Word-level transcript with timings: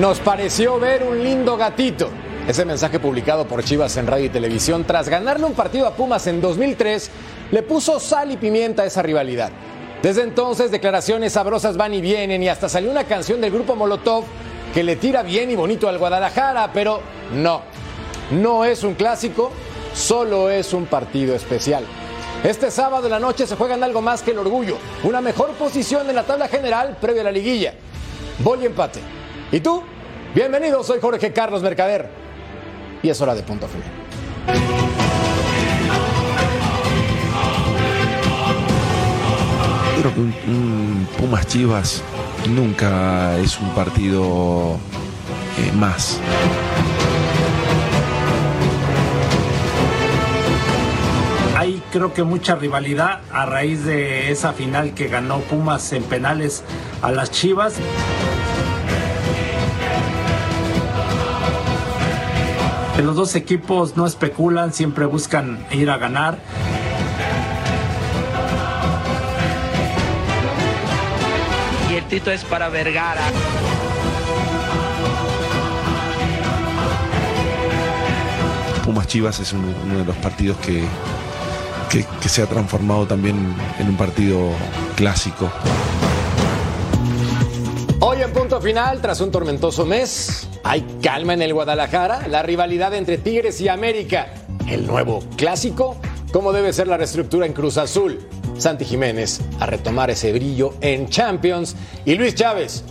Nos 0.00 0.18
pareció 0.18 0.80
ver 0.80 1.04
un 1.04 1.22
lindo 1.22 1.56
gatito. 1.56 2.10
Ese 2.48 2.64
mensaje 2.64 2.98
publicado 2.98 3.46
por 3.46 3.62
Chivas 3.62 3.96
en 3.96 4.08
radio 4.08 4.24
y 4.24 4.28
televisión 4.28 4.82
tras 4.82 5.08
ganarle 5.08 5.46
un 5.46 5.54
partido 5.54 5.86
a 5.86 5.94
Pumas 5.94 6.26
en 6.26 6.40
2003 6.40 7.10
le 7.52 7.62
puso 7.62 8.00
sal 8.00 8.32
y 8.32 8.36
pimienta 8.36 8.82
a 8.82 8.86
esa 8.86 9.02
rivalidad. 9.02 9.52
Desde 10.02 10.22
entonces 10.22 10.72
declaraciones 10.72 11.34
sabrosas 11.34 11.76
van 11.76 11.94
y 11.94 12.00
vienen 12.00 12.42
y 12.42 12.48
hasta 12.48 12.68
salió 12.68 12.90
una 12.90 13.04
canción 13.04 13.40
del 13.40 13.52
grupo 13.52 13.76
Molotov 13.76 14.24
que 14.74 14.82
le 14.82 14.96
tira 14.96 15.22
bien 15.22 15.52
y 15.52 15.54
bonito 15.54 15.88
al 15.88 15.98
Guadalajara, 15.98 16.72
pero 16.72 17.00
no, 17.32 17.62
no 18.32 18.64
es 18.64 18.82
un 18.82 18.94
clásico, 18.94 19.52
solo 19.94 20.50
es 20.50 20.72
un 20.72 20.86
partido 20.86 21.36
especial. 21.36 21.84
Este 22.42 22.72
sábado 22.72 23.04
en 23.04 23.12
la 23.12 23.20
noche 23.20 23.46
se 23.46 23.54
juegan 23.54 23.84
algo 23.84 24.02
más 24.02 24.22
que 24.22 24.32
el 24.32 24.38
orgullo, 24.38 24.76
una 25.04 25.20
mejor 25.20 25.52
posición 25.52 26.10
en 26.10 26.16
la 26.16 26.24
tabla 26.24 26.48
general 26.48 26.96
previo 27.00 27.20
a 27.20 27.24
la 27.24 27.32
liguilla. 27.32 27.74
Voy 28.40 28.66
empate. 28.66 29.13
¿Y 29.54 29.60
tú? 29.60 29.84
Bienvenido, 30.34 30.82
soy 30.82 30.98
Jorge 31.00 31.32
Carlos 31.32 31.62
Mercader. 31.62 32.08
Y 33.04 33.08
es 33.08 33.20
hora 33.20 33.36
de 33.36 33.44
punto 33.44 33.68
final. 33.68 33.88
Creo 40.00 40.12
que 40.12 40.20
un, 40.20 40.34
un 40.48 41.08
Pumas 41.16 41.46
Chivas 41.46 42.02
nunca 42.48 43.38
es 43.38 43.60
un 43.60 43.72
partido 43.76 44.76
eh, 45.60 45.70
más. 45.76 46.18
Hay 51.56 51.80
creo 51.92 52.12
que 52.12 52.24
mucha 52.24 52.56
rivalidad 52.56 53.20
a 53.32 53.46
raíz 53.46 53.84
de 53.84 54.32
esa 54.32 54.52
final 54.52 54.94
que 54.94 55.06
ganó 55.06 55.38
Pumas 55.38 55.92
en 55.92 56.02
penales 56.02 56.64
a 57.02 57.12
las 57.12 57.30
Chivas. 57.30 57.74
Los 63.02 63.16
dos 63.16 63.34
equipos 63.34 63.96
no 63.96 64.06
especulan, 64.06 64.72
siempre 64.72 65.04
buscan 65.04 65.66
ir 65.72 65.90
a 65.90 65.98
ganar. 65.98 66.38
Y 71.90 71.94
el 71.94 72.04
Tito 72.04 72.30
es 72.30 72.44
para 72.44 72.68
Vergara. 72.68 73.20
Pumas 78.84 79.06
Chivas 79.08 79.40
es 79.40 79.52
uno, 79.52 79.68
uno 79.84 79.98
de 79.98 80.04
los 80.04 80.16
partidos 80.16 80.56
que, 80.58 80.84
que, 81.90 82.06
que 82.20 82.28
se 82.28 82.42
ha 82.42 82.46
transformado 82.46 83.06
también 83.06 83.54
en 83.78 83.88
un 83.88 83.96
partido 83.96 84.50
clásico. 84.96 85.50
Hoy 88.00 88.22
en 88.22 88.32
punto 88.32 88.60
final, 88.60 89.00
tras 89.00 89.20
un 89.20 89.30
tormentoso 89.30 89.84
mes, 89.84 90.46
hay 90.64 90.80
calma 91.02 91.34
en 91.34 91.42
el 91.42 91.52
Guadalajara, 91.52 92.26
la 92.26 92.42
rivalidad 92.42 92.94
entre 92.94 93.18
Tigres 93.18 93.60
y 93.60 93.68
América, 93.68 94.28
el 94.66 94.86
nuevo 94.86 95.22
clásico, 95.36 95.96
cómo 96.32 96.52
debe 96.52 96.72
ser 96.72 96.88
la 96.88 96.96
reestructura 96.96 97.44
en 97.44 97.52
Cruz 97.52 97.76
Azul, 97.76 98.18
Santi 98.56 98.86
Jiménez 98.86 99.42
a 99.60 99.66
retomar 99.66 100.10
ese 100.10 100.32
brillo 100.32 100.74
en 100.80 101.08
Champions 101.08 101.76
y 102.06 102.14
Luis 102.14 102.34
Chávez 102.34 102.82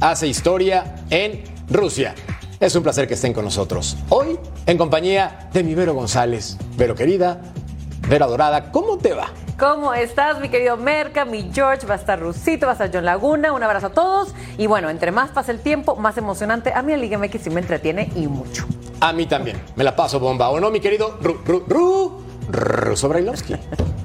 hace 0.00 0.26
historia 0.26 1.04
en 1.10 1.44
Rusia. 1.68 2.14
Es 2.58 2.74
un 2.74 2.82
placer 2.82 3.06
que 3.06 3.14
estén 3.14 3.32
con 3.32 3.44
nosotros. 3.44 3.96
Hoy 4.08 4.38
en 4.66 4.76
compañía 4.76 5.48
de 5.52 5.62
mi 5.62 5.74
Vero 5.74 5.94
González. 5.94 6.58
Vero 6.76 6.94
querida, 6.94 7.40
Vera 8.08 8.26
Dorada, 8.26 8.72
¿cómo 8.72 8.98
te 8.98 9.14
va? 9.14 9.32
¿Cómo 9.60 9.92
estás, 9.92 10.40
mi 10.40 10.48
querido 10.48 10.78
Merca, 10.78 11.26
mi 11.26 11.50
George? 11.52 11.86
Va 11.86 11.92
a 11.92 11.98
estar 11.98 12.18
Rusito, 12.18 12.64
va 12.64 12.72
a 12.72 12.76
estar 12.76 12.90
John 12.90 13.04
Laguna. 13.04 13.52
Un 13.52 13.62
abrazo 13.62 13.88
a 13.88 13.90
todos. 13.90 14.34
Y 14.56 14.66
bueno, 14.66 14.88
entre 14.88 15.12
más 15.12 15.32
pasa 15.32 15.52
el 15.52 15.60
tiempo, 15.60 15.96
más 15.96 16.16
emocionante. 16.16 16.72
A 16.72 16.80
mí 16.80 16.94
el 16.94 17.02
Liga 17.02 17.18
MX 17.18 17.42
sí 17.42 17.50
me 17.50 17.60
entretiene 17.60 18.10
y 18.16 18.26
mucho. 18.26 18.64
A 19.00 19.12
mí 19.12 19.26
también. 19.26 19.60
Me 19.76 19.84
la 19.84 19.94
paso 19.94 20.18
bomba. 20.18 20.48
¿O 20.48 20.58
no, 20.60 20.70
mi 20.70 20.80
querido 20.80 21.18
Ru, 21.20 21.42
Ru, 21.44 21.64
Ru, 21.68 22.22
Ruso 22.48 23.10
Brailovsky? 23.10 23.54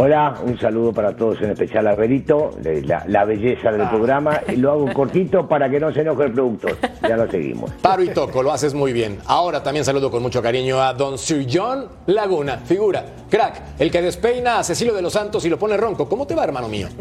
Hola, 0.00 0.36
un 0.44 0.56
saludo 0.60 0.92
para 0.92 1.16
todos, 1.16 1.40
en 1.42 1.50
especial 1.50 1.84
a 1.88 1.96
Berito, 1.96 2.52
la, 2.84 3.02
la 3.08 3.24
belleza 3.24 3.72
del 3.72 3.88
programa. 3.88 4.40
Y 4.46 4.54
lo 4.54 4.70
hago 4.70 4.92
cortito 4.94 5.48
para 5.48 5.68
que 5.68 5.80
no 5.80 5.92
se 5.92 6.02
enoje 6.02 6.26
el 6.26 6.32
productor. 6.32 6.76
Ya 7.02 7.16
lo 7.16 7.28
seguimos. 7.28 7.72
Paro 7.82 8.04
y 8.04 8.10
toco, 8.10 8.40
lo 8.44 8.52
haces 8.52 8.74
muy 8.74 8.92
bien. 8.92 9.18
Ahora 9.26 9.60
también 9.60 9.84
saludo 9.84 10.08
con 10.08 10.22
mucho 10.22 10.40
cariño 10.40 10.80
a 10.80 10.94
Don 10.94 11.18
Sir 11.18 11.48
John 11.52 11.88
Laguna, 12.06 12.58
figura, 12.58 13.04
crack, 13.28 13.60
el 13.80 13.90
que 13.90 14.00
despeina 14.00 14.60
a 14.60 14.62
Cecilio 14.64 14.94
de 14.94 15.02
los 15.02 15.12
Santos 15.12 15.44
y 15.44 15.48
lo 15.48 15.58
pone 15.58 15.76
ronco. 15.76 16.08
¿Cómo 16.08 16.28
te 16.28 16.36
va, 16.36 16.44
hermano 16.44 16.68
mío? 16.68 16.86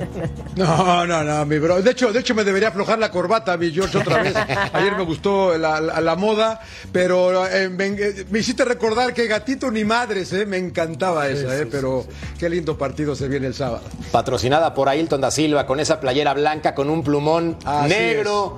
No, 0.57 1.05
no, 1.05 1.23
no, 1.23 1.45
mi 1.45 1.59
bro. 1.59 1.83
De 1.83 1.91
hecho, 1.91 2.11
de 2.11 2.19
hecho 2.19 2.33
me 2.33 2.43
debería 2.43 2.69
aflojar 2.69 2.97
la 2.97 3.11
corbata, 3.11 3.55
mi 3.57 3.69
George, 3.69 3.95
otra 3.99 4.23
vez. 4.23 4.33
Ayer 4.73 4.95
me 4.97 5.03
gustó 5.03 5.55
la, 5.55 5.79
la- 5.79 6.01
la 6.01 6.15
moda, 6.15 6.59
pero 6.91 7.45
eh, 7.47 7.69
me, 7.69 7.85
eh, 7.89 8.25
me 8.31 8.39
hiciste 8.39 8.65
recordar 8.65 9.13
que 9.13 9.27
gatito 9.27 9.69
ni 9.69 9.83
madres, 9.85 10.33
eh, 10.33 10.47
me 10.47 10.57
encantaba 10.57 11.29
esa, 11.29 11.55
eh, 11.59 11.67
pero 11.69 12.03
qué 12.39 12.49
lindo 12.49 12.75
partido 12.87 13.15
se 13.15 13.27
viene 13.27 13.47
el 13.47 13.53
sábado. 13.53 13.83
Patrocinada 14.13 14.73
por 14.73 14.87
Ailton 14.87 15.19
da 15.19 15.29
Silva 15.29 15.65
con 15.65 15.81
esa 15.81 15.99
playera 15.99 16.33
blanca 16.33 16.73
con 16.73 16.89
un 16.89 17.03
plumón 17.03 17.57
Así 17.65 17.89
negro 17.89 18.55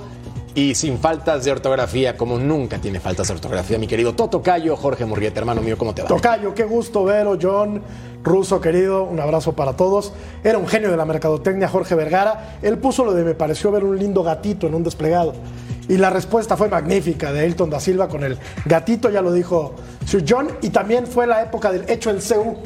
y 0.54 0.76
sin 0.76 1.00
faltas 1.00 1.46
de 1.46 1.52
ortografía, 1.52 2.16
como 2.16 2.38
nunca 2.38 2.78
tiene 2.78 3.00
faltas 3.00 3.28
de 3.28 3.34
ortografía, 3.34 3.80
mi 3.80 3.88
querido 3.88 4.14
Toto 4.14 4.44
Cayo, 4.44 4.76
Jorge 4.76 5.06
Murrieta, 5.06 5.40
hermano 5.40 5.62
mío, 5.62 5.78
¿cómo 5.80 5.96
te 5.96 6.04
va? 6.04 6.10
Tocayo, 6.10 6.54
qué 6.54 6.64
gusto 6.64 7.04
verlo, 7.04 7.40
John, 7.42 7.82
Ruso 8.24 8.62
querido, 8.62 9.04
un 9.04 9.20
abrazo 9.20 9.54
para 9.54 9.74
todos. 9.74 10.14
Era 10.44 10.60
un 10.60 10.68
genio 10.68 10.92
de 10.92 10.98
la 10.98 11.06
mercadotecnia, 11.06 11.68
Jorge 11.68 11.96
Vergara. 11.96 12.60
Él 12.62 12.78
puso 12.78 13.04
lo 13.04 13.14
de 13.14 13.24
me 13.24 13.34
pareció 13.34 13.72
ver 13.72 13.84
un 13.84 13.98
lindo 13.98 14.22
gatito 14.22 14.68
en 14.68 14.76
un 14.76 14.84
desplegado. 14.84 15.34
Y 15.88 15.98
la 15.98 16.12
respuesta 16.12 16.56
fue 16.56 16.70
magnífica 16.70 17.32
de 17.32 17.46
Elton 17.46 17.70
da 17.72 17.80
Silva 17.80 18.08
con 18.08 18.24
el 18.24 18.38
gatito, 18.66 19.10
ya 19.10 19.22
lo 19.22 19.34
dijo 19.34 19.74
Sir 20.06 20.24
John. 20.28 20.50
Y 20.62 20.70
también 20.70 21.08
fue 21.08 21.26
la 21.26 21.42
época 21.42 21.72
del 21.72 21.90
hecho 21.90 22.12
en 22.12 22.20
CU 22.20 22.58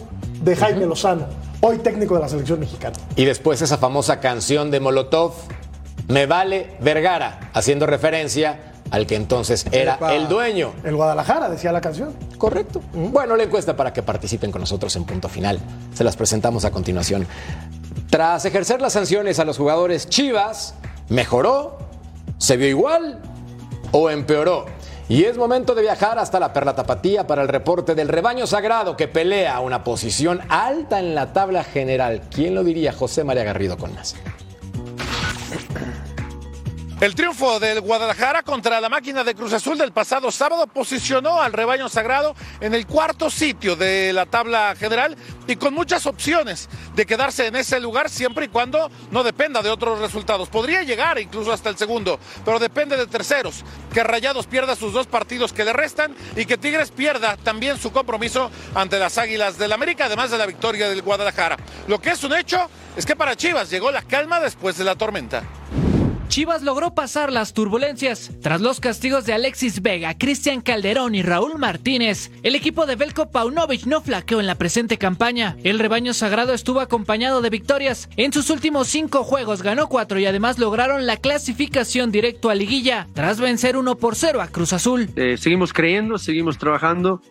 de 0.43 0.55
Jaime 0.57 0.85
Lozano, 0.85 1.25
hoy 1.61 1.77
técnico 1.77 2.15
de 2.15 2.21
la 2.21 2.27
selección 2.27 2.59
mexicana. 2.59 2.97
Y 3.15 3.23
después 3.23 3.61
esa 3.61 3.77
famosa 3.77 4.19
canción 4.19 4.71
de 4.71 4.79
Molotov, 4.79 5.33
Me 6.09 6.25
vale 6.25 6.75
Vergara, 6.81 7.49
haciendo 7.53 7.85
referencia 7.85 8.73
al 8.91 9.07
que 9.07 9.15
entonces 9.15 9.65
era 9.71 9.95
Epa, 9.95 10.13
el 10.13 10.27
dueño. 10.27 10.73
El 10.83 10.97
Guadalajara, 10.97 11.49
decía 11.49 11.71
la 11.71 11.79
canción. 11.79 12.13
Correcto. 12.37 12.81
Bueno, 12.93 13.37
la 13.37 13.43
encuesta 13.43 13.77
para 13.77 13.93
que 13.93 14.03
participen 14.03 14.51
con 14.51 14.59
nosotros 14.59 14.93
en 14.97 15.05
punto 15.05 15.29
final. 15.29 15.59
Se 15.93 16.03
las 16.03 16.17
presentamos 16.17 16.65
a 16.65 16.71
continuación. 16.71 17.25
Tras 18.09 18.43
ejercer 18.43 18.81
las 18.81 18.93
sanciones 18.93 19.39
a 19.39 19.45
los 19.45 19.57
jugadores 19.57 20.09
Chivas, 20.09 20.75
¿mejoró? 21.07 21.77
¿Se 22.37 22.57
vio 22.57 22.67
igual? 22.67 23.21
¿O 23.93 24.09
empeoró? 24.09 24.65
Y 25.09 25.25
es 25.25 25.37
momento 25.37 25.75
de 25.75 25.81
viajar 25.81 26.17
hasta 26.17 26.39
la 26.39 26.53
Perla 26.53 26.75
Tapatía 26.75 27.27
para 27.27 27.41
el 27.41 27.49
reporte 27.49 27.93
del 27.93 28.07
rebaño 28.07 28.47
sagrado 28.47 28.95
que 28.95 29.07
pelea 29.09 29.59
una 29.59 29.83
posición 29.83 30.39
alta 30.49 30.99
en 30.99 31.13
la 31.13 31.33
tabla 31.33 31.63
general. 31.63 32.21
¿Quién 32.31 32.55
lo 32.55 32.63
diría? 32.63 32.93
José 32.93 33.23
María 33.23 33.43
Garrido 33.43 33.77
con 33.77 33.93
más. 33.93 34.15
El 37.03 37.15
triunfo 37.15 37.59
del 37.59 37.81
Guadalajara 37.81 38.43
contra 38.43 38.79
la 38.79 38.87
máquina 38.87 39.25
de 39.25 39.35
Cruz 39.35 39.51
Azul 39.51 39.77
del 39.77 39.91
pasado 39.91 40.31
sábado 40.31 40.67
posicionó 40.67 41.41
al 41.41 41.51
rebaño 41.51 41.89
sagrado 41.89 42.33
en 42.61 42.73
el 42.73 42.87
cuarto 42.87 43.29
sitio 43.29 43.75
de 43.75 44.13
la 44.13 44.25
tabla 44.25 44.73
general 44.79 45.17
y 45.45 45.57
con 45.57 45.73
muchas 45.73 46.05
opciones 46.05 46.69
de 46.95 47.05
quedarse 47.05 47.47
en 47.47 47.57
ese 47.57 47.81
lugar 47.81 48.09
siempre 48.09 48.45
y 48.45 48.47
cuando 48.47 48.89
no 49.11 49.21
dependa 49.21 49.61
de 49.61 49.69
otros 49.69 49.99
resultados. 49.99 50.47
Podría 50.47 50.83
llegar 50.83 51.19
incluso 51.19 51.51
hasta 51.51 51.69
el 51.69 51.75
segundo, 51.75 52.21
pero 52.45 52.57
depende 52.57 52.95
de 52.95 53.05
terceros. 53.05 53.65
Que 53.93 54.01
Rayados 54.01 54.47
pierda 54.47 54.77
sus 54.77 54.93
dos 54.93 55.05
partidos 55.05 55.51
que 55.51 55.65
le 55.65 55.73
restan 55.73 56.15
y 56.37 56.45
que 56.45 56.57
Tigres 56.57 56.91
pierda 56.91 57.35
también 57.35 57.77
su 57.77 57.91
compromiso 57.91 58.49
ante 58.75 58.97
las 58.97 59.17
Águilas 59.17 59.57
del 59.57 59.73
América, 59.73 60.05
además 60.05 60.31
de 60.31 60.37
la 60.37 60.45
victoria 60.45 60.87
del 60.87 61.01
Guadalajara. 61.01 61.57
Lo 61.89 61.99
que 61.99 62.11
es 62.11 62.23
un 62.23 62.33
hecho 62.33 62.69
es 62.95 63.05
que 63.05 63.17
para 63.17 63.35
Chivas 63.35 63.69
llegó 63.69 63.91
la 63.91 64.03
calma 64.03 64.39
después 64.39 64.77
de 64.77 64.85
la 64.85 64.95
tormenta. 64.95 65.43
Chivas 66.33 66.63
logró 66.63 66.95
pasar 66.95 67.31
las 67.31 67.53
turbulencias. 67.53 68.31
Tras 68.41 68.59
los 68.59 68.79
castigos 68.79 69.27
de 69.27 69.33
Alexis 69.33 69.83
Vega, 69.83 70.17
Cristian 70.17 70.61
Calderón 70.61 71.13
y 71.13 71.21
Raúl 71.21 71.59
Martínez, 71.59 72.31
el 72.41 72.55
equipo 72.55 72.87
de 72.87 72.95
Belko 72.95 73.29
Paunovic 73.29 73.85
no 73.85 74.01
flaqueó 74.01 74.39
en 74.39 74.47
la 74.47 74.55
presente 74.55 74.97
campaña. 74.97 75.55
El 75.63 75.77
rebaño 75.77 76.11
sagrado 76.15 76.55
estuvo 76.55 76.79
acompañado 76.79 77.43
de 77.43 77.51
victorias. 77.51 78.09
En 78.17 78.33
sus 78.33 78.49
últimos 78.49 78.87
cinco 78.87 79.23
juegos 79.23 79.61
ganó 79.61 79.87
cuatro 79.87 80.17
y 80.17 80.25
además 80.25 80.57
lograron 80.57 81.05
la 81.05 81.17
clasificación 81.17 82.11
directo 82.11 82.49
a 82.49 82.55
liguilla, 82.55 83.07
tras 83.13 83.39
vencer 83.39 83.77
1 83.77 83.95
por 83.97 84.15
0 84.15 84.41
a 84.41 84.47
Cruz 84.47 84.73
Azul. 84.73 85.11
Eh, 85.15 85.37
seguimos 85.37 85.71
creyendo, 85.71 86.17
seguimos 86.17 86.57
trabajando 86.57 87.21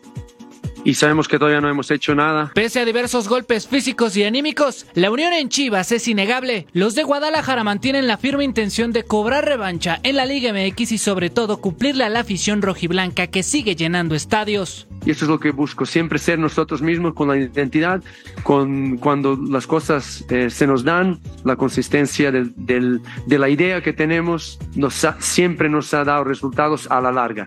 y 0.85 0.95
sabemos 0.95 1.29
que 1.29 1.39
todavía 1.39 1.61
no 1.61 1.69
hemos 1.69 1.91
hecho 1.91 2.15
nada. 2.15 2.51
Pese 2.55 2.81
a 2.81 2.85
diversos 2.85 3.29
golpes 3.29 3.67
físicos 3.67 4.17
y 4.17 4.25
anímicos, 4.25 4.87
la 4.95 5.11
unión 5.11 5.33
en 5.33 5.49
Chivas 5.49 5.93
es 5.93 6.09
innegable. 6.09 6.67
Los 6.73 6.95
de 6.95 7.03
Guadalajara 7.03 7.65
mantienen 7.65 8.07
la 8.07 8.19
firme 8.19 8.45
intención 8.45 8.93
de 8.93 9.05
cobrar 9.05 9.45
revancha 9.45 10.01
en 10.03 10.17
la 10.17 10.27
Liga 10.27 10.53
MX 10.53 10.93
y 10.93 10.99
sobre 10.99 11.31
todo 11.31 11.61
cumplirle 11.61 12.05
a 12.05 12.09
la 12.09 12.21
afición 12.21 12.63
rojiblanca 12.63 13.27
que 13.27 13.43
sigue 13.43 13.77
llenando 13.77 14.15
estadios. 14.15 14.87
y 15.05 15.11
eso 15.11 15.25
es 15.25 15.29
lo 15.29 15.41
que 15.41 15.51
busco, 15.51 15.85
siempre 15.85 16.19
ser 16.19 16.39
nosotros 16.39 16.81
mismos 16.81 17.15
con 17.15 17.29
la 17.29 17.37
identidad, 17.37 18.03
con 18.43 18.99
cuando 18.99 19.37
las 19.37 19.67
cosas 19.67 20.25
eh, 20.31 20.49
se 20.51 20.67
nos 20.67 20.85
dan, 20.85 21.21
la 21.45 21.57
consistencia 21.57 22.31
del, 22.31 22.53
del, 22.57 23.01
de 23.27 23.39
la 23.39 23.49
idea 23.49 23.83
que 23.83 23.93
tenemos 23.93 24.59
nos 24.75 25.05
ha, 25.05 25.21
siempre 25.21 25.69
nos 25.69 25.93
ha 25.95 26.05
dado 26.05 26.25
resultados 26.25 26.89
a 26.91 27.01
la 27.01 27.11
larga. 27.11 27.47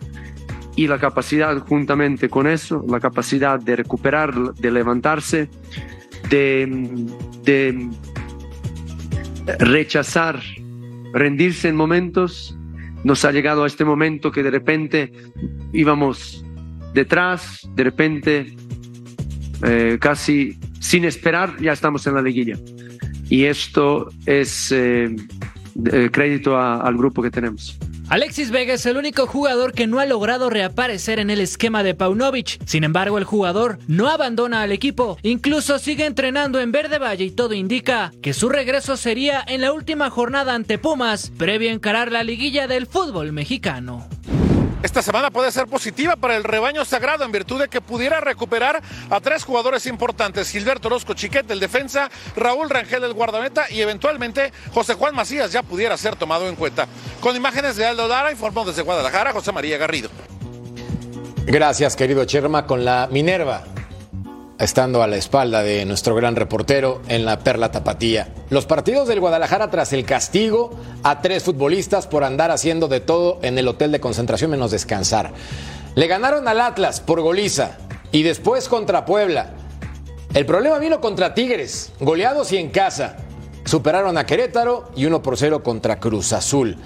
Y 0.75 0.88
la 0.88 1.00
capacidad, 1.00 1.57
juntamente 1.60 2.30
con 2.30 2.48
eso, 2.48 2.83
la 2.88 3.00
capacidad 3.00 3.60
de 3.60 3.77
recuperar, 3.77 4.54
de 4.56 4.72
levantarse, 4.72 5.50
de, 6.30 7.89
rechazar, 9.60 10.42
rendirse 11.13 11.69
en 11.69 11.75
momentos, 11.75 12.57
nos 13.04 13.24
ha 13.24 13.31
llegado 13.31 13.63
a 13.63 13.68
este 13.68 13.86
momento 13.86 14.31
que 14.31 14.44
de 14.44 14.51
repente 14.51 15.13
íbamos 15.72 16.44
detrás, 16.94 17.62
de 17.75 17.83
repente, 17.83 18.56
eh, 19.63 19.98
casi 20.01 20.57
sin 20.80 21.06
esperar, 21.06 21.56
ya 21.62 21.72
estamos 21.72 22.06
en 22.07 22.16
la 22.16 22.22
liguilla. 22.22 22.57
Y 23.30 23.45
esto 23.45 24.10
es 24.25 24.72
eh, 24.72 25.16
crédito 26.12 26.57
a, 26.57 26.81
al 26.81 26.98
grupo 26.98 27.22
que 27.22 27.31
tenemos. 27.31 27.80
Alexis 28.07 28.52
Vega 28.52 28.75
es 28.75 28.86
el 28.86 28.98
único 28.98 29.25
jugador 29.25 29.74
que 29.74 29.88
no 29.88 30.00
ha 30.00 30.06
logrado 30.06 30.52
reaparecer 30.52 31.18
en 31.19 31.31
el 31.31 31.42
esquema 31.42 31.81
de 31.81 31.96
Paunovic. 31.96 32.60
Sin 32.68 32.84
embargo, 32.84 33.18
el 33.18 33.24
jugador 33.24 33.80
no 33.88 34.10
abandona 34.10 34.62
al 34.62 34.72
equipo, 34.72 35.18
incluso 35.24 35.80
sigue 35.80 36.06
entrenando 36.06 36.60
en 36.60 36.72
Verde 36.72 37.00
Valle 37.00 37.25
y 37.25 37.31
todo 37.31 37.56
indica 37.56 38.12
que 38.22 38.36
su 38.36 38.48
regreso 38.48 38.96
sería 38.96 39.44
en 39.48 39.62
la 39.62 39.74
última 39.74 40.12
jornada 40.12 40.54
ante 40.54 40.78
Pumas, 40.78 41.31
previo 41.36 41.72
a 41.72 41.74
encarar 41.74 42.12
la 42.12 42.24
liguilla 42.24 42.68
del 42.68 42.86
fútbol 42.86 43.31
mexicano. 43.31 44.08
Esta 44.86 45.01
semana 45.01 45.31
puede 45.31 45.51
ser 45.51 45.66
positiva 45.66 46.16
para 46.16 46.38
el 46.38 46.44
rebaño 46.44 46.86
sagrado 46.86 47.25
en 47.25 47.31
virtud 47.31 47.60
de 47.60 47.69
que 47.69 47.81
pudiera 47.81 48.22
recuperar 48.22 48.84
a 49.10 49.19
tres 49.19 49.44
jugadores 49.44 49.88
importantes, 49.88 50.51
Gilberto 50.51 50.90
Orozco 50.90 51.16
Chiquete, 51.16 51.54
el 51.54 51.60
defensa, 51.60 52.12
Raúl 52.36 52.69
Rangel, 52.69 53.04
el 53.04 53.13
guardameta 53.13 53.66
y 53.72 53.81
eventualmente 53.81 54.54
José 54.75 54.94
Juan 54.94 55.16
Macías 55.16 55.51
ya 55.51 55.63
pudiera 55.63 55.98
ser 55.98 56.16
tomado 56.16 56.48
en 56.48 56.56
cuenta. 56.56 56.88
Con 57.25 57.36
imágenes 57.36 57.75
de 57.75 57.83
Aldo 57.83 58.07
Lara, 58.07 58.31
informó 58.31 58.66
desde 58.66 58.83
Guadalajara 58.83 59.33
José 59.33 59.51
María 59.51 59.80
Garrido. 59.80 60.10
Gracias, 61.48 61.95
querido 61.95 62.24
Cherma, 62.25 62.68
con 62.68 62.86
la 62.86 63.10
Minerva 63.12 63.63
estando 64.60 65.01
a 65.01 65.07
la 65.07 65.16
espalda 65.16 65.63
de 65.63 65.86
nuestro 65.86 66.13
gran 66.13 66.36
reportero 66.36 67.01
en 67.07 67.25
la 67.25 67.39
Perla 67.39 67.72
Tapatía. 67.72 68.31
Los 68.51 68.68
partidos 68.68 69.07
del 69.07 69.22
Guadalajara 69.22 69.72
tras 69.72 69.92
el 69.92 70.06
castigo 70.06 70.80
a 71.01 71.24
tres 71.24 71.42
futbolistas 71.42 72.06
por 72.06 72.24
andar 72.24 72.51
haciendo 72.51 72.88
de 72.88 73.00
todo 73.00 73.39
en 73.42 73.57
el 73.57 73.68
hotel 73.68 73.92
de 73.92 74.00
concentración 74.00 74.51
menos 74.51 74.69
descansar. 74.69 75.33
Le 75.95 76.06
ganaron 76.06 76.48
al 76.48 76.62
Atlas 76.62 77.01
por 77.01 77.22
goliza 77.22 77.80
y 78.12 78.22
después 78.22 78.69
contra 78.69 79.04
Puebla. 79.06 79.50
El 80.36 80.45
problema 80.45 80.77
vino 80.77 81.01
contra 81.01 81.33
Tigres, 81.33 81.92
goleados 82.00 82.51
y 82.51 82.57
en 82.57 82.69
casa. 82.69 83.18
Superaron 83.66 84.16
a 84.16 84.27
Querétaro 84.27 84.92
y 84.95 85.06
uno 85.06 85.24
por 85.24 85.38
cero 85.38 85.63
contra 85.63 86.00
Cruz 86.00 86.31
Azul. 86.33 86.77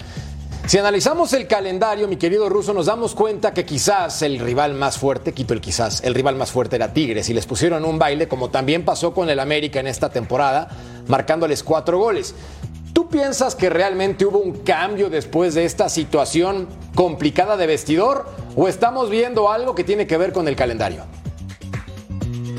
Si 0.66 0.78
analizamos 0.78 1.32
el 1.32 1.48
calendario, 1.48 2.06
mi 2.06 2.16
querido 2.16 2.48
Ruso, 2.48 2.72
nos 2.72 2.86
damos 2.86 3.14
cuenta 3.14 3.52
que 3.52 3.64
quizás 3.64 4.22
el 4.22 4.38
rival 4.38 4.74
más 4.74 4.98
fuerte, 4.98 5.32
quito 5.32 5.52
el 5.52 5.60
quizás, 5.60 6.04
el 6.04 6.14
rival 6.14 6.36
más 6.36 6.52
fuerte 6.52 6.76
era 6.76 6.92
Tigres 6.92 7.28
y 7.28 7.34
les 7.34 7.46
pusieron 7.46 7.84
un 7.84 7.98
baile, 7.98 8.28
como 8.28 8.50
también 8.50 8.84
pasó 8.84 9.12
con 9.12 9.28
el 9.30 9.40
América 9.40 9.80
en 9.80 9.88
esta 9.88 10.10
temporada, 10.10 10.68
marcándoles 11.08 11.64
cuatro 11.64 11.98
goles. 11.98 12.36
¿Tú 12.92 13.08
piensas 13.08 13.54
que 13.56 13.68
realmente 13.70 14.24
hubo 14.24 14.38
un 14.38 14.58
cambio 14.58 15.10
después 15.10 15.54
de 15.54 15.64
esta 15.64 15.88
situación 15.88 16.68
complicada 16.94 17.56
de 17.56 17.66
vestidor 17.66 18.26
o 18.54 18.68
estamos 18.68 19.10
viendo 19.10 19.50
algo 19.50 19.74
que 19.74 19.82
tiene 19.84 20.06
que 20.06 20.16
ver 20.16 20.32
con 20.32 20.46
el 20.46 20.54
calendario? 20.54 21.04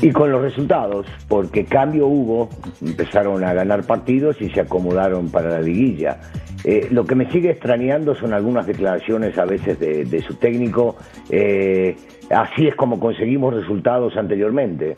Y 0.02 0.10
con 0.10 0.32
los 0.32 0.42
resultados, 0.42 1.06
porque 1.28 1.64
cambio 1.64 2.08
hubo, 2.08 2.48
empezaron 2.80 3.44
a 3.44 3.52
ganar 3.54 3.84
partidos 3.84 4.36
y 4.40 4.50
se 4.50 4.60
acomodaron 4.60 5.30
para 5.30 5.50
la 5.50 5.60
liguilla. 5.60 6.18
Eh, 6.64 6.88
lo 6.90 7.04
que 7.04 7.14
me 7.14 7.30
sigue 7.30 7.50
extrañando 7.50 8.14
son 8.14 8.32
algunas 8.32 8.66
declaraciones 8.66 9.36
a 9.38 9.44
veces 9.44 9.78
de, 9.78 10.22
su 10.26 10.34
técnico. 10.34 10.96
Eh, 11.30 11.96
así 12.30 12.68
es 12.68 12.74
como 12.74 13.00
conseguimos 13.00 13.54
resultados 13.54 14.16
anteriormente. 14.16 14.94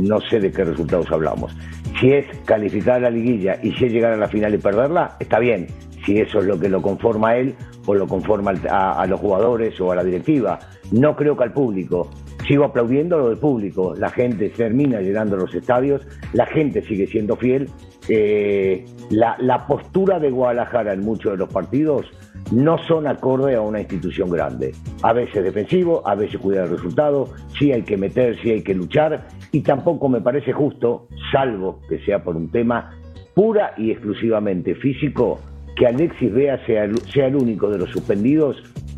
No 0.00 0.20
sé 0.20 0.38
de 0.38 0.52
qué 0.52 0.64
resultados 0.64 1.10
hablamos. 1.10 1.56
Si 2.00 2.12
es 2.12 2.26
calificar 2.44 3.02
la 3.02 3.10
liguilla 3.10 3.58
y 3.62 3.72
si 3.72 3.86
es 3.86 3.92
llegar 3.92 4.12
a 4.12 4.16
la 4.16 4.28
final 4.28 4.54
y 4.54 4.58
perderla, 4.58 5.16
está 5.18 5.38
bien. 5.38 5.66
Si 6.06 6.18
eso 6.18 6.38
es 6.38 6.46
lo 6.46 6.58
que 6.58 6.68
lo 6.68 6.80
conforma 6.80 7.30
a 7.30 7.36
él 7.36 7.54
o 7.86 7.94
lo 7.94 8.06
conforma 8.06 8.54
a, 8.70 9.00
a 9.00 9.06
los 9.06 9.20
jugadores 9.20 9.78
o 9.80 9.90
a 9.90 9.96
la 9.96 10.04
directiva. 10.04 10.58
No 10.92 11.16
creo 11.16 11.36
que 11.36 11.44
al 11.44 11.52
público. 11.52 12.10
Sigo 12.46 12.64
aplaudiendo 12.64 13.18
lo 13.18 13.28
del 13.28 13.38
público. 13.38 13.94
La 13.96 14.10
gente 14.10 14.48
termina 14.50 15.00
llenando 15.00 15.36
los 15.36 15.54
estadios, 15.54 16.06
la 16.32 16.46
gente 16.46 16.82
sigue 16.82 17.06
siendo 17.06 17.36
fiel. 17.36 17.68
Eh, 18.08 18.84
la, 19.10 19.36
la 19.38 19.66
postura 19.66 20.18
de 20.18 20.30
Guadalajara 20.30 20.94
en 20.94 21.00
muchos 21.00 21.32
de 21.32 21.38
los 21.38 21.52
partidos 21.52 22.06
no 22.52 22.78
son 22.86 23.06
acorde 23.06 23.54
a 23.54 23.60
una 23.60 23.80
institución 23.80 24.30
grande. 24.30 24.72
A 25.02 25.12
veces 25.12 25.44
defensivo, 25.44 26.06
a 26.06 26.14
veces 26.14 26.40
cuidar 26.40 26.64
el 26.64 26.72
resultado, 26.72 27.28
sí 27.58 27.72
hay 27.72 27.82
que 27.82 27.96
meter, 27.96 28.40
sí 28.40 28.50
hay 28.50 28.62
que 28.62 28.74
luchar, 28.74 29.28
y 29.52 29.60
tampoco 29.60 30.08
me 30.08 30.20
parece 30.20 30.52
justo, 30.52 31.08
salvo 31.32 31.80
que 31.88 31.98
sea 32.04 32.22
por 32.22 32.36
un 32.36 32.50
tema 32.50 32.96
pura 33.34 33.74
y 33.76 33.90
exclusivamente 33.90 34.74
físico, 34.74 35.40
que 35.76 35.86
Alexis 35.86 36.32
Vea 36.32 36.64
sea, 36.66 36.88
sea 37.12 37.26
el 37.26 37.36
único 37.36 37.70
de 37.70 37.78
los 37.78 37.90
suspendidos 37.90 38.56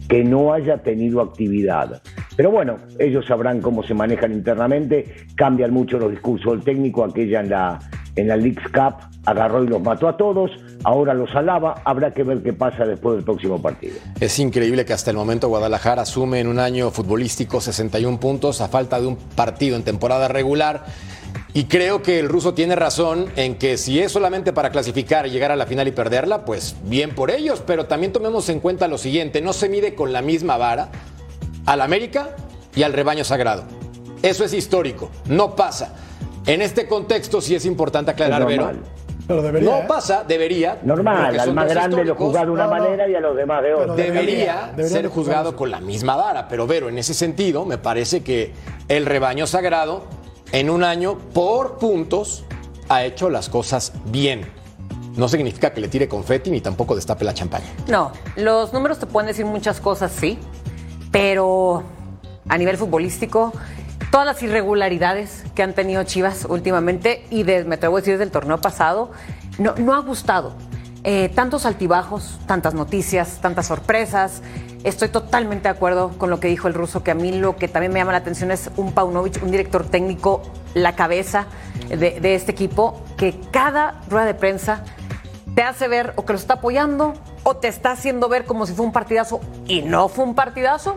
que 0.09 0.25
no 0.25 0.53
haya 0.53 0.79
tenido 0.79 1.21
actividad. 1.21 2.03
Pero 2.37 2.51
bueno, 2.51 2.79
ellos 2.99 3.27
sabrán 3.27 3.61
cómo 3.61 3.83
se 3.83 3.95
manejan 3.95 4.33
internamente, 4.33 5.15
cambian 5.37 5.73
mucho 5.73 5.99
los 5.99 6.11
discursos 6.11 6.53
del 6.53 6.65
técnico, 6.65 7.05
aquella 7.05 7.41
en 7.41 7.51
la, 7.51 7.79
en 8.17 8.29
la 8.29 8.37
Leagues 8.37 8.65
Cup 8.73 8.95
agarró 9.25 9.63
y 9.65 9.69
los 9.69 9.81
mató 9.81 10.09
a 10.09 10.17
todos, 10.17 10.51
ahora 10.85 11.15
los 11.15 11.35
alaba, 11.35 11.83
habrá 11.85 12.13
que 12.13 12.25
ver 12.25 12.43
qué 12.43 12.53
pasa 12.53 12.85
después 12.85 13.17
del 13.17 13.25
próximo 13.25 13.61
partido. 13.63 13.95
Es 14.21 14.39
increíble 14.39 14.85
que 14.85 14.93
hasta 14.93 15.11
el 15.11 15.17
momento 15.17 15.49
Guadalajara 15.49 16.03
asume 16.03 16.41
en 16.41 16.49
un 16.49 16.59
año 16.59 16.91
futbolístico 16.91 17.61
61 17.61 18.19
puntos 18.19 18.61
a 18.61 18.69
falta 18.69 19.01
de 19.01 19.07
un 19.07 19.17
partido 19.17 19.77
en 19.77 19.85
temporada 19.85 20.29
regular. 20.29 20.85
Y 21.55 21.65
creo 21.65 22.03
que 22.03 22.19
el 22.19 22.29
ruso 22.29 22.55
tiene 22.55 22.77
razón 22.77 23.27
en 23.37 23.57
que 23.57 23.77
si 23.77 24.01
es 24.01 24.11
solamente 24.11 24.53
para 24.53 24.71
clasificar 24.71 25.27
y 25.27 25.31
llegar 25.31 25.51
a 25.51 25.57
la 25.57 25.67
final 25.67 25.87
y 25.87 25.93
perderla, 25.93 26.45
pues 26.47 26.77
bien 26.85 27.15
por 27.15 27.31
ellos, 27.31 27.63
pero 27.67 27.87
también 27.87 28.13
tomemos 28.13 28.49
en 28.49 28.59
cuenta 28.59 28.89
lo 28.89 28.97
siguiente, 28.97 29.43
no 29.43 29.53
se 29.53 29.69
mide 29.69 29.95
con 29.95 30.13
la 30.13 30.23
misma 30.23 30.57
vara 30.57 30.91
al 31.67 31.83
América 31.83 32.35
y 32.75 32.83
al 32.83 32.95
rebaño 32.95 33.25
sagrado. 33.25 33.65
Eso 34.23 34.45
es 34.45 34.55
histórico, 34.55 35.11
no 35.27 35.55
pasa. 35.55 35.95
En 36.47 36.63
este 36.63 36.87
contexto 36.89 37.41
sí 37.41 37.55
es 37.55 37.65
importante 37.67 38.11
aclarar, 38.11 38.45
Vero. 38.47 38.71
Pero 39.27 39.41
debería, 39.41 39.71
No 39.71 39.79
¿eh? 39.79 39.85
pasa, 39.87 40.25
debería. 40.27 40.81
Normal, 40.83 41.39
al 41.39 41.55
más 41.55 41.69
grande 41.69 42.05
lo 42.05 42.17
juzga 42.17 42.45
de 42.45 42.51
una 42.51 42.65
No, 42.65 42.71
manera 42.71 43.09
y 43.09 43.15
a 43.15 43.21
los 43.21 43.37
demás 43.37 43.63
de 43.63 43.73
otra. 43.75 43.95
Debería, 43.95 44.75
ser 44.85 45.07
juzgado 45.09 45.55
con 45.55 45.71
la 45.71 45.81
misma 45.81 46.17
vara, 46.17 46.49
pero 46.49 46.67
Vero, 46.67 46.89
en 46.89 46.99
ese 46.99 47.15
sentido, 47.15 47.65
me 47.65 47.79
parece 47.79 48.25
que 48.25 48.53
el 48.89 49.07
rebaño 49.07 49.47
sagrado 49.47 50.05
en 50.51 50.69
un 50.71 50.83
año 50.83 51.19
por 51.33 51.79
puntos 51.79 52.45
ha 52.89 53.05
hecho 53.05 53.31
las 53.31 53.49
cosas 53.49 53.93
bien. 54.07 54.45
No 55.17 55.29
significa 55.29 55.73
que 55.73 55.81
le 55.81 55.89
tire 55.89 56.09
confeti 56.09 56.51
ni 56.51 56.61
tampoco 56.61 56.97
destape 56.97 57.25
la 57.25 57.33
champaña. 57.33 57.67
No, 57.87 58.11
los 58.37 58.73
números 58.73 58.99
te 58.99 59.07
pueden 59.07 59.29
decir 59.29 59.45
muchas 59.47 59.79
cosas, 59.79 60.11
sí, 60.11 60.37
pero 61.13 61.85
a 62.49 62.59
nivel 62.59 62.77
futbolístico, 62.77 63.53
todas 64.13 64.27
las 64.27 64.43
irregularidades 64.43 65.43
que 65.55 65.63
han 65.63 65.73
tenido 65.73 66.05
Chivas 66.05 66.47
últimamente, 66.49 67.25
y 67.31 67.45
de, 67.45 67.65
me 67.65 67.77
atrevo 67.77 67.97
a 67.97 68.01
decir 68.01 68.13
desde 68.13 68.25
el 68.25 68.31
torneo 68.31 68.61
pasado, 68.61 69.11
no, 69.59 69.75
no 69.79 69.95
ha 69.95 70.01
gustado. 70.01 70.53
Eh, 71.03 71.31
tantos 71.35 71.65
altibajos, 71.65 72.39
tantas 72.47 72.75
noticias, 72.75 73.39
tantas 73.41 73.67
sorpresas. 73.67 74.43
Estoy 74.85 75.09
totalmente 75.09 75.65
de 75.65 75.71
acuerdo 75.71 76.11
con 76.19 76.29
lo 76.29 76.41
que 76.41 76.49
dijo 76.49 76.69
el 76.69 76.75
ruso, 76.75 77.03
que 77.03 77.11
a 77.11 77.15
mí 77.15 77.33
lo 77.33 77.57
que 77.57 77.69
también 77.69 77.91
me 77.91 78.01
llama 78.01 78.13
la 78.13 78.19
atención 78.19 78.51
es 78.51 78.71
un 78.77 78.93
Paunovic, 78.93 79.43
un 79.43 79.51
director 79.51 79.85
técnico, 79.87 80.43
la 80.75 80.95
cabeza 80.95 81.47
de, 81.89 82.21
de 82.21 82.35
este 82.35 82.53
equipo, 82.53 83.03
que 83.17 83.41
cada 83.51 84.03
rueda 84.11 84.27
de 84.27 84.35
prensa 84.35 84.85
te 85.55 85.63
hace 85.63 85.89
ver 85.89 86.13
o 86.17 86.27
que 86.27 86.35
lo 86.35 86.39
está 86.39 86.55
apoyando 86.55 87.15
o 87.45 87.57
te 87.57 87.69
está 87.69 87.93
haciendo 87.93 88.29
ver 88.29 88.45
como 88.45 88.67
si 88.67 88.75
fue 88.75 88.85
un 88.85 88.93
partidazo 88.93 89.41
y 89.67 89.81
no 89.81 90.09
fue 90.09 90.25
un 90.25 90.35
partidazo. 90.35 90.97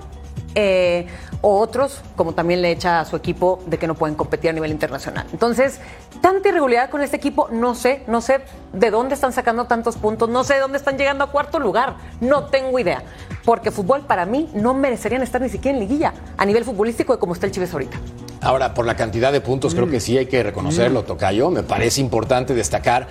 Eh, 0.58 1.08
o 1.48 1.60
otros, 1.60 2.02
como 2.16 2.34
también 2.34 2.64
le 2.64 2.72
echa 2.72 3.00
a 3.00 3.06
su 3.06 3.16
equipo 3.16 3.62
de 3.68 3.78
que 3.78 3.86
no 3.86 3.94
pueden 3.94 4.16
competir 4.16 4.50
a 4.50 4.54
nivel 4.54 4.72
internacional. 4.72 5.28
Entonces, 5.32 5.80
tanta 6.20 6.50
irregularidad 6.50 6.90
con 6.90 7.04
este 7.04 7.18
equipo, 7.18 7.50
no 7.52 7.76
sé, 7.76 8.02
no 8.08 8.20
sé 8.20 8.42
de 8.74 8.90
dónde 8.90 9.14
están 9.14 9.32
sacando 9.32 9.66
tantos 9.66 9.96
puntos, 9.96 10.28
no 10.28 10.44
sé 10.44 10.56
de 10.56 10.62
dónde 10.62 10.80
están 10.80 10.98
llegando 10.98 11.24
a 11.24 11.28
cuarto 11.28 11.60
lugar, 11.60 11.98
no 12.20 12.46
tengo 12.46 12.80
idea. 12.80 13.04
Porque 13.44 13.70
fútbol 13.70 14.02
para 14.08 14.26
mí 14.26 14.50
no 14.56 14.74
merecerían 14.74 15.22
estar 15.22 15.40
ni 15.40 15.50
siquiera 15.50 15.78
en 15.78 15.88
liguilla 15.88 16.16
a 16.36 16.46
nivel 16.48 16.66
futbolístico 16.66 17.14
de 17.14 17.20
como 17.20 17.34
está 17.34 17.46
el 17.46 17.52
Chivas 17.52 17.72
ahorita. 17.74 17.96
Ahora, 18.42 18.74
por 18.74 18.88
la 18.88 18.96
cantidad 18.96 19.32
de 19.32 19.40
puntos, 19.40 19.76
creo 19.76 19.88
que 19.88 20.00
sí 20.00 20.18
hay 20.18 20.26
que 20.26 20.42
reconocerlo, 20.42 21.04
Tocayo. 21.04 21.52
Me 21.52 21.62
parece 21.62 22.02
importante 22.02 22.56
destacar 22.56 23.08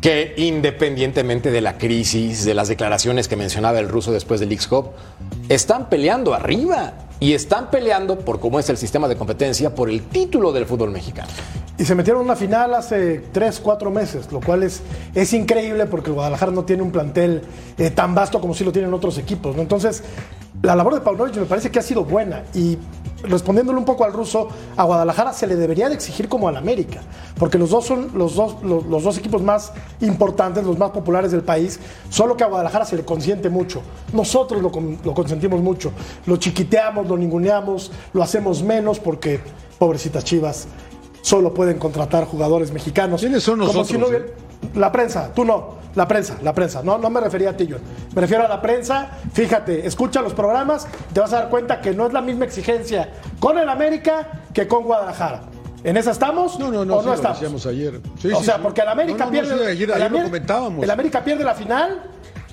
que 0.00 0.34
independientemente 0.36 1.50
de 1.50 1.60
la 1.60 1.76
crisis, 1.76 2.44
de 2.44 2.54
las 2.54 2.68
declaraciones 2.68 3.28
que 3.28 3.36
mencionaba 3.36 3.78
el 3.78 3.88
ruso 3.88 4.12
después 4.12 4.40
del 4.40 4.48
Leagues 4.48 4.66
Cup, 4.66 4.90
están 5.48 5.88
peleando 5.88 6.34
arriba. 6.34 6.94
y 7.22 7.34
están 7.34 7.70
peleando 7.70 8.18
por 8.18 8.40
cómo 8.40 8.58
es 8.58 8.70
el 8.70 8.78
sistema 8.78 9.06
de 9.06 9.14
competencia 9.14 9.74
por 9.74 9.90
el 9.90 10.00
título 10.04 10.52
del 10.52 10.64
fútbol 10.64 10.90
mexicano. 10.90 11.28
Y 11.76 11.84
se 11.84 11.94
metieron 11.94 12.22
en 12.22 12.28
una 12.28 12.34
final 12.34 12.72
hace 12.72 13.18
3, 13.32 13.60
4 13.60 13.90
meses, 13.90 14.32
lo 14.32 14.40
cual 14.40 14.62
es, 14.62 14.80
es 15.14 15.34
increíble 15.34 15.84
porque 15.84 16.08
el 16.08 16.14
Guadalajara 16.14 16.50
no 16.50 16.64
tiene 16.64 16.82
un 16.82 16.90
plantel 16.90 17.42
eh, 17.76 17.90
tan 17.90 18.14
vasto 18.14 18.40
como 18.40 18.54
sí 18.54 18.64
lo 18.64 18.72
tienen 18.72 18.94
otros 18.94 19.18
equipos. 19.18 19.54
Entonces, 19.58 20.02
la 20.62 20.74
labor 20.74 20.94
de 20.94 21.00
Paunovic 21.00 21.36
me 21.36 21.44
parece 21.44 21.70
que 21.70 21.78
ha 21.78 21.82
sido 21.82 22.04
buena 22.04 22.42
y 22.54 22.78
respondiéndole 23.22 23.78
un 23.78 23.84
poco 23.84 24.04
al 24.04 24.12
ruso, 24.12 24.48
a 24.76 24.84
Guadalajara 24.84 25.32
se 25.32 25.46
le 25.46 25.56
debería 25.56 25.88
de 25.88 25.94
exigir 25.94 26.28
como 26.28 26.48
al 26.48 26.56
América, 26.56 27.00
porque 27.38 27.58
los 27.58 27.70
dos 27.70 27.84
son 27.86 28.10
los 28.14 28.34
dos, 28.34 28.56
los, 28.62 28.86
los 28.86 29.02
dos 29.02 29.18
equipos 29.18 29.42
más 29.42 29.72
importantes, 30.00 30.64
los 30.64 30.78
más 30.78 30.90
populares 30.90 31.30
del 31.32 31.42
país, 31.42 31.78
solo 32.08 32.36
que 32.36 32.44
a 32.44 32.48
Guadalajara 32.48 32.84
se 32.84 32.96
le 32.96 33.04
consiente 33.04 33.48
mucho. 33.50 33.82
Nosotros 34.12 34.62
lo, 34.62 34.70
lo 35.04 35.14
consentimos 35.14 35.60
mucho, 35.60 35.92
lo 36.26 36.36
chiquiteamos, 36.36 37.06
lo 37.08 37.16
ninguneamos, 37.16 37.92
lo 38.12 38.22
hacemos 38.22 38.62
menos 38.62 38.98
porque, 39.00 39.40
pobrecitas 39.78 40.24
chivas, 40.24 40.66
solo 41.22 41.52
pueden 41.52 41.78
contratar 41.78 42.24
jugadores 42.26 42.72
mexicanos. 42.72 43.20
¿Quiénes 43.20 43.42
son 43.42 43.58
Como 43.58 43.66
nosotros, 43.72 43.88
si 43.88 43.98
no 43.98 44.06
eh? 44.06 44.08
hubiera- 44.08 44.26
La 44.74 44.90
prensa, 44.92 45.32
tú 45.34 45.44
no, 45.44 45.79
la 45.94 46.06
prensa, 46.08 46.36
la 46.42 46.52
prensa. 46.54 46.82
No, 46.82 46.98
no 46.98 47.10
me 47.10 47.20
refería 47.20 47.50
a 47.50 47.56
ti, 47.56 47.68
John. 47.70 47.80
Me 48.14 48.20
refiero 48.20 48.44
a 48.44 48.48
la 48.48 48.60
prensa. 48.62 49.08
Fíjate, 49.32 49.86
escucha 49.86 50.22
los 50.22 50.34
programas 50.34 50.86
y 51.10 51.14
te 51.14 51.20
vas 51.20 51.32
a 51.32 51.36
dar 51.40 51.48
cuenta 51.50 51.80
que 51.80 51.92
no 51.92 52.06
es 52.06 52.12
la 52.12 52.20
misma 52.20 52.44
exigencia 52.44 53.10
con 53.38 53.58
el 53.58 53.68
América 53.68 54.28
que 54.52 54.66
con 54.68 54.84
Guadalajara. 54.84 55.42
¿En 55.82 55.96
esa 55.96 56.10
estamos? 56.10 56.58
No, 56.58 56.70
no, 56.70 56.84
no, 56.84 56.96
¿O 56.96 57.00
sí 57.00 57.06
no 57.06 57.10
lo 57.12 57.16
estamos? 57.16 57.40
decíamos 57.40 57.66
ayer. 57.66 58.00
Sí, 58.20 58.30
o 58.32 58.38
sí, 58.40 58.44
sea, 58.44 58.58
porque 58.58 58.82
el 58.82 58.88
América 58.88 59.28
pierde. 59.30 59.54
ayer- 59.68 59.90
el 59.90 60.02
ayer 60.02 60.12
lo 60.12 60.22
comentábamos. 60.24 60.84
El 60.84 60.90
América 60.90 61.24
pierde 61.24 61.42
la 61.42 61.54
final 61.54 62.02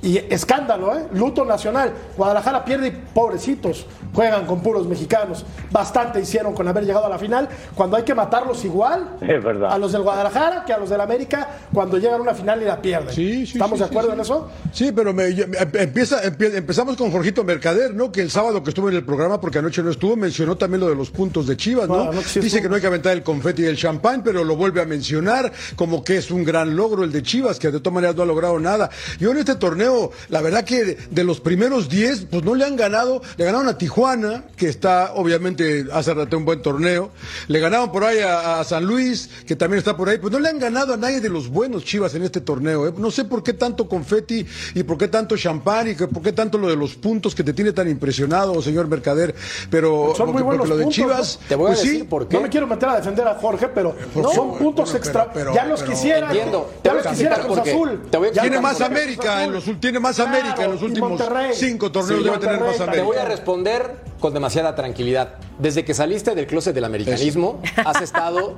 y 0.02 0.18
escándalo, 0.30 0.96
¿eh? 0.98 1.08
Luto 1.14 1.44
nacional. 1.46 1.92
Guadalajara 2.16 2.64
pierde 2.64 2.88
y 2.88 2.92
pobrecitos. 3.14 3.86
Juegan 4.14 4.46
con 4.46 4.62
puros 4.62 4.88
mexicanos. 4.88 5.46
Bastante 5.72 6.20
hicieron 6.22 6.54
con 6.54 6.68
haber 6.68 6.86
llegado 6.86 7.06
a 7.06 7.10
la 7.10 7.18
final. 7.18 7.50
Cuando 7.76 7.98
hay 7.98 8.04
que 8.04 8.14
matarlos 8.16 8.64
igual 8.66 9.18
Es 9.22 9.44
verdad. 9.44 9.72
a 9.72 9.78
los 9.78 9.92
del 9.92 10.02
Guadalajara 10.04 10.64
que 10.66 10.74
a 10.74 10.78
los 10.78 10.90
del 10.90 11.02
América 11.02 11.48
cuando 11.74 11.98
llegan 11.98 12.20
a 12.20 12.24
una 12.24 12.34
final 12.34 12.62
y 12.62 12.66
la 12.66 12.82
pierden. 12.82 13.14
Sí, 13.14 13.46
sí, 13.46 13.54
¿Estamos 13.54 13.78
sí, 13.80 13.84
de 13.84 13.90
acuerdo 13.90 14.10
sí, 14.10 14.14
en 14.16 14.20
eso? 14.22 14.50
Sí, 14.72 14.92
pero 14.92 15.14
me- 15.14 15.34
yo- 15.34 15.46
em- 15.46 15.54
empieza, 15.74 16.22
empie- 16.24 16.56
empezamos 16.56 16.96
con 16.96 17.12
Jorgito 17.12 17.44
Mercader, 17.44 17.94
¿no? 17.94 18.12
Que 18.12 18.22
el 18.22 18.30
sábado 18.32 18.64
que 18.64 18.70
estuvo 18.70 18.90
en 18.90 18.96
el 18.96 19.04
programa, 19.04 19.42
porque 19.42 19.60
anoche 19.60 19.82
no 19.84 19.90
estuvo, 19.92 20.16
mencionó 20.16 20.56
también 20.58 20.82
lo 20.82 20.90
de 20.90 20.96
los 20.96 21.10
puntos 21.10 21.48
de 21.48 21.58
Chivas, 21.58 21.88
¿no? 21.88 22.12
Dice 22.12 22.40
estuvo. 22.40 22.62
que 22.62 22.70
no 22.70 22.76
hay 22.76 22.82
que 22.82 22.88
aventar 22.88 23.14
el 23.14 23.24
confeti 23.24 23.64
y 23.64 23.66
el 23.66 23.78
champán, 23.78 24.24
pero 24.24 24.44
lo 24.44 24.56
vuelve 24.56 24.82
a 24.82 24.86
mencionar 24.86 25.52
como 25.76 26.04
que 26.04 26.18
es 26.18 26.32
un 26.32 26.44
gran 26.44 26.76
logro 26.76 27.04
el 27.04 27.12
de 27.12 27.24
Chivas, 27.24 27.60
que 27.60 27.72
de 27.72 27.80
todas 27.80 27.94
maneras 27.94 28.16
no 28.16 28.24
ha 28.24 28.26
logrado 28.26 28.60
nada. 28.60 28.90
Yo 29.20 29.32
en 29.32 29.38
este 29.38 29.56
torneo, 29.56 29.87
la 30.30 30.42
verdad 30.42 30.64
que 30.64 30.98
de 31.10 31.24
los 31.24 31.40
primeros 31.40 31.90
10, 31.90 32.28
pues 32.32 32.44
no 32.44 32.56
le 32.56 32.66
han 32.66 32.76
ganado, 32.76 33.22
le 33.38 33.46
ganaron 33.46 33.68
a 33.68 33.78
Tijuana, 33.78 34.46
que 34.56 34.68
está 34.70 35.14
obviamente 35.16 35.86
hace 35.92 36.14
rato 36.14 36.38
un 36.38 36.46
buen 36.46 36.62
torneo, 36.62 37.12
le 37.48 37.60
ganaron 37.60 37.92
por 37.92 38.04
ahí 38.04 38.20
a, 38.20 38.60
a 38.60 38.64
San 38.64 38.86
Luis, 38.86 39.30
que 39.46 39.56
también 39.56 39.80
está 39.80 39.96
por 39.98 40.10
ahí, 40.10 40.18
pues 40.18 40.32
no 40.34 40.40
le 40.40 40.50
han 40.50 40.60
ganado 40.60 40.94
a 40.94 40.98
nadie 40.98 41.22
de 41.22 41.30
los 41.30 41.48
buenos 41.50 41.84
Chivas 41.84 42.14
en 42.16 42.24
este 42.24 42.42
torneo. 42.42 42.88
¿eh? 42.88 42.94
No 42.98 43.12
sé 43.12 43.26
por 43.26 43.44
qué 43.44 43.54
tanto 43.54 43.88
confeti 43.88 44.46
y 44.76 44.84
por 44.84 44.98
qué 44.98 45.08
tanto 45.08 45.38
champán 45.38 45.90
y 45.90 45.96
que- 45.96 46.08
por 46.08 46.22
qué 46.24 46.32
tanto 46.34 46.58
lo 46.58 46.68
de 46.70 46.76
los 46.76 46.96
puntos 46.96 47.34
que 47.36 47.44
te 47.44 47.54
tiene 47.54 47.72
tan 47.72 47.90
impresionado, 47.90 48.62
señor 48.62 48.88
Mercader, 48.88 49.36
pero 49.70 50.14
Son 50.16 50.28
muy 50.28 50.34
porque- 50.42 50.44
buenos 50.44 50.58
porque 50.68 50.70
lo 50.70 50.78
de 50.78 50.84
puntos, 50.84 50.96
Chivas, 50.96 51.40
¿no? 51.42 51.48
Te 51.48 51.56
voy 51.56 51.66
a 51.66 51.68
pues 51.74 51.82
decir 51.84 52.00
sí, 52.02 52.04
por 52.08 52.28
qué. 52.28 52.36
No 52.38 52.42
me 52.44 52.50
quiero 52.50 52.68
meter 52.68 52.90
a 52.90 52.96
defender 52.98 53.28
a 53.28 53.36
Jorge, 53.36 53.68
pero 53.70 53.96
No, 54.16 54.32
son 54.32 54.58
puntos 54.58 54.86
bueno, 54.92 54.98
extra. 54.98 55.32
pero- 55.34 55.54
ya 55.54 55.66
los 55.66 55.80
pero- 55.82 55.92
quisiera. 55.94 56.28
Entiendo. 56.28 56.70
Ya 56.84 56.94
los 56.94 57.08
quisiera 57.08 57.38
Cruz. 57.40 57.58
Azul. 57.60 58.02
Tiene 58.34 58.60
más 58.60 58.82
América, 58.82 59.44
en 59.44 59.54
los, 59.54 59.64
tiene 59.80 60.00
más 60.00 60.16
Claro, 60.16 60.32
América 60.32 60.64
en 60.66 60.72
los 60.72 60.82
últimos 60.82 61.12
cinco 61.54 61.92
torneos 61.92 62.18
Sí, 62.20 62.24
debe 62.24 62.38
tener 62.38 62.60
más 62.60 62.78
también. 62.78 63.00
Te 63.00 63.02
voy 63.02 63.18
a 63.18 63.22
América. 63.22 63.26
responder 63.26 63.96
con 64.20 64.34
demasiada 64.34 64.76
tranquilidad. 64.76 65.36
Desde 65.60 65.86
que 65.86 65.94
saliste 65.94 66.36
del 66.36 66.48
closet 66.48 66.74
del 66.74 66.86
americanismo, 66.86 67.62
has 67.86 68.02
estado 68.02 68.56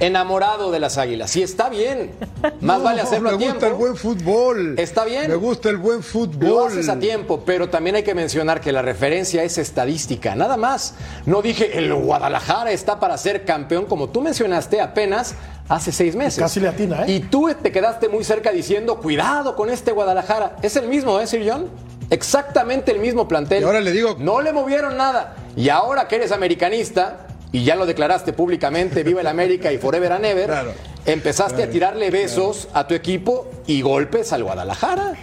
enamorado 0.00 0.70
de 0.70 0.80
las 0.80 0.98
águilas. 0.98 1.34
Y 1.36 1.42
está 1.42 1.68
bien. 1.68 2.12
Más 2.60 2.78
No, 2.78 2.84
vale 2.84 3.02
hacerlo 3.02 3.28
me 3.30 3.34
a 3.36 3.38
tiempo. 3.38 3.54
gusta 3.54 3.66
el 3.68 3.74
buen 3.74 3.96
fútbol. 3.96 4.74
Está 4.78 5.04
bien. 5.04 5.28
Me 5.28 5.36
gusta 5.36 5.68
el 5.70 5.76
buen 5.76 5.98
Lo 5.98 6.02
fútbol. 6.02 6.68
haces 6.72 6.88
a 6.88 6.98
tiempo, 6.98 7.42
pero 7.44 7.68
también 7.68 7.96
hay 7.96 8.02
que 8.02 8.14
mencionar 8.14 8.60
que 8.60 8.72
la 8.72 8.82
referencia 8.82 9.42
es 9.44 9.58
estadística, 9.58 10.34
nada 10.34 10.56
más. 10.56 10.94
No 11.26 11.42
dije 11.42 11.78
el 11.78 11.92
Guadalajara 11.94 12.70
está 12.72 12.98
para 12.98 13.16
ser 13.18 13.44
campeón, 13.44 13.86
como 13.86 14.08
tú 14.08 14.20
mencionaste 14.22 14.80
apenas 14.80 15.34
hace 15.68 15.92
seis 15.92 16.16
meses. 16.16 16.38
Casi 16.42 16.58
le 16.60 16.68
atina, 16.68 17.04
¿eh? 17.06 17.12
Y 17.12 17.20
tú 17.20 17.48
te 17.62 17.70
quedaste 17.70 18.08
muy 18.08 18.24
cerca 18.24 18.50
diciendo, 18.50 18.96
cuidado 18.98 19.54
con 19.54 19.70
este 19.70 19.92
Guadalajara. 19.92 20.56
Es 20.62 20.76
el 20.76 20.88
mismo, 20.88 21.20
¿eh, 21.20 21.26
Sir 21.26 21.46
John? 21.48 21.68
Exactamente 22.10 22.90
el 22.90 22.98
mismo 22.98 23.28
plantel. 23.28 23.62
Y 23.62 23.64
ahora 23.64 23.80
le 23.80 23.92
digo- 23.92 24.16
No 24.18 24.40
le 24.40 24.52
movieron 24.52 24.96
nada. 24.96 25.36
Y 25.56 25.68
ahora 25.68 26.08
que 26.08 26.16
eres 26.16 26.32
americanista, 26.32 27.26
y 27.52 27.64
ya 27.64 27.74
lo 27.76 27.86
declaraste 27.86 28.32
públicamente, 28.32 29.02
viva 29.02 29.20
el 29.20 29.26
América 29.26 29.72
y 29.72 29.78
forever 29.78 30.12
and 30.12 30.24
ever, 30.24 30.46
Claro. 30.46 30.72
empezaste 31.06 31.62
a 31.62 31.70
tirarle 31.70 32.10
besos 32.10 32.68
a 32.74 32.86
tu 32.86 32.94
equipo 32.94 33.50
y 33.66 33.82
golpes 33.82 34.32
al 34.32 34.44
Guadalajara. 34.44 35.14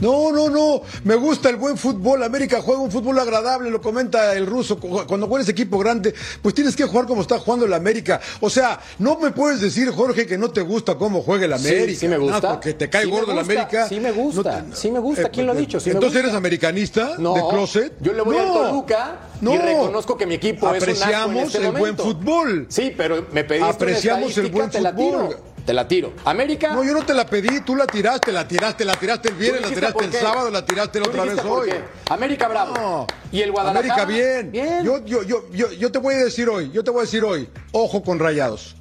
No, 0.00 0.30
no, 0.32 0.48
no. 0.50 0.82
Me 1.04 1.14
gusta 1.14 1.48
el 1.48 1.56
buen 1.56 1.76
fútbol. 1.78 2.22
América 2.22 2.60
juega 2.60 2.80
un 2.80 2.90
fútbol 2.90 3.18
agradable, 3.18 3.70
lo 3.70 3.80
comenta 3.80 4.34
el 4.34 4.46
ruso. 4.46 4.78
Cu- 4.78 5.06
Cuando 5.06 5.26
juegas 5.26 5.48
equipo 5.48 5.78
grande, 5.78 6.14
pues 6.42 6.54
tienes 6.54 6.76
que 6.76 6.84
jugar 6.84 7.06
como 7.06 7.22
está 7.22 7.38
jugando 7.38 7.66
el 7.66 7.72
América. 7.72 8.20
O 8.40 8.50
sea, 8.50 8.80
no 8.98 9.18
me 9.18 9.30
puedes 9.30 9.60
decir, 9.60 9.90
Jorge, 9.90 10.26
que 10.26 10.36
no 10.38 10.50
te 10.50 10.60
gusta 10.62 10.96
cómo 10.96 11.22
juega 11.22 11.46
el 11.46 11.52
América. 11.52 11.86
Sí, 11.88 11.96
sí 11.96 12.08
me 12.08 12.18
gusta. 12.18 12.40
Nada, 12.40 12.52
porque 12.54 12.74
te 12.74 12.90
cae 12.90 13.04
Sí 13.04 13.10
gordo 13.10 13.32
el 13.32 13.38
América. 13.38 13.88
sí 13.88 14.00
me 14.00 14.12
gusta, 14.12 14.62
No 14.62 14.76
sí 14.76 14.90
me 14.90 14.98
gusta. 14.98 15.28
¿Quién 15.30 15.46
lo 15.46 15.52
ha 15.52 15.54
dicho? 15.54 15.80
Sí 15.80 15.90
me 15.90 15.94
Entonces 15.94 16.20
eres 16.22 16.34
americanista 16.34 17.12
No, 17.18 17.34
de 17.34 17.40
closet. 17.50 17.92
yo 18.00 18.12
le 18.12 18.22
voy 18.22 18.36
no, 18.36 18.42
al 18.42 18.52
Toluca 18.70 19.20
no. 19.40 19.54
y 19.54 19.58
reconozco 19.58 20.16
que 20.16 20.26
mi 20.26 20.34
equipo 20.34 20.72
es 20.74 20.82
un 20.82 20.88
asco 20.90 21.04
en 21.04 21.06
Apreciamos 21.06 21.54
este 21.54 21.66
el 21.66 21.72
buen 21.72 21.96
fútbol. 21.96 22.66
Sí, 22.68 22.92
pero 22.96 23.26
me 23.32 23.44
pediste 23.44 23.70
Apreciamos 23.70 24.36
una 24.36 24.46
el 24.46 24.52
buen 24.52 24.70
fútbol. 24.72 25.36
Te 25.66 25.74
la 25.74 25.88
tiro. 25.88 26.12
América. 26.24 26.72
No, 26.72 26.84
yo 26.84 26.92
no 26.92 27.04
te 27.04 27.12
la 27.12 27.26
pedí, 27.26 27.60
tú 27.62 27.74
la 27.74 27.86
tiraste, 27.86 28.30
la 28.30 28.46
tiraste, 28.46 28.84
la 28.84 28.94
tiraste 28.94 29.28
el 29.30 29.34
¿tú 29.34 29.40
viernes, 29.40 29.62
la 29.62 29.68
tiraste 29.74 30.04
el 30.04 30.10
qué? 30.12 30.16
sábado, 30.18 30.48
la 30.50 30.64
tiraste 30.64 30.98
la 31.00 31.04
¿Tú 31.06 31.10
otra 31.10 31.24
vez 31.24 31.44
hoy. 31.44 31.68
qué? 31.70 31.80
América 32.08 32.46
bravo. 32.48 32.74
No. 32.76 33.06
Y 33.32 33.42
el 33.42 33.50
Guadalajara. 33.50 33.94
América 33.94 34.04
bien. 34.06 34.52
Bien. 34.52 34.84
Yo, 34.84 35.04
yo, 35.04 35.24
yo, 35.24 35.42
yo, 35.52 35.72
yo 35.72 35.90
te 35.90 35.98
voy 35.98 36.14
a 36.14 36.18
decir 36.18 36.48
hoy, 36.48 36.70
yo 36.72 36.84
te 36.84 36.92
voy 36.92 37.00
a 37.00 37.02
decir 37.02 37.24
hoy, 37.24 37.48
ojo 37.72 38.02
con 38.04 38.20
rayados. 38.20 38.76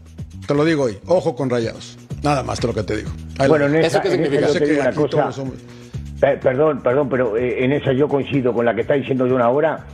Te 0.47 0.53
lo 0.53 0.63
digo 0.63 0.83
hoy, 0.83 0.99
ojo 1.07 1.35
con 1.35 1.49
rayados. 1.49 1.97
Nada 2.21 2.43
más 2.43 2.59
te 2.59 2.67
lo 2.67 2.73
que 2.75 2.83
te 2.83 2.97
digo. 2.97 3.09
Ahí 3.39 3.47
Bueno, 3.49 3.65
en 3.65 3.75
¿Eso 3.77 3.87
esa, 3.87 4.01
qué 4.01 4.07
en 4.09 4.13
esa 4.13 4.23
significa? 4.23 4.47
yo 4.53 4.59
te 4.59 4.65
digo 4.67 4.81
una 4.81 4.93
cosa. 4.93 5.09
todos 5.09 5.35
somos- 5.35 5.53
Pe- 6.19 6.37
Perdón, 6.37 6.81
perdón, 6.83 7.09
pero 7.09 7.35
eh, 7.35 7.65
en 7.65 7.73
esa 7.73 7.91
yo 7.93 8.07
coincido 8.07 8.53
con 8.53 8.63
la 8.63 8.73
que 8.75 8.81
está 8.81 8.93
diciendo 8.93 9.25
John 9.29 9.41
ahora. 9.41 9.85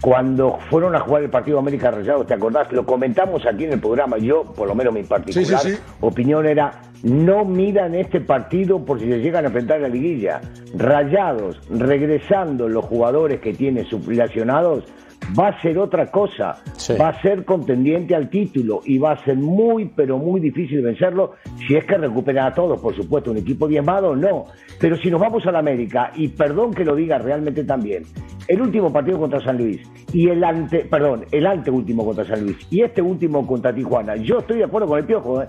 Cuando 0.00 0.58
fueron 0.70 0.94
a 0.94 1.00
jugar 1.00 1.24
el 1.24 1.30
partido 1.30 1.58
América 1.58 1.90
Rayados, 1.90 2.26
¿te 2.26 2.34
acordás? 2.34 2.70
Lo 2.72 2.86
comentamos 2.86 3.44
aquí 3.46 3.64
en 3.64 3.72
el 3.72 3.80
programa. 3.80 4.16
Yo, 4.18 4.44
por 4.44 4.68
lo 4.68 4.74
menos 4.74 4.94
mi 4.94 5.02
particular 5.02 5.60
Sí, 5.60 5.70
sí, 5.70 5.76
sí. 5.76 5.82
opinión 6.00 6.46
era, 6.46 6.82
no 7.02 7.44
miran 7.44 7.94
este 7.94 8.20
partido 8.20 8.84
por 8.84 9.00
si 9.00 9.08
se 9.08 9.18
llegan 9.18 9.44
a 9.44 9.48
enfrentar 9.48 9.78
a 9.78 9.80
la 9.80 9.88
liguilla. 9.88 10.40
Rayados, 10.76 11.60
regresando 11.70 12.68
los 12.68 12.84
jugadores 12.84 13.40
que 13.40 13.54
tiene 13.54 13.84
subliacionados, 13.84 14.84
va 15.38 15.48
a 15.48 15.60
ser 15.60 15.78
otra 15.78 16.06
cosa. 16.06 16.62
Va 17.00 17.08
a 17.08 17.20
ser 17.20 17.44
contendiente 17.44 18.14
al 18.14 18.30
título 18.30 18.80
y 18.84 18.98
va 18.98 19.12
a 19.12 19.24
ser 19.24 19.36
muy, 19.36 19.86
pero 19.94 20.16
muy 20.18 20.40
difícil 20.40 20.80
vencerlo 20.82 21.34
si 21.66 21.74
es 21.76 21.84
que 21.84 21.98
recuperan 21.98 22.46
a 22.46 22.54
todos, 22.54 22.80
por 22.80 22.94
supuesto. 22.94 23.30
Un 23.30 23.38
equipo 23.38 23.66
diezmado, 23.66 24.14
no. 24.14 24.46
Pero 24.80 24.96
si 24.96 25.10
nos 25.10 25.20
vamos 25.20 25.44
a 25.46 25.52
la 25.52 25.58
América, 25.58 26.12
y 26.14 26.28
perdón 26.28 26.72
que 26.72 26.84
lo 26.84 26.94
diga 26.94 27.18
realmente 27.18 27.64
también, 27.64 28.04
el 28.46 28.62
último 28.62 28.92
partido 28.92 29.18
contra 29.18 29.40
San 29.40 29.58
Luis 29.58 29.80
y 30.12 30.28
el 30.28 30.42
ante, 30.42 30.84
perdón, 30.84 31.26
el 31.30 31.46
anteúltimo 31.46 32.04
contra 32.04 32.24
San 32.24 32.42
Luis 32.42 32.56
y 32.70 32.82
este 32.82 33.02
último 33.02 33.46
contra 33.46 33.74
Tijuana, 33.74 34.16
yo 34.16 34.38
estoy 34.38 34.58
de 34.58 34.64
acuerdo 34.64 34.88
con 34.88 34.98
el 34.98 35.04
Piojo, 35.04 35.42
¿eh? 35.42 35.46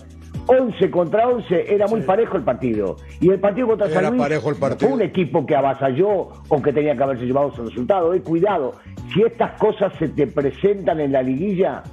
11 0.48 0.90
contra 0.90 1.28
11 1.28 1.74
era 1.74 1.86
muy 1.88 2.02
parejo 2.02 2.38
el 2.38 2.44
partido. 2.44 2.98
Y 3.22 3.30
el 3.30 3.40
partido 3.40 3.68
contra 3.68 3.86
Era 3.86 4.02
San 4.02 4.10
Luis 4.10 4.22
parejo 4.24 4.50
el 4.50 4.56
partido. 4.56 4.90
fue 4.90 4.96
un 4.98 5.04
equipo 5.04 5.46
que 5.46 5.56
avasalló 5.56 6.30
o 6.48 6.62
que 6.62 6.74
tenía 6.74 6.96
que 6.96 7.04
haberse 7.04 7.26
llevado 7.26 7.54
su 7.54 7.64
resultado. 7.64 8.16
Eh, 8.16 8.22
cuidado, 8.22 8.74
si 9.14 9.22
estas 9.22 9.60
cosas 9.60 9.94
se 10.00 10.10
te 10.10 10.26
presentan 10.26 11.02
en 11.02 11.12
la 11.12 11.22
liguilla, 11.22 11.84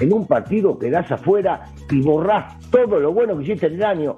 en 0.00 0.12
un 0.12 0.28
partido 0.28 0.78
quedás 0.78 1.10
afuera 1.10 1.64
y 1.90 2.00
borrás 2.02 2.58
todo 2.70 3.00
lo 3.00 3.12
bueno 3.12 3.36
que 3.36 3.44
hiciste 3.44 3.66
en 3.66 3.74
el 3.74 3.84
año. 3.84 4.16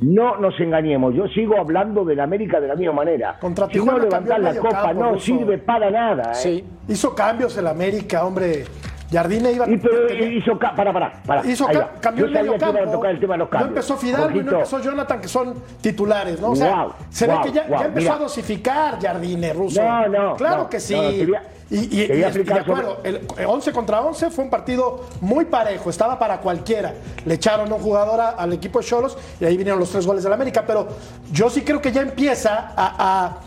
No 0.00 0.36
nos 0.36 0.58
engañemos, 0.60 1.12
yo 1.14 1.26
sigo 1.28 1.58
hablando 1.58 2.04
del 2.04 2.20
América 2.20 2.60
de 2.60 2.68
la 2.68 2.76
misma 2.76 2.92
manera. 2.92 3.36
Contra 3.40 3.66
si 3.66 3.72
Tijuana 3.72 3.98
no 3.98 4.04
el 4.36 4.42
la 4.44 4.54
copa, 4.56 4.82
campo, 4.82 5.02
no 5.04 5.18
sirve 5.18 5.58
para 5.58 5.90
nada. 5.90 6.30
¿eh? 6.32 6.34
Sí. 6.34 6.64
Hizo 6.88 7.14
cambios 7.14 7.56
el 7.56 7.66
América, 7.66 8.24
hombre. 8.24 8.64
Jardine 9.10 9.52
iba 9.52 9.66
Y 9.68 9.78
pero 9.78 10.06
tenía- 10.06 10.28
hizo 10.38 10.58
ca- 10.58 10.74
para, 10.76 10.92
para, 10.92 11.12
para. 11.26 11.46
Hizo 11.46 11.66
ca- 11.66 11.92
cambió 11.98 12.26
Yo 12.26 12.28
el 12.28 12.32
medio 12.34 12.52
sabía 12.52 12.58
que 12.58 12.64
iban 12.66 12.76
a 12.76 12.78
campo. 12.80 12.92
tocar 12.92 13.10
el 13.12 13.20
tema 13.20 13.34
de 13.34 13.38
los 13.38 13.46
No 13.46 13.50
cambios. 13.50 13.68
empezó 13.70 13.96
Fidalgo 13.96 14.38
y 14.38 14.44
no 14.44 14.52
empezó 14.52 14.80
Jonathan, 14.80 15.20
que 15.22 15.28
son 15.28 15.54
titulares, 15.80 16.40
¿no? 16.42 16.50
O 16.50 16.56
sea, 16.56 16.86
se 17.08 17.26
ve 17.26 17.34
que 17.42 17.52
ya, 17.52 17.62
empezó 17.64 17.90
mira. 17.94 18.14
a 18.14 18.18
dosificar 18.18 19.00
Jardine, 19.00 19.52
Russo. 19.54 19.82
No, 19.82 20.08
no. 20.08 20.36
Claro 20.36 20.58
no, 20.64 20.68
que 20.68 20.78
sí. 20.78 20.94
no, 21.26 21.36
a- 21.38 21.40
Y, 21.70 21.76
y- 22.00 22.12
y- 22.12 22.22
acuerdo, 22.50 22.98
el 23.04 23.20
11 23.46 23.72
contra 23.72 24.00
11 24.00 24.30
fue 24.30 24.44
un 24.44 24.50
partido 24.50 25.04
muy 25.20 25.44
parejo, 25.44 25.90
estaba 25.90 26.18
para 26.18 26.40
cualquiera. 26.40 26.94
Le 27.26 27.34
echaron 27.34 27.70
un 27.72 27.78
jugador 27.78 28.20
a- 28.20 28.28
al 28.30 28.52
equipo 28.54 28.78
de 28.78 28.86
Cholos 28.86 29.18
y 29.38 29.44
ahí 29.44 29.56
vinieron 29.56 29.78
los 29.78 29.90
tres 29.90 30.06
goles 30.06 30.22
del 30.24 30.32
América. 30.32 30.64
Pero 30.66 30.88
yo 31.30 31.50
sí 31.50 31.62
creo 31.62 31.80
que 31.82 31.92
ya 31.92 32.00
empieza 32.00 32.72
a, 32.74 32.94
a- 32.98 33.40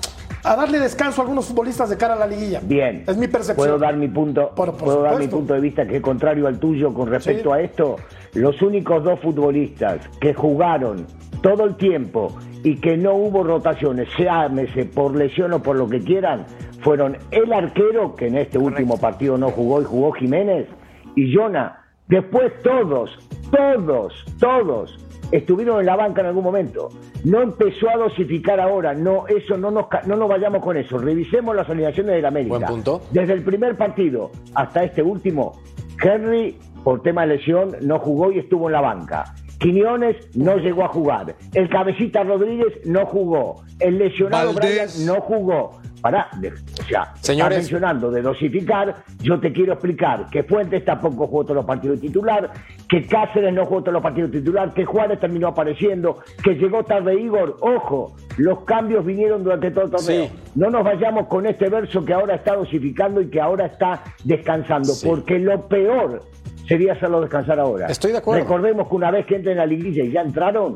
a 0.43 0.55
darle 0.55 0.79
descanso 0.79 1.21
a 1.21 1.23
algunos 1.23 1.45
futbolistas 1.45 1.89
de 1.89 1.97
cara 1.97 2.13
a 2.13 2.17
la 2.17 2.27
liguilla. 2.27 2.59
Bien. 2.63 3.03
Es 3.07 3.17
mi 3.17 3.27
percepción. 3.27 3.57
Puedo 3.67 3.77
dar 3.79 3.95
mi 3.95 4.07
punto, 4.07 4.49
Por- 4.55 4.71
por 4.73 4.85
puedo 4.85 5.01
dar 5.03 5.17
mi 5.17 5.27
punto 5.27 5.53
de 5.53 5.59
vista 5.59 5.85
que 5.87 5.97
es 5.97 6.01
contrario 6.01 6.47
al 6.47 6.59
tuyo 6.59 6.93
con 6.93 7.09
respecto 7.09 7.51
Sí. 7.53 7.59
a 7.59 7.61
esto. 7.61 7.95
Los 8.33 8.61
únicos 8.61 9.03
dos 9.03 9.19
futbolistas 9.19 9.99
que 10.19 10.33
jugaron 10.33 11.05
todo 11.41 11.63
el 11.65 11.75
tiempo 11.75 12.35
y 12.63 12.75
que 12.79 12.97
no 12.97 13.13
hubo 13.15 13.43
rotaciones, 13.43 14.07
llámese 14.17 14.85
por 14.85 15.15
lesión 15.15 15.53
o 15.53 15.61
por 15.61 15.75
lo 15.75 15.87
que 15.89 15.99
quieran, 16.03 16.45
fueron 16.81 17.17
el 17.31 17.51
arquero, 17.53 18.15
que 18.15 18.27
en 18.27 18.37
este 18.37 18.57
último 18.57 18.97
partido 18.97 19.37
no 19.37 19.49
jugó 19.49 19.81
y 19.81 19.85
jugó 19.85 20.11
Jiménez, 20.11 20.67
y 21.15 21.33
Jonah. 21.33 21.77
Después 22.07 22.51
todos, 22.63 23.09
todos, 23.51 24.13
todos 24.39 24.99
estuvieron 25.31 25.79
en 25.79 25.85
la 25.85 25.95
banca 25.95 26.21
en 26.21 26.27
algún 26.27 26.43
momento. 26.43 26.89
No 27.23 27.41
empezó 27.41 27.89
a 27.89 27.97
dosificar 27.97 28.59
ahora, 28.59 28.93
no, 28.93 29.27
eso 29.27 29.57
no 29.57 29.71
nos, 29.71 29.85
no 30.05 30.15
nos 30.15 30.27
vayamos 30.27 30.63
con 30.63 30.77
eso. 30.77 30.97
Revisemos 30.97 31.55
las 31.55 31.69
alineaciones 31.69 32.15
del 32.15 32.25
América. 32.25 32.57
Buen 32.57 32.67
punto. 32.67 33.01
Desde 33.11 33.33
el 33.33 33.43
primer 33.43 33.77
partido 33.77 34.31
hasta 34.55 34.83
este 34.83 35.01
último, 35.01 35.53
Henry, 36.03 36.57
por 36.83 37.01
tema 37.01 37.21
de 37.21 37.37
lesión, 37.37 37.75
no 37.81 37.99
jugó 37.99 38.31
y 38.31 38.39
estuvo 38.39 38.67
en 38.67 38.73
la 38.73 38.81
banca. 38.81 39.33
Quiñones 39.59 40.15
no 40.35 40.57
llegó 40.57 40.83
a 40.83 40.87
jugar. 40.87 41.35
El 41.53 41.69
cabecita 41.69 42.23
Rodríguez 42.23 42.79
no 42.85 43.05
jugó. 43.05 43.63
El 43.79 43.99
lesionado 43.99 44.53
Valdés. 44.53 44.95
Brian 44.95 45.05
no 45.05 45.21
jugó. 45.21 45.79
Pará, 46.01 46.29
o 46.33 46.83
sea, 46.83 47.13
Señores. 47.21 47.57
estás 47.59 47.71
mencionando 47.71 48.09
de 48.09 48.21
dosificar, 48.23 49.03
yo 49.21 49.39
te 49.39 49.53
quiero 49.53 49.73
explicar 49.73 50.27
que 50.31 50.43
Fuentes 50.43 50.83
tampoco 50.83 51.27
jugó 51.27 51.43
todos 51.43 51.57
los 51.57 51.65
partidos 51.65 51.99
titular, 52.01 52.51
que 52.89 53.05
Cáceres 53.05 53.53
no 53.53 53.65
jugó 53.65 53.81
todos 53.81 53.93
los 53.93 54.01
partidos 54.03 54.31
titular, 54.31 54.73
que 54.73 54.83
Juárez 54.83 55.19
terminó 55.19 55.49
apareciendo, 55.49 56.17
que 56.43 56.55
llegó 56.55 56.83
tarde 56.83 57.19
Igor. 57.21 57.57
Ojo, 57.61 58.15
los 58.37 58.61
cambios 58.61 59.05
vinieron 59.05 59.43
durante 59.43 59.69
todo 59.71 59.85
el 59.85 59.91
torneo. 59.91 60.25
Sí. 60.25 60.31
No 60.55 60.69
nos 60.69 60.83
vayamos 60.83 61.27
con 61.27 61.45
este 61.45 61.69
verso 61.69 62.03
que 62.03 62.13
ahora 62.13 62.35
está 62.35 62.55
dosificando 62.55 63.21
y 63.21 63.29
que 63.29 63.39
ahora 63.39 63.67
está 63.67 64.03
descansando, 64.23 64.93
Sí. 64.93 65.07
porque 65.07 65.37
lo 65.39 65.67
peor 65.67 66.23
sería 66.67 66.93
hacerlo 66.93 67.21
descansar 67.21 67.59
ahora. 67.59 67.87
Estoy 67.87 68.11
de 68.11 68.17
acuerdo. 68.17 68.41
Recordemos 68.43 68.87
que 68.87 68.95
una 68.95 69.11
vez 69.11 69.25
que 69.25 69.35
entren 69.35 69.57
a 69.59 69.61
la 69.61 69.67
liguilla 69.67 70.03
y 70.03 70.11
ya 70.11 70.21
entraron, 70.21 70.75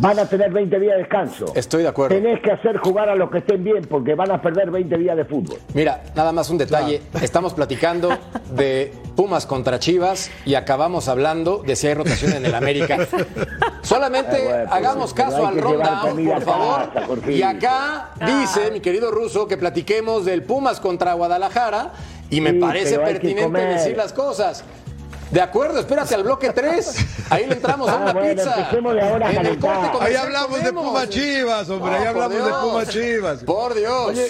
van 0.00 0.18
a 0.18 0.26
tener 0.26 0.50
20 0.50 0.80
días 0.80 0.92
de 0.94 0.98
descanso. 0.98 1.52
Estoy 1.54 1.82
de 1.82 1.88
acuerdo. 1.88 2.16
Tenés 2.16 2.40
que 2.40 2.50
hacer 2.50 2.78
jugar 2.78 3.08
a 3.08 3.14
los 3.14 3.30
que 3.30 3.38
estén 3.38 3.62
bien, 3.62 3.84
porque 3.88 4.14
van 4.14 4.30
a 4.30 4.40
perder 4.40 4.70
20 4.70 4.96
días 4.96 5.16
de 5.16 5.24
fútbol. 5.24 5.58
Mira, 5.74 6.02
nada 6.14 6.32
más 6.32 6.48
un 6.50 6.58
detalle. 6.58 7.02
Estamos 7.22 7.54
platicando 7.54 8.10
de 8.50 8.92
Pumas 9.14 9.46
contra 9.46 9.78
Chivas 9.78 10.30
y 10.46 10.54
acabamos 10.54 11.08
hablando 11.08 11.58
de 11.58 11.76
si 11.76 11.86
hay 11.88 11.94
rotación 11.94 12.32
en 12.32 12.46
el 12.46 12.54
América. 12.54 12.98
Solamente 13.82 14.36
Ah, 14.36 14.44
bueno, 14.44 14.64
pues, 14.68 14.72
hagamos 14.72 15.14
caso 15.14 15.46
al 15.46 15.58
rundown, 15.58 16.24
por 16.24 16.42
favor. 16.42 16.92
casa. 16.92 17.30
Y 17.30 17.42
acá 17.42 18.10
dice 18.24 18.70
mi 18.70 18.80
querido 18.80 19.10
Ruso 19.10 19.46
que 19.46 19.56
platiquemos 19.56 20.24
del 20.24 20.42
Pumas 20.42 20.80
contra 20.80 21.12
Guadalajara 21.14 21.92
y 22.30 22.40
me 22.40 22.50
Sí, 22.52 22.58
parece 22.58 22.98
pertinente 22.98 23.60
decir 23.60 23.96
las 23.96 24.12
cosas. 24.12 24.64
De 25.30 25.40
acuerdo, 25.40 25.78
espérate 25.78 26.14
al 26.14 26.24
bloque 26.24 26.50
3. 26.50 27.06
Ahí 27.30 27.46
le 27.46 27.54
entramos 27.54 27.88
a 27.88 27.92
Ah, 27.92 27.96
una 28.02 28.12
bueno, 28.12 28.30
pizza. 28.42 28.56
de 28.56 29.00
ahora 29.00 29.26
a 29.28 29.30
En 29.30 29.36
el 29.38 29.42
calentar. 29.44 29.92
corte 29.92 30.06
Ahí 30.06 30.14
hablamos 30.16 30.64
de. 30.64 30.72
Pumas 30.72 31.08
Chivas, 31.08 31.70
hombre. 31.70 31.90
No, 31.92 31.96
ahí 31.98 32.04
hablamos 32.06 32.44
de. 32.44 32.52
Pumas 32.52 32.88
Chivas. 32.88 33.44
Por 33.44 33.74
Dios. 33.74 34.06
Oye, 34.08 34.26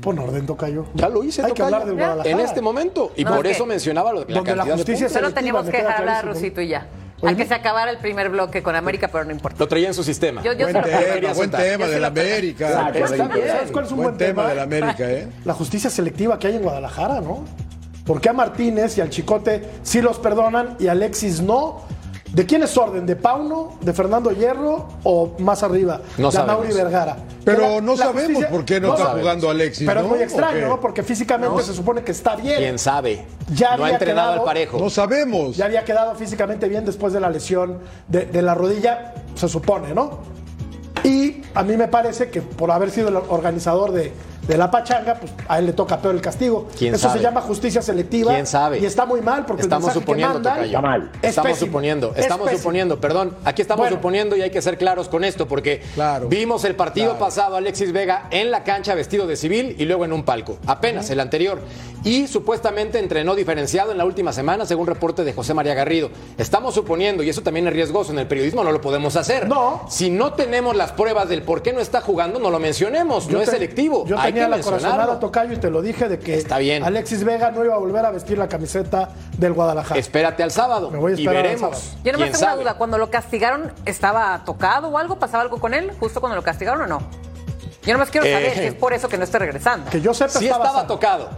pon 0.00 0.18
orden, 0.18 0.46
Tocayo. 0.46 0.86
Ya 0.94 1.08
lo 1.08 1.24
hice, 1.24 1.42
Hay 1.42 1.52
que 1.52 1.62
hablar 1.62 1.84
del 1.86 1.94
Guadalajara. 1.96 2.30
En 2.30 2.40
este 2.40 2.60
momento. 2.60 3.12
Y 3.16 3.24
No, 3.24 3.34
por 3.36 3.46
es 3.46 3.56
eso 3.56 3.64
que- 3.64 3.70
mencionaba 3.70 4.12
lo, 4.12 4.20
la 4.20 4.34
Donde 4.34 4.54
la 4.56 4.64
de 4.64 4.72
justicia. 4.72 5.08
Solo 5.08 5.32
teníamos 5.32 5.64
que 5.66 5.76
dejar 5.78 5.98
hablar 6.00 6.16
a. 6.16 6.22
Rosito 6.22 6.60
y 6.60 6.68
ya. 6.68 6.86
Oye, 7.20 7.30
Hay 7.30 7.36
que 7.36 7.46
se 7.46 7.54
acabara 7.54 7.90
el 7.90 7.98
primer 7.98 8.28
bloque 8.28 8.62
con 8.62 8.76
América, 8.76 9.08
pero 9.10 9.24
no 9.24 9.30
importa. 9.32 9.56
Lo 9.58 9.66
traía 9.66 9.88
en 9.88 9.94
su 9.94 10.04
sistema. 10.04 10.42
Yo, 10.42 10.52
yo 10.52 10.66
Buen 10.68 10.82
tema, 10.82 10.98
quería 10.98 11.32
buen 11.32 11.50
tema 11.50 11.86
del 11.86 12.00
lo- 12.02 12.06
América. 12.08 12.70
¿Sabes 12.72 13.72
cuál 13.72 13.84
es 13.86 13.90
un 13.90 13.96
buen, 13.96 14.08
Buen 14.10 14.18
tema 14.18 14.46
del 14.48 14.58
América, 14.58 15.10
¿eh? 15.10 15.28
La 15.44 15.54
justicia 15.54 15.88
selectiva 15.90 16.38
que 16.38 16.48
hay 16.48 16.56
en 16.56 16.62
Guadalajara, 16.62 17.20
¿no? 17.22 17.44
Porque 18.04 18.28
a 18.28 18.32
Martínez 18.32 18.98
y 18.98 19.00
al 19.00 19.10
Chicote 19.10 19.62
sí 19.82 20.00
los 20.02 20.18
perdonan 20.18 20.76
y 20.78 20.88
a 20.88 20.92
Alexis 20.92 21.40
no? 21.40 21.82
¿De 22.32 22.44
quién 22.46 22.64
es 22.64 22.76
orden? 22.76 23.06
¿De 23.06 23.14
Pauno? 23.14 23.78
¿De 23.80 23.92
Fernando 23.92 24.32
Hierro? 24.32 24.88
¿O 25.04 25.34
más 25.38 25.62
arriba? 25.62 26.00
No 26.18 26.32
de. 26.32 26.42
Mauri 26.42 26.72
Vergara. 26.74 27.16
Pero 27.44 27.60
la- 27.76 27.80
no 27.80 27.92
la 27.92 28.06
sabemos 28.06 28.22
justicia- 28.24 28.48
por 28.50 28.64
qué 28.64 28.80
no, 28.80 28.88
no 28.88 28.92
está 28.94 29.04
sabemos. 29.06 29.22
jugando 29.22 29.50
Alexis. 29.50 29.86
Pero 29.86 30.00
es 30.00 30.06
muy 30.08 30.18
¿O 30.18 30.22
extraño? 30.22 30.66
¿no? 30.68 30.80
Porque 30.80 31.02
físicamente 31.04 31.62
se 31.62 31.72
supone 31.72 32.02
que 32.02 32.10
está 32.10 32.34
bien. 32.34 32.56
¿Quién 32.58 32.78
sabe? 32.80 33.24
Ya 33.54 33.76
no 33.76 33.84
ha 33.84 33.86
había 33.86 33.98
entrenado 33.98 34.28
quedado- 34.30 34.40
al 34.40 34.44
parejo. 34.46 34.78
No 34.80 34.90
sabemos. 34.90 35.56
Ya 35.56 35.66
había 35.66 35.84
quedado 35.84 36.14
físicamente 36.16 36.68
bien 36.68 36.84
después 36.84 37.12
de 37.12 37.20
la 37.20 37.30
lesión 37.30 37.78
de, 38.08 38.26
de 38.26 38.42
la 38.42 38.54
rodilla, 38.54 39.14
se 39.36 39.48
supone, 39.48 39.94
¿no? 39.94 40.18
Y 41.04 41.42
a 41.54 41.62
mí 41.62 41.76
me 41.76 41.86
parece 41.86 42.30
que 42.30 42.40
por 42.42 42.70
haber 42.72 42.90
sido 42.90 43.08
el 43.08 43.16
organizador 43.16 43.92
de, 43.92 44.12
de 44.46 44.56
la 44.58 44.70
pachanga, 44.70 45.14
pues 45.14 45.32
a 45.48 45.58
él 45.58 45.66
le 45.66 45.72
toca 45.72 45.98
peor 45.98 46.14
el 46.14 46.20
castigo. 46.20 46.68
¿Quién 46.78 46.94
Eso 46.94 47.08
sabe? 47.08 47.18
se 47.20 47.24
llama 47.24 47.40
justicia 47.40 47.80
selectiva. 47.82 48.32
¿Quién 48.32 48.46
sabe? 48.46 48.78
Y 48.78 48.84
está 48.84 49.06
muy 49.06 49.20
mal 49.20 49.46
porque 49.46 49.62
Estamos 49.62 49.88
el 49.88 49.94
suponiendo, 49.94 50.34
que 50.34 50.48
mandan 50.48 50.54
Tocayo. 50.56 50.76
Está 50.78 50.80
mal. 50.80 51.10
es 51.22 51.28
Estamos 51.30 51.50
pésimo. 51.52 51.66
suponiendo, 51.66 52.12
Es 52.14 52.18
estamos 52.18 52.44
pésimo. 52.46 52.58
suponiendo, 52.60 53.00
perdón, 53.00 53.36
aquí 53.44 53.62
estamos 53.62 53.84
Bueno. 53.84 53.96
suponiendo 53.96 54.36
y 54.36 54.42
hay 54.42 54.50
que 54.50 54.60
ser 54.62 54.76
claros 54.78 55.08
con 55.08 55.24
esto 55.24 55.48
porque 55.48 55.82
Claro. 55.94 56.28
vimos 56.28 56.64
el 56.64 56.74
partido 56.76 57.10
Claro. 57.12 57.24
pasado 57.24 57.56
Alexis 57.56 57.92
Vega 57.92 58.28
en 58.30 58.50
la 58.50 58.64
cancha 58.64 58.94
vestido 58.94 59.26
de 59.26 59.36
civil 59.36 59.76
y 59.78 59.84
luego 59.86 60.04
en 60.04 60.12
un 60.12 60.24
palco, 60.24 60.58
apenas 60.66 61.08
el 61.10 61.20
anterior. 61.20 61.60
Y 62.04 62.26
supuestamente 62.26 62.98
entrenó 62.98 63.34
diferenciado 63.34 63.90
en 63.92 63.96
la 63.96 64.04
última 64.04 64.30
semana, 64.34 64.66
según 64.66 64.86
reporte 64.86 65.24
de 65.24 65.32
José 65.32 65.54
María 65.54 65.72
Garrido. 65.72 66.10
Estamos 66.36 66.74
suponiendo, 66.74 67.22
y 67.22 67.30
eso 67.30 67.40
también 67.40 67.66
es 67.66 67.72
riesgoso 67.72 68.12
en 68.12 68.18
el 68.18 68.26
periodismo, 68.26 68.62
no 68.62 68.72
lo 68.72 68.82
podemos 68.82 69.16
hacer. 69.16 69.48
No. 69.48 69.86
Si 69.88 70.10
no 70.10 70.34
tenemos 70.34 70.76
las 70.76 70.92
pruebas 70.92 71.30
del 71.30 71.40
por 71.42 71.62
qué 71.62 71.72
no 71.72 71.80
está 71.80 72.02
jugando, 72.02 72.38
no 72.38 72.50
lo 72.50 72.58
mencionemos, 72.58 73.26
Yo 73.26 73.38
no 73.38 73.40
es 73.42 73.48
selectivo. 73.48 74.04
Yo 74.06 74.18
hay 74.18 74.33
tenía 74.34 74.48
la 74.48 74.60
corazonada. 74.62 75.20
Tocayo 75.20 75.52
y 75.52 75.56
te 75.56 75.70
lo 75.70 75.80
dije 75.82 76.08
de 76.08 76.18
que 76.18 76.34
Está 76.34 76.58
bien. 76.58 76.82
Alexis 76.84 77.24
Vega 77.24 77.50
no 77.50 77.64
iba 77.64 77.74
a 77.74 77.78
volver 77.78 78.04
a 78.04 78.10
vestir 78.10 78.36
la 78.38 78.48
camiseta 78.48 79.08
del 79.38 79.52
Guadalajara. 79.52 79.98
Espérate 79.98 80.42
al 80.42 80.50
sábado 80.50 80.90
Me 80.90 80.98
voy 80.98 81.12
a 81.12 81.16
y 81.20 81.26
veremos. 81.26 81.60
sábado. 81.60 81.80
Yo 82.04 82.12
no 82.12 82.18
me 82.18 82.24
¿Quién 82.24 82.32
tengo 82.32 82.38
una 82.44 82.50
sabe? 82.52 82.62
duda. 82.62 82.74
Cuando 82.74 82.98
lo 82.98 83.10
castigaron, 83.10 83.72
¿estaba 83.86 84.42
tocado 84.44 84.88
o 84.88 84.98
algo? 84.98 85.18
¿Pasaba 85.18 85.42
algo 85.42 85.58
con 85.58 85.72
él 85.74 85.92
justo 86.00 86.20
cuando 86.20 86.36
lo 86.36 86.42
castigaron 86.42 86.82
o 86.82 86.86
no? 86.86 86.98
Yo 87.84 87.92
nomás 87.92 88.10
quiero 88.10 88.26
saber 88.26 88.44
Eh, 88.46 88.54
si 88.54 88.60
es 88.64 88.74
por 88.74 88.92
eso 88.94 89.08
que 89.08 89.18
no 89.18 89.24
esté 89.24 89.38
regresando. 89.38 89.90
Que 89.90 90.00
yo 90.00 90.14
sepa 90.14 90.30
Sí 90.38 90.46
estaba 90.46 90.64
estaba 90.64 90.86
tocado. 90.86 91.28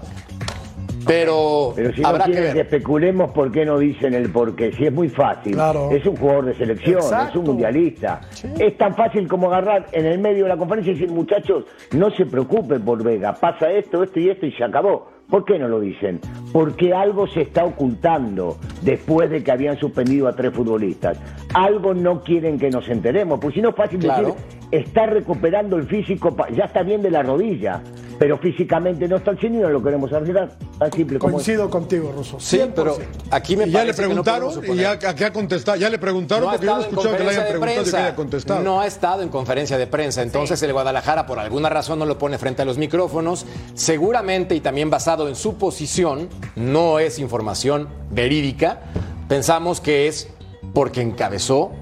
Pero, 1.07 1.73
Pero 1.77 1.93
si 1.95 2.01
no 2.01 2.09
habrá 2.09 2.25
quieren 2.25 2.43
que 2.45 2.53
ver. 2.55 2.67
especulemos, 2.67 3.31
¿por 3.31 3.53
qué 3.53 3.65
no 3.65 3.79
dicen 3.79 4.15
el 4.15 4.31
por 4.31 4.57
qué? 4.57 4.73
Si 4.73 4.87
es 4.87 4.93
muy 4.93 5.09
fácil. 5.09 5.53
Claro. 5.55 5.91
Es 5.91 6.05
un 6.07 6.17
jugador 6.17 6.47
de 6.47 6.55
selección, 6.55 6.97
Exacto. 6.97 7.31
es 7.31 7.37
un 7.37 7.45
mundialista. 7.45 8.21
Es 8.59 8.77
tan 8.77 8.95
fácil 8.95 9.29
como 9.29 9.49
agarrar 9.53 9.87
en 9.93 10.07
el 10.07 10.19
medio 10.19 10.45
de 10.45 10.49
la 10.51 10.57
conferencia 10.57 10.91
y 10.93 10.95
decir, 10.95 11.11
muchachos, 11.11 11.65
no 11.93 12.11
se 12.11 12.27
preocupen 12.27 12.83
por 12.83 13.03
Vega, 13.03 13.35
pasa 13.35 13.71
esto, 13.71 14.03
esto 14.03 14.19
y 14.21 14.31
esto 14.31 14.47
y 14.47 14.53
se 14.53 14.65
acabó. 14.65 15.16
¿Por 15.31 15.45
qué 15.45 15.59
no 15.59 15.67
lo 15.69 15.81
dicen? 15.81 16.21
Porque 16.53 16.93
algo 16.95 17.27
se 17.27 17.43
está 17.43 17.65
ocultando 17.65 18.59
después 18.83 19.29
de 19.31 19.43
que 19.43 19.51
habían 19.51 19.79
suspendido 19.79 20.29
a 20.29 20.35
tres 20.37 20.53
futbolistas. 20.55 21.19
Algo 21.55 21.95
no 21.95 22.23
quieren 22.23 22.59
que 22.59 22.71
nos 22.71 22.89
enteremos, 22.89 23.41
porque 23.41 23.57
si 23.57 23.61
no 23.63 23.71
es 23.71 23.77
fácil 23.77 23.99
Claro. 23.99 24.29
decir, 24.35 24.41
está 24.71 25.07
recuperando 25.07 25.77
el 25.77 25.87
físico, 25.89 26.35
ya 26.55 26.65
está 26.65 26.83
bien 26.83 27.03
de 27.03 27.11
la 27.11 27.23
rodilla, 27.23 27.83
pero 28.19 28.39
físicamente 28.39 29.07
no 29.09 29.17
está 29.17 29.33
al 29.33 29.39
100 29.39 29.55
y 29.55 29.59
no 29.59 29.69
lo 29.69 29.83
queremos 29.83 30.13
arreglar. 30.13 30.51
Tan 30.79 30.93
simple 30.93 31.19
como 31.19 31.31
es. 31.39 31.45
Coincido 31.45 31.71
contigo, 31.71 32.13
Russo. 32.15 32.39
Sí, 32.39 32.59
100%. 32.59 32.73
pero 32.75 32.97
aquí 33.31 33.57
me 33.57 33.67
Y 33.67 33.71
ya 33.71 33.79
le 33.85 33.93
parece 33.95 34.03
que 34.03 34.09
no 34.15 34.23
preguntaron 34.23 34.55
podemos 34.55 34.77
y 34.77 34.81
ya, 34.81 34.91
¿a 34.93 35.15
qué 35.15 35.25
ha 35.25 35.33
contestado? 35.33 35.77
Ya 35.79 35.89
le 35.91 35.99
preguntaron 35.99 36.45
No 36.45 36.51
ha 36.51 36.53
porque 36.53 36.67
yo 36.67 36.73
no 36.75 36.81
he 36.81 36.85
estado 36.85 36.85
en 36.85 36.91
escuchado 36.91 37.17
que 37.17 37.25
le 37.25 37.31
hayan 37.31 37.45
conferencia 37.45 37.45
de 37.45 37.59
preguntado 37.59 37.73
y 37.73 37.85
que 37.85 37.91
prensa. 37.91 38.07
haya 38.07 38.15
contestado. 38.17 38.63
No 38.63 38.81
ha 38.81 38.87
estado 38.87 39.23
en 39.23 39.29
conferencia 39.31 39.79
de 39.79 39.87
prensa. 39.87 40.23
Entonces 40.23 40.63
el 40.63 40.73
Guadalajara, 40.73 41.27
por 41.27 41.39
alguna 41.39 41.69
razón, 41.71 41.99
no 41.99 42.05
lo 42.07 42.19
pone 42.19 42.37
frente 42.39 42.61
a 42.63 42.65
los 42.67 42.77
micrófonos. 42.79 43.47
Seguramente, 43.75 44.55
y 44.55 44.61
también 44.61 44.91
basado 44.91 45.16
en 45.29 45.35
su 45.37 45.55
posición, 45.55 46.29
no 46.57 46.99
es 46.99 47.19
información 47.19 47.89
verídica. 48.11 48.81
Pensamos 49.29 49.81
que 49.81 50.07
es 50.09 50.29
porque 50.75 51.01
encabezó 51.03 51.73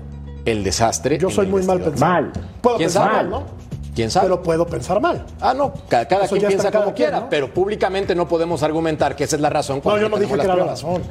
el 0.44 0.62
desastre. 0.64 1.18
Yo 1.18 1.31
soy 1.31 1.47
muy 1.47 1.62
mal 1.62 1.81
pensado. 1.81 2.12
Mal. 2.12 2.33
Puedo 2.62 2.77
¿Quién 2.77 2.87
pensar 2.88 3.03
sabe? 3.05 3.14
mal, 3.16 3.31
¿no? 3.31 3.42
¿Quién 3.94 4.11
sabe? 4.11 4.27
Pero 4.27 4.42
puedo 4.42 4.66
pensar 4.66 5.01
mal. 5.01 5.25
Ah, 5.40 5.55
no, 5.55 5.73
ca- 5.88 6.07
cada, 6.07 6.25
Eso 6.25 6.37
quien 6.37 6.49
piensa 6.49 6.68
en 6.68 6.73
cada 6.73 6.85
como 6.85 6.97
quien, 6.97 7.09
quiera, 7.11 7.20
¿no? 7.25 7.29
pero 7.31 7.53
públicamente 7.53 8.14
no 8.14 8.27
podemos 8.29 8.62
argumentar 8.62 9.14
que 9.14 9.25
esa 9.25 9.37
es 9.37 9.42
la 9.42 9.51
razón. 9.51 9.81
No, 9.85 9.99
yo 9.99 10.09
no 10.09 10.16
dije 10.18 10.35
que 10.35 10.42
era 10.42 10.57
la 10.57 10.64
razón. 10.64 11.03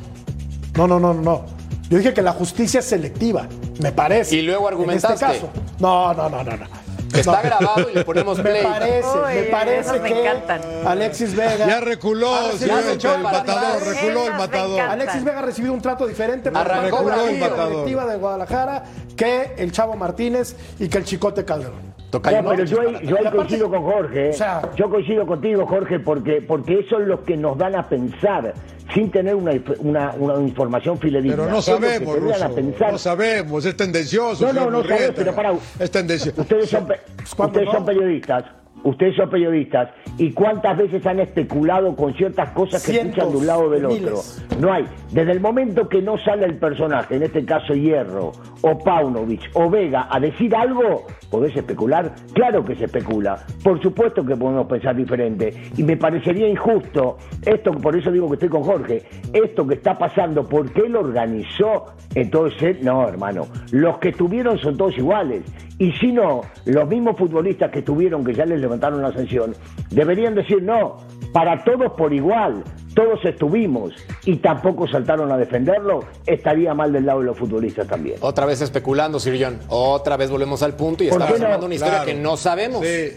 No, 0.75 0.87
no, 0.87 0.99
no, 0.99 1.13
no, 1.13 1.21
no. 1.21 1.45
Yo 1.89 1.97
dije 1.97 2.13
que 2.13 2.21
la 2.21 2.33
justicia 2.33 2.79
es 2.79 2.85
selectiva, 2.85 3.47
me 3.79 3.91
parece. 3.91 4.35
Y 4.35 4.41
luego 4.41 4.67
En 4.67 4.73
argumentaste. 4.73 5.13
este 5.13 5.25
caso. 5.25 5.49
No, 5.79 6.13
no, 6.13 6.29
no, 6.29 6.43
no. 6.43 6.57
no. 6.57 6.65
Está 7.13 7.41
grabado 7.41 7.89
y 7.89 7.93
le 7.93 8.03
ponemos 8.05 8.37
Me 8.37 8.43
play. 8.43 8.63
parece, 8.63 9.07
Uy, 9.07 9.33
me 9.35 9.43
parece 9.43 9.99
me 9.99 10.09
que 10.09 10.19
encantan. 10.21 10.61
Alexis 10.85 11.35
Vega. 11.35 11.67
Ya 11.67 11.79
reculó, 11.79 12.51
señor, 12.57 12.83
un 12.83 12.89
el 12.89 13.21
matador, 13.21 13.83
reculó 13.85 14.25
el 14.25 14.31
me 14.33 14.37
matador. 14.37 14.79
Alexis 14.81 15.23
Vega 15.23 15.39
ha 15.39 15.43
recibido 15.43 15.73
un 15.73 15.81
trato 15.81 16.07
diferente 16.07 16.51
por 16.51 16.67
la 16.67 17.23
directiva 17.27 18.05
de 18.05 18.17
Guadalajara 18.17 18.83
que 19.15 19.53
el 19.57 19.71
Chavo 19.71 19.95
Martínez 19.95 20.55
y 20.79 20.87
que 20.89 20.97
el 20.97 21.05
Chicote 21.05 21.45
Calderón. 21.45 21.92
Tocayo 22.13 22.41
No, 22.43 22.49
pero 22.51 22.63
yo, 22.65 22.99
yo 23.01 23.17
ahí 23.17 23.25
coincido 23.35 23.69
con 23.69 23.81
Jorge. 23.83 24.27
¿eh? 24.27 24.29
o 24.29 24.33
sea- 24.33 24.61
yo 24.75 24.87
coincido 24.89 25.25
contigo, 25.25 25.65
Jorge, 25.65 25.99
porque, 25.99 26.41
porque 26.41 26.79
eso 26.79 26.99
es 26.99 27.07
lo 27.07 27.23
que 27.23 27.35
nos 27.35 27.57
dan 27.57 27.75
a 27.75 27.89
pensar 27.89 28.53
sin 28.93 29.09
tener 29.09 29.33
una, 29.33 29.51
una, 29.79 30.11
una 30.17 30.35
información 30.47 30.99
fidedigna. 30.99 31.35
Pero 31.37 31.49
no 31.49 31.61
sabemos, 31.61 32.19
Ruso. 32.19 32.53
pensar. 32.55 32.91
No 32.91 32.97
sabemos, 32.99 33.65
es 33.65 33.75
tendencioso. 33.75 34.45
No, 34.45 34.53
no, 34.53 34.69
no 34.69 34.77
Murrieta. 34.79 35.13
pero 35.15 35.33
para- 35.33 35.53
Es 35.79 35.89
tendencioso. 35.89 36.39
Ustedes 36.41 36.69
son, 36.69 36.85
pe- 36.85 36.99
¿cuándo 37.35 37.53
ustedes 37.59 37.65
no? 37.65 37.71
son 37.73 37.85
periodistas. 37.85 38.43
Ustedes 38.83 39.15
son 39.15 39.29
periodistas 39.29 39.89
y 40.17 40.31
cuántas 40.31 40.77
veces 40.77 41.05
han 41.05 41.19
especulado 41.19 41.95
con 41.95 42.13
ciertas 42.13 42.49
cosas 42.51 42.85
que 42.85 42.91
Cientos, 42.91 43.17
escuchan 43.17 43.31
de 43.31 43.37
un 43.37 43.47
lado 43.47 43.61
o 43.61 43.69
del 43.69 43.87
miles. 43.87 44.41
otro. 44.41 44.59
No 44.59 44.73
hay. 44.73 44.85
Desde 45.11 45.31
el 45.31 45.39
momento 45.39 45.87
que 45.87 46.01
no 46.01 46.17
sale 46.17 46.45
el 46.45 46.55
personaje, 46.57 47.15
en 47.15 47.23
este 47.23 47.45
caso 47.45 47.73
Hierro, 47.73 48.31
o 48.61 48.77
Paunovic, 48.77 49.49
o 49.53 49.69
Vega, 49.69 50.07
a 50.09 50.19
decir 50.19 50.55
algo, 50.55 51.05
¿podés 51.29 51.55
especular? 51.55 52.13
Claro 52.33 52.63
que 52.63 52.75
se 52.75 52.85
especula. 52.85 53.45
Por 53.63 53.81
supuesto 53.81 54.25
que 54.25 54.35
podemos 54.35 54.67
pensar 54.67 54.95
diferente. 54.95 55.53
Y 55.77 55.83
me 55.83 55.97
parecería 55.97 56.47
injusto, 56.47 57.17
esto, 57.45 57.71
por 57.71 57.95
eso 57.95 58.11
digo 58.11 58.27
que 58.29 58.35
estoy 58.35 58.49
con 58.49 58.63
Jorge, 58.63 59.03
esto 59.33 59.67
que 59.67 59.75
está 59.75 59.97
pasando, 59.97 60.47
porque 60.47 60.81
él 60.81 60.95
organizó, 60.95 61.85
entonces, 62.15 62.81
no, 62.83 63.07
hermano, 63.07 63.47
los 63.71 63.97
que 63.99 64.11
tuvieron 64.11 64.57
son 64.59 64.77
todos 64.77 64.97
iguales. 64.97 65.43
Y 65.79 65.91
si 65.93 66.11
no, 66.11 66.41
los 66.65 66.87
mismos 66.87 67.17
futbolistas 67.17 67.71
que 67.71 67.81
tuvieron, 67.81 68.23
que 68.23 68.33
ya 68.33 68.45
les 68.45 68.59
levantaron 68.59 69.01
la 69.01 69.11
sanción, 69.11 69.55
deberían 69.89 70.35
decir 70.35 70.61
no, 70.61 70.97
para 71.33 71.63
todos 71.63 71.93
por 71.93 72.13
igual, 72.13 72.63
todos 72.93 73.19
estuvimos 73.25 73.91
y 74.23 74.35
tampoco 74.37 74.87
saltaron 74.87 75.31
a 75.31 75.37
defenderlo, 75.37 76.01
estaría 76.27 76.73
mal 76.75 76.93
del 76.93 77.07
lado 77.07 77.19
de 77.21 77.25
los 77.25 77.37
futbolistas 77.37 77.87
también. 77.87 78.17
Otra 78.21 78.45
vez 78.45 78.61
especulando, 78.61 79.19
Sir 79.19 79.37
John. 79.43 79.59
Otra 79.67 80.15
vez 80.15 80.29
volvemos 80.29 80.61
al 80.61 80.75
punto 80.75 81.03
y 81.03 81.07
¿Por 81.09 81.19
estamos 81.19 81.39
no? 81.39 81.45
hablando 81.45 81.61
de 81.61 81.65
una 81.65 81.75
historia 81.75 82.03
Claro. 82.03 82.05
que 82.17 82.21
no 82.21 82.37
sabemos. 82.37 82.85
Sí. 82.85 83.09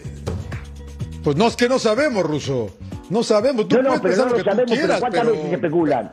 Pues 1.23 1.35
no 1.35 1.47
es 1.47 1.55
que 1.55 1.69
no 1.69 1.77
sabemos, 1.77 2.23
Ruso. 2.23 2.69
No 3.09 3.21
sabemos. 3.23 3.67
Tú 3.67 3.77
No, 3.77 3.83
no, 3.83 3.89
puedes 4.01 4.01
pero 4.01 4.13
pensar 4.13 4.25
no 4.25 4.31
lo 4.31 4.37
lo 4.37 4.43
que 4.43 4.49
sabemos, 4.49 4.71
tú 4.75 4.81
pero 4.87 4.99
¿cuántas 4.99 5.21
pero... 5.21 5.31
veces 5.33 5.49
se 5.49 5.55
especulan? 5.55 6.11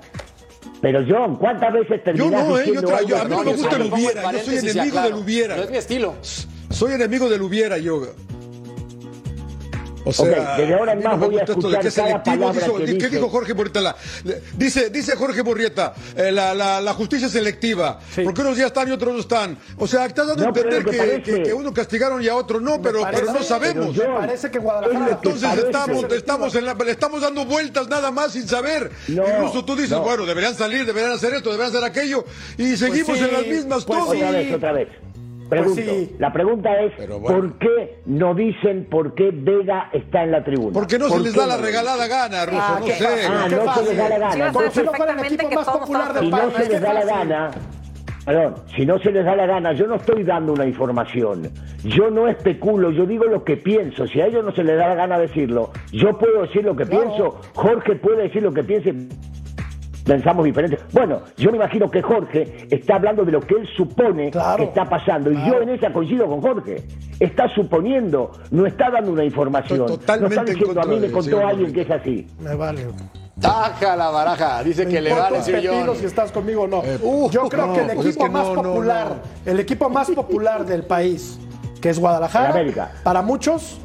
Pero 0.85 1.03
John, 1.09 1.37
¿cuántas 1.38 1.73
veces 1.73 1.97
Yo 1.97 2.03
terminás 2.12 2.47
no, 2.47 2.59
¿eh? 2.59 2.64
Yo, 2.66 2.83
tra- 2.83 3.07
yo- 3.07 3.16
a 3.16 3.25
mí 3.25 3.31
no 3.31 3.38
que 3.38 3.44
me 3.47 3.51
no 3.53 3.57
gusta 3.57 3.77
el 3.77 3.90
hubiera. 3.90 4.33
Yo 4.33 4.38
soy 4.40 4.57
enemigo 4.59 5.01
del 5.01 5.14
hubiera. 5.14 5.57
No 5.57 5.62
es 5.62 5.70
mi 5.70 5.77
estilo. 5.79 6.14
Soy 6.68 6.92
enemigo 6.92 7.31
del 7.31 7.40
hubiera, 7.40 7.79
yo. 7.79 8.03
O 10.05 10.12
sea, 10.12 10.57
desde 10.57 10.75
ahora 10.75 10.93
en 10.93 11.03
más 11.03 11.19
voy 11.19 11.35
a 11.38 11.45
de 11.45 11.53
escuchar 11.53 11.81
cada 11.81 11.90
selectivo. 11.90 12.23
palabra 12.25 12.61
Dijo- 12.61 12.77
que 12.79 12.85
¿Qué 12.85 12.93
dice. 12.95 13.09
dijo 13.11 13.29
Jorge 13.31 13.55
le- 14.25 14.43
dice, 14.57 14.90
dice 14.90 15.17
Jorge 15.17 15.43
Murrieta, 15.43 15.95
eh, 16.17 16.31
la, 16.31 16.55
la, 16.55 16.81
la 16.81 16.93
justicia 16.95 17.29
selectiva. 17.29 17.99
Porque 18.23 18.43
unos 18.43 18.57
ya 18.59 18.67
están 18.67 18.88
y 18.88 18.93
otros 18.93 19.14
no 19.14 19.21
están. 19.21 19.57
O 19.79 19.87
sea, 19.87 20.05
está 20.07 20.25
dando 20.25 20.43
a 20.45 20.47
No, 20.51 20.57
entender 20.57 20.85
que, 20.85 20.90
que 20.90 20.97
parece- 20.99 21.23
que, 21.23 21.43
que 21.43 21.55
uno 21.55 21.73
castigaron 21.73 22.23
y 22.23 22.29
a 22.29 22.37
otro 22.37 22.61
no, 22.61 22.81
pero, 22.83 23.01
parece- 23.01 23.23
pero 23.23 23.33
no 23.38 23.43
sabemos. 23.43 23.97
pero 23.97 24.14
parece 24.17 24.51
que 24.51 24.59
Guadalajara. 24.59 25.09
Entonces 25.12 25.59
estamos, 25.64 26.12
estamos, 26.12 26.55
en 26.55 26.64
la- 26.67 26.75
le 26.75 26.90
estamos 26.90 27.21
dando 27.23 27.45
vueltas 27.47 27.88
nada 27.88 28.11
más 28.11 28.33
sin 28.33 28.47
saber. 28.47 28.90
No, 29.09 29.27
Incluso 29.27 29.64
tú 29.64 29.75
dices, 29.75 29.90
no. 29.93 30.03
bueno, 30.03 30.27
deberían 30.27 30.55
salir, 30.55 30.85
deberían 30.85 31.12
hacer 31.12 31.33
esto, 31.35 31.51
deberían 31.51 31.75
hacer 31.75 31.85
aquello. 31.88 32.25
Y 32.59 32.77
seguimos 32.77 33.17
sí, 33.19 33.25
en 33.25 33.33
las 33.33 33.47
mismas 33.47 33.85
pues 33.85 33.99
todos. 33.99 34.14
Otra 34.17 34.31
vez, 34.33 34.55
otra 34.55 34.73
vez. 34.73 34.88
Pregunto, 35.49 35.83
sí. 35.83 36.17
la 36.19 36.33
pregunta 36.33 36.81
es, 36.81 36.93
bueno. 36.97 37.21
¿por 37.23 37.59
qué 37.59 37.99
no 38.07 38.35
dicen 38.35 38.87
por 38.91 39.15
qué 39.15 39.31
Vega 39.33 39.91
está 39.93 40.23
en 40.25 40.31
la 40.33 40.43
tribuna? 40.45 40.73
Porque 40.73 40.99
no 40.99 41.09
¿Por 41.09 41.19
se 41.19 41.25
les 41.25 41.35
da 41.35 41.47
la 41.47 41.57
regalada 41.59 42.07
gana, 42.07 42.47
Ruso, 42.47 42.61
Ah, 42.63 42.81
no 42.81 42.87
sé. 42.87 43.07
Ah, 43.29 43.75
se 43.77 43.85
les 43.85 43.97
da 43.97 44.09
la 44.09 44.19
gana. 44.19 44.53
Como 44.53 44.71
si 44.71 44.83
no 44.83 44.93
fuera 44.93 45.13
el 45.13 45.19
perfectamente 45.19 45.35
equipo 45.35 45.49
que 45.49 45.57
más 45.57 45.67
todos 45.67 45.81
popular 45.81 46.03
estamos 46.03 46.15
del 46.15 46.25
si 46.25 46.31
no 46.31 46.37
país. 46.39 46.55
se 46.67 46.73
les 46.73 46.81
da 46.81 46.93
la 46.95 47.05
gana, 47.05 47.51
perdón, 48.25 48.55
si 48.75 48.87
no 48.87 48.99
se 48.99 49.13
les 49.13 49.25
da 49.25 49.37
la 49.37 49.47
gana, 49.47 49.73
yo 49.75 49.87
no 49.87 49.95
estoy 49.97 50.25
dando 50.25 50.53
una 50.55 50.67
información, 50.67 51.51
yo 51.85 52.11
no 52.11 52.27
especulo, 52.29 52.91
yo 52.91 53.05
digo 53.07 53.25
lo 53.25 53.45
que 53.45 53.57
pienso, 53.59 54.07
si 54.07 54.21
a 54.21 54.27
ellos 54.27 54.45
no 54.45 54.53
se 54.55 54.65
les 54.65 54.79
da 54.79 54.89
la 54.89 54.95
gana 54.95 55.19
decirlo, 55.19 55.71
yo 55.93 56.17
puedo 56.19 56.43
decir 56.43 56.65
lo 56.65 56.75
que 56.75 56.87
pienso, 56.87 57.39
Jorge 57.55 57.97
puede 57.97 58.23
decir 58.25 58.43
lo 58.43 58.53
que 58.53 58.65
piense. 58.65 58.95
Pensamos 60.05 60.45
diferente. 60.45 60.79
Bueno, 60.93 61.23
yo 61.37 61.51
me 61.51 61.57
imagino 61.57 61.90
que 61.90 62.03
Jorge 62.03 62.67
está 62.71 62.97
hablando 62.97 63.25
de 63.25 63.33
lo 63.33 63.40
que 63.40 63.55
él 63.55 63.69
supone 63.75 64.31
Claro, 64.31 64.59
que 64.59 64.64
está 64.64 64.85
pasando. 64.85 65.31
Y 65.33 65.37
yo 65.47 65.62
en 65.62 65.71
esa 65.71 65.93
coincido 65.93 66.27
con 66.27 66.43
Jorge. 66.43 66.85
Está 67.19 67.49
suponiendo, 67.55 68.31
no 68.51 68.67
está 68.67 68.90
dando 68.90 69.12
una 69.12 69.25
información. 69.25 69.87
Totalmente 69.87 70.21
no 70.21 70.40
está 70.43 70.53
en 70.53 70.59
diciendo, 70.59 70.81
a 70.83 70.85
mí 70.85 71.01
me 71.01 71.11
contó 71.11 71.47
alguien 71.47 71.73
que 71.73 71.81
es 71.83 71.90
así. 71.90 72.27
Me 72.40 72.55
vale. 72.55 72.87
Taja 73.40 73.97
la 73.97 74.11
baraja. 74.11 74.62
Dice 74.62 74.85
Me 74.85 74.93
que 74.93 75.01
le 75.01 75.11
Sir 75.43 75.55
pepino 75.55 75.87
John. 75.87 75.97
si 75.97 76.05
estás 76.07 76.31
conmigo 76.31 76.62
o 76.62 76.67
no. 76.67 76.83
uh, 77.03 77.31
Yo 77.31 77.49
creo 77.49 77.67
no, 77.67 77.73
que 77.73 77.81
el 77.81 77.87
pues 77.95 77.99
es 78.01 78.07
equipo 78.07 78.25
que 78.25 78.31
más 78.31 78.47
no, 78.49 78.55
no, 78.57 78.62
popular, 78.62 79.23
el 79.47 79.61
equipo 79.61 79.88
más 79.88 80.11
popular 80.11 80.67
del 80.67 80.85
país, 80.85 81.38
que 81.81 81.88
es 81.90 81.99
Guadalajara, 81.99 82.51
América. 82.51 82.93
para 83.03 83.23
muchos 83.23 83.79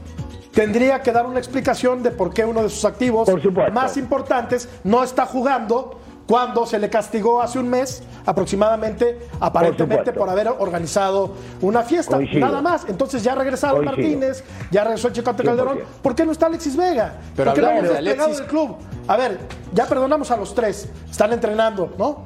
tendría 0.53 1.01
que 1.01 1.11
dar 1.11 1.25
una 1.25 1.39
explicación 1.39 2.03
de 2.03 2.11
por 2.11 2.33
qué 2.33 2.43
uno 2.45 2.63
de 2.63 2.69
sus 2.69 2.83
activos 2.85 3.29
más 3.71 3.97
importantes 3.97 4.67
no 4.83 5.03
está 5.03 5.25
jugando 5.25 5.98
cuando 6.29 6.63
se 6.67 6.77
le 6.77 6.91
castigó 6.91 7.41
hace 7.41 7.57
un 7.57 7.67
mes 7.67 8.03
aproximadamente, 8.23 9.17
aparentemente 9.39 10.13
por, 10.13 10.29
haber 10.29 10.47
organizado 10.47 11.33
una 11.59 11.81
fiesta. 11.81 12.17
Coincido. 12.17 12.41
Nada 12.41 12.61
más. 12.61 12.85
Entonces 12.87 13.23
ya 13.23 13.33
regresaron 13.33 13.77
Coincido. 13.77 13.97
Martínez, 13.97 14.43
ya 14.69 14.83
regresó 14.83 15.07
el 15.07 15.15
Chicante 15.15 15.41
100%. 15.41 15.45
Calderón. 15.47 15.79
¿Por 16.03 16.13
qué 16.13 16.27
no 16.27 16.31
está 16.31 16.45
Alexis 16.45 16.77
Vega? 16.77 17.15
Pero 17.35 17.49
¿Por 17.49 17.55
qué 17.55 17.61
no 17.65 17.69
hemos 17.71 17.81
de 17.81 17.89
desplegado 17.89 18.25
Alexis. 18.25 18.37
del 18.37 18.47
club? 18.47 18.77
A 19.07 19.17
ver, 19.17 19.39
ya 19.73 19.87
perdonamos 19.87 20.29
a 20.29 20.37
los 20.37 20.53
tres. 20.53 20.87
Están 21.09 21.33
entrenando, 21.33 21.95
¿no? 21.97 22.25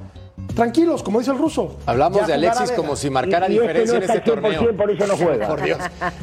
Tranquilos, 0.56 1.02
como 1.02 1.20
dice 1.20 1.32
el 1.32 1.38
ruso. 1.40 1.78
Hablamos 1.86 2.22
Ya 2.22 2.28
de 2.28 2.34
Alexis 2.34 2.72
como 2.72 2.96
si 2.96 3.10
marcara 3.10 3.48
Y- 3.50 3.54
y 3.54 3.56
este 3.58 3.62
diferencia 3.68 3.94
no 3.94 3.98
en 3.98 4.04
este 4.04 4.18
está 4.20 4.32
al 4.34 4.40
100%, 4.40 4.60
torneo. 4.60 4.78
por 4.78 4.92
eso 4.92 5.08
no 5.08 5.18
juega. 5.18 5.48
Por 5.54 5.62
Dios. 5.64 5.78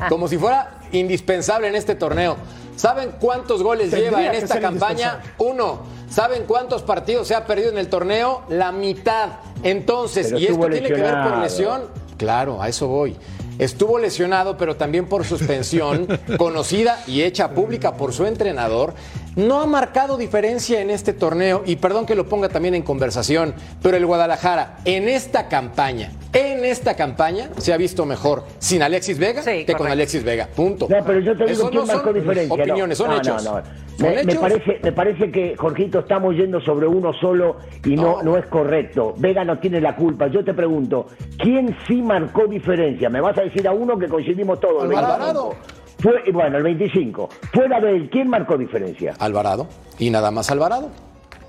Como 0.08 0.28
si 0.28 0.38
fuera 0.38 0.78
indispensable 0.92 1.68
en 1.68 1.74
este 1.74 1.94
torneo. 1.96 2.36
¿Saben 2.76 3.12
cuántos 3.20 3.62
goles 3.62 3.90
Tendría 3.90 4.10
lleva 4.10 4.26
en 4.26 4.34
esta 4.42 4.60
campaña? 4.60 5.20
Uno. 5.38 5.80
¿Saben 6.08 6.44
cuántos 6.46 6.82
partidos 6.82 7.28
se 7.28 7.34
ha 7.34 7.44
perdido 7.46 7.70
en 7.70 7.78
el 7.78 7.88
torneo? 7.88 8.42
La 8.48 8.72
mitad. 8.72 9.28
Entonces, 9.62 10.26
Pero 10.28 10.38
¿y 10.38 10.46
esto 10.46 10.60
tiene 10.68 10.82
que 10.88 10.94
ver 10.94 11.12
por 11.22 11.36
lesionado. 11.38 11.40
lesión? 11.42 11.82
Claro, 12.16 12.62
a 12.62 12.68
eso 12.68 12.86
voy. 12.88 13.16
Estuvo 13.58 13.98
lesionado, 13.98 14.56
pero 14.56 14.76
también 14.76 15.06
por 15.06 15.26
suspensión, 15.26 16.06
conocida 16.38 17.02
y 17.06 17.22
hecha 17.22 17.50
pública 17.50 17.94
por 17.94 18.14
su 18.14 18.24
entrenador. 18.24 18.94
No 19.36 19.60
ha 19.60 19.66
marcado 19.66 20.16
diferencia 20.16 20.80
en 20.80 20.90
este 20.90 21.12
torneo, 21.12 21.62
y 21.64 21.76
perdón 21.76 22.04
que 22.04 22.14
lo 22.16 22.26
ponga 22.28 22.48
también 22.48 22.74
en 22.74 22.82
conversación, 22.82 23.54
pero 23.82 23.96
el 23.96 24.04
Guadalajara 24.04 24.78
en 24.84 25.08
esta 25.08 25.48
campaña, 25.48 26.10
en 26.32 26.64
esta 26.64 26.94
campaña, 26.96 27.48
se 27.58 27.72
ha 27.72 27.76
visto 27.76 28.04
mejor 28.06 28.44
sin 28.58 28.82
Alexis 28.82 29.18
Vega 29.18 29.42
Sí, 29.42 29.64
que 29.64 29.74
con. 29.74 29.86
Alexis 29.86 30.24
Vega. 30.24 30.48
Punto. 30.54 30.86
No, 30.90 31.04
pero 31.04 31.20
yo 31.20 31.32
te 31.36 31.44
digo 31.44 31.52
Eso 31.52 31.70
quién 31.70 31.80
no 31.82 31.86
son 31.86 31.96
marcó 31.96 32.12
diferencia. 32.12 32.56
no. 32.56 32.62
Opiniones, 32.62 32.98
son 32.98 33.08
No, 33.08 33.14
no, 33.14 33.20
hechos. 33.20 33.42
Son 33.42 33.62
Me, 33.98 34.10
me 34.14 34.20
hechos. 34.22 34.36
parece, 34.38 34.80
me 34.82 34.92
parece 34.92 35.30
que, 35.30 35.56
Jorgito, 35.56 36.00
estamos 36.00 36.34
yendo 36.34 36.60
sobre 36.60 36.86
uno 36.86 37.12
solo 37.20 37.56
y 37.84 37.90
no, 37.96 38.02
No. 38.16 38.22
no 38.22 38.36
es 38.36 38.46
correcto. 38.46 39.14
Vega 39.18 39.44
no 39.44 39.58
tiene 39.58 39.80
la 39.80 39.94
culpa. 39.94 40.26
Yo 40.28 40.44
te 40.44 40.54
pregunto, 40.54 41.06
¿quién 41.38 41.76
sí 41.86 42.02
marcó 42.02 42.46
diferencia? 42.46 43.08
Me 43.10 43.20
vas 43.20 43.36
a 43.38 43.42
decir 43.42 43.66
a 43.68 43.72
uno 43.72 43.98
que 43.98 44.08
coincidimos 44.08 44.58
todos. 44.60 44.84
Alvarado. 44.84 45.54
25. 46.00 46.02
Fue, 46.02 46.32
bueno, 46.32 46.56
el 46.58 46.62
25. 46.62 47.28
Fuera 47.52 47.80
de 47.80 47.96
él, 47.96 48.08
¿quién 48.10 48.28
marcó 48.28 48.56
diferencia? 48.56 49.14
Alvarado. 49.18 49.68
Y 49.98 50.10
nada 50.10 50.30
más 50.30 50.50
Alvarado. 50.50 50.90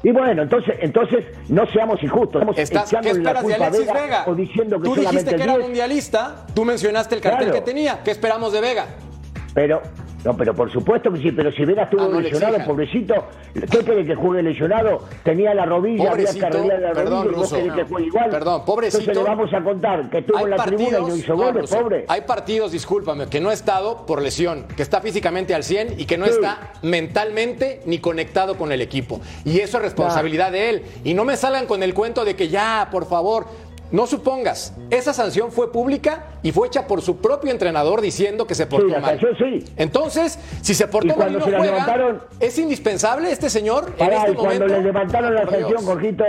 Y 0.03 0.11
bueno, 0.11 0.41
entonces, 0.41 0.75
entonces 0.81 1.25
no 1.47 1.65
seamos 1.67 2.01
injustos. 2.01 2.41
Estamos 2.41 2.57
Estás, 2.57 2.89
¿Qué 3.01 3.09
esperas 3.11 3.45
de 3.45 3.53
Alexis 3.53 3.93
Vega? 3.93 4.23
o 4.25 4.33
diciendo 4.33 4.79
que 4.79 4.83
Tú 4.89 4.95
dijiste 4.95 5.35
que 5.35 5.43
era 5.43 5.53
10. 5.57 5.65
mundialista, 5.67 6.45
tú 6.55 6.65
mencionaste 6.65 7.15
el 7.15 7.21
cartel 7.21 7.49
Claro. 7.49 7.53
que 7.53 7.61
tenía. 7.71 8.01
¿Qué 8.03 8.09
esperamos 8.11 8.51
de 8.51 8.61
Vega? 8.61 8.85
Pero, 9.53 9.81
no, 10.23 10.37
pero 10.37 10.53
por 10.53 10.71
supuesto 10.71 11.11
que 11.11 11.19
sí, 11.19 11.31
pero 11.31 11.51
si 11.51 11.65
Vega 11.65 11.83
estuvo 11.83 12.03
Ah, 12.03 12.07
no 12.11 12.19
lesionado, 12.21 12.57
pobrecito, 12.65 13.13
¿qué 13.53 13.77
quiere 13.79 14.05
que 14.05 14.15
juegue 14.15 14.43
lesionado? 14.43 15.03
Tenía 15.23 15.53
la 15.53 15.65
rodilla, 15.65 16.11
había 16.11 16.31
que 16.33 16.45
arreglar 16.45 16.79
la 16.79 16.91
perdón, 16.93 17.25
rodilla 17.25 17.31
y 17.31 17.35
vos 17.35 17.51
Ruso. 17.51 17.55
querés 17.55 17.73
que 17.73 17.83
juegue 17.83 18.07
igual. 18.07 18.29
Perdón, 18.29 18.65
pobrecito. 18.65 18.99
Entonces 19.01 19.23
le 19.23 19.29
vamos 19.29 19.53
a 19.53 19.63
contar 19.63 20.09
que 20.09 20.17
estuvo 20.19 20.39
en 20.39 20.49
la 20.51 20.57
tribuna 20.63 20.99
y 20.99 21.01
no 21.01 21.15
hizo 21.15 21.35
goles, 21.35 21.61
Ruso, 21.61 21.79
pobre. 21.81 22.05
hay 22.07 22.21
partidos, 22.21 22.71
discúlpame, 22.71 23.27
que 23.27 23.39
no 23.39 23.49
ha 23.49 23.53
estado 23.53 24.05
por 24.05 24.21
lesión, 24.21 24.65
que 24.75 24.83
está 24.83 25.01
físicamente 25.01 25.53
al 25.55 25.63
100 25.63 25.99
y 25.99 26.05
que 26.05 26.17
no 26.17 26.25
Sí. 26.25 26.31
está 26.31 26.71
mentalmente 26.81 27.81
ni 27.85 27.99
conectado 27.99 28.55
con 28.57 28.71
el 28.71 28.81
equipo. 28.81 29.19
Y 29.43 29.59
eso 29.59 29.77
es 29.77 29.83
responsabilidad 29.83 30.51
de 30.51 30.69
él. 30.69 30.83
Y 31.03 31.13
no 31.13 31.25
me 31.25 31.35
salgan 31.35 31.65
con 31.65 31.83
el 31.83 31.93
cuento 31.93 32.23
de 32.25 32.35
que 32.35 32.47
ya, 32.47 32.87
por 32.91 33.05
favor, 33.05 33.45
no 33.91 34.07
supongas, 34.07 34.73
esa 34.89 35.13
sanción 35.13 35.51
fue 35.51 35.71
pública 35.71 36.25
y 36.43 36.51
fue 36.51 36.67
hecha 36.67 36.87
por 36.87 37.01
su 37.01 37.17
propio 37.17 37.51
entrenador 37.51 38.01
diciendo 38.01 38.47
que 38.47 38.55
se 38.55 38.65
portó 38.65 38.87
la 38.87 38.99
mal. 38.99 39.19
sanción 39.19 39.35
sí. 39.65 39.73
Entonces, 39.77 40.39
si 40.61 40.73
se 40.73 40.87
portó 40.87 41.07
mal 41.07 41.15
y 41.15 41.17
cuando 41.17 41.39
no 41.39 41.45
juega, 41.45 41.63
levantaron- 41.65 42.21
¿es 42.39 42.57
indispensable 42.57 43.31
este 43.31 43.49
señor 43.49 43.93
en 43.97 44.13
este 44.13 44.31
y 44.31 44.33
cuando 44.35 44.43
momento? 44.65 44.67
le 44.67 44.81
levantaron 44.83 45.35
la 45.35 45.49
sanción, 45.49 45.85
Jorgito, 45.85 46.25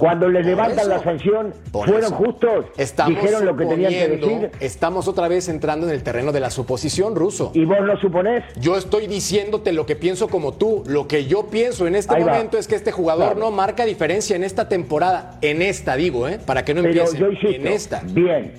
cuando 0.00 0.28
le 0.30 0.42
levantan 0.42 0.88
la 0.88 1.02
sanción, 1.02 1.52
¿fueron 1.70 2.10
justos? 2.12 2.64
Estamos 2.78 3.14
¿Dijeron 3.20 3.44
lo 3.44 3.54
que 3.56 3.66
tenían 3.66 3.92
que 3.92 4.08
decir? 4.08 4.50
Estamos 4.58 5.06
otra 5.06 5.28
vez 5.28 5.48
entrando 5.50 5.86
en 5.86 5.92
el 5.92 6.02
terreno 6.02 6.32
de 6.32 6.40
la 6.40 6.50
suposición 6.50 7.14
ruso. 7.14 7.52
¿Y 7.54 7.66
vos 7.66 7.80
lo 7.82 7.96
suponés? 8.00 8.42
Yo 8.58 8.76
estoy 8.76 9.06
diciéndote 9.06 9.72
lo 9.72 9.84
que 9.84 9.96
pienso 9.96 10.28
como 10.28 10.54
tú. 10.54 10.82
Lo 10.86 11.06
que 11.06 11.26
yo 11.26 11.48
pienso 11.50 11.86
en 11.86 11.94
este 11.96 12.14
Ahí 12.14 12.22
va. 12.24 12.32
momento 12.32 12.56
es 12.56 12.66
que 12.66 12.76
este 12.76 12.92
jugador 12.92 13.26
Claro. 13.34 13.40
no 13.40 13.50
marca 13.50 13.84
diferencia 13.84 14.34
en 14.34 14.42
esta 14.44 14.68
temporada. 14.70 15.38
En 15.42 15.60
esta, 15.60 15.96
digo, 15.96 16.26
¿eh? 16.28 16.38
Para 16.44 16.64
que 16.64 16.72
no 16.72 16.80
Pero 16.82 16.94
empiece. 17.02 17.18
yo 17.18 17.30
insisto, 17.30 17.54
En 17.56 17.66
esta. 17.66 18.00
bien, 18.06 18.52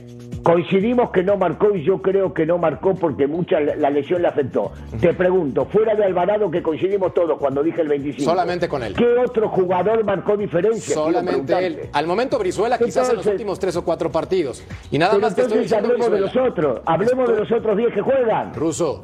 Coincidimos 0.44 1.12
que 1.12 1.24
no 1.24 1.38
marcó 1.38 1.76
y 1.76 1.84
yo 1.84 2.02
creo 2.02 2.34
que 2.34 2.46
no 2.46 2.58
marcó 2.58 2.96
porque 2.96 3.28
mucha 3.28 3.60
la 3.60 3.90
lesión 3.90 4.22
le 4.22 4.28
afectó. 4.28 4.72
Te 5.00 5.14
pregunto, 5.14 5.66
fuera 5.66 5.94
de 5.94 6.04
Alvarado 6.04 6.50
que 6.50 6.64
coincidimos 6.64 7.14
todos 7.14 7.38
cuando 7.38 7.62
dije 7.62 7.82
el 7.82 7.88
25. 7.88 8.30
Solamente 8.30 8.68
con 8.68 8.82
él. 8.82 8.96
¿Qué 8.96 9.06
otro 9.06 9.50
jugador 9.50 10.04
marcó 10.04 10.36
diferencia? 10.36 10.96
Solamente 10.96 11.66
él. 11.66 11.80
Al 11.94 12.08
momento 12.08 12.40
Brizuela 12.40 12.80
quizás 12.80 13.10
en 13.10 13.18
los 13.18 13.26
últimos 13.28 13.60
tres 13.60 13.76
o 13.76 13.86
cuatro 13.86 14.12
partidos. 14.12 14.64
Y 14.90 14.98
nada 14.98 15.18
más 15.20 15.36
te 15.36 15.44
estoy 15.44 15.60
diciendo 15.60 15.90
hablemos 15.90 16.12
de 16.12 16.20
los 16.20 16.36
otros, 16.36 16.82
hablemos 16.86 17.30
de 17.30 17.36
los 17.36 17.52
otros 17.52 17.78
10 17.78 17.94
que 17.94 18.02
juegan. 18.02 18.54
Ruso, 18.56 19.04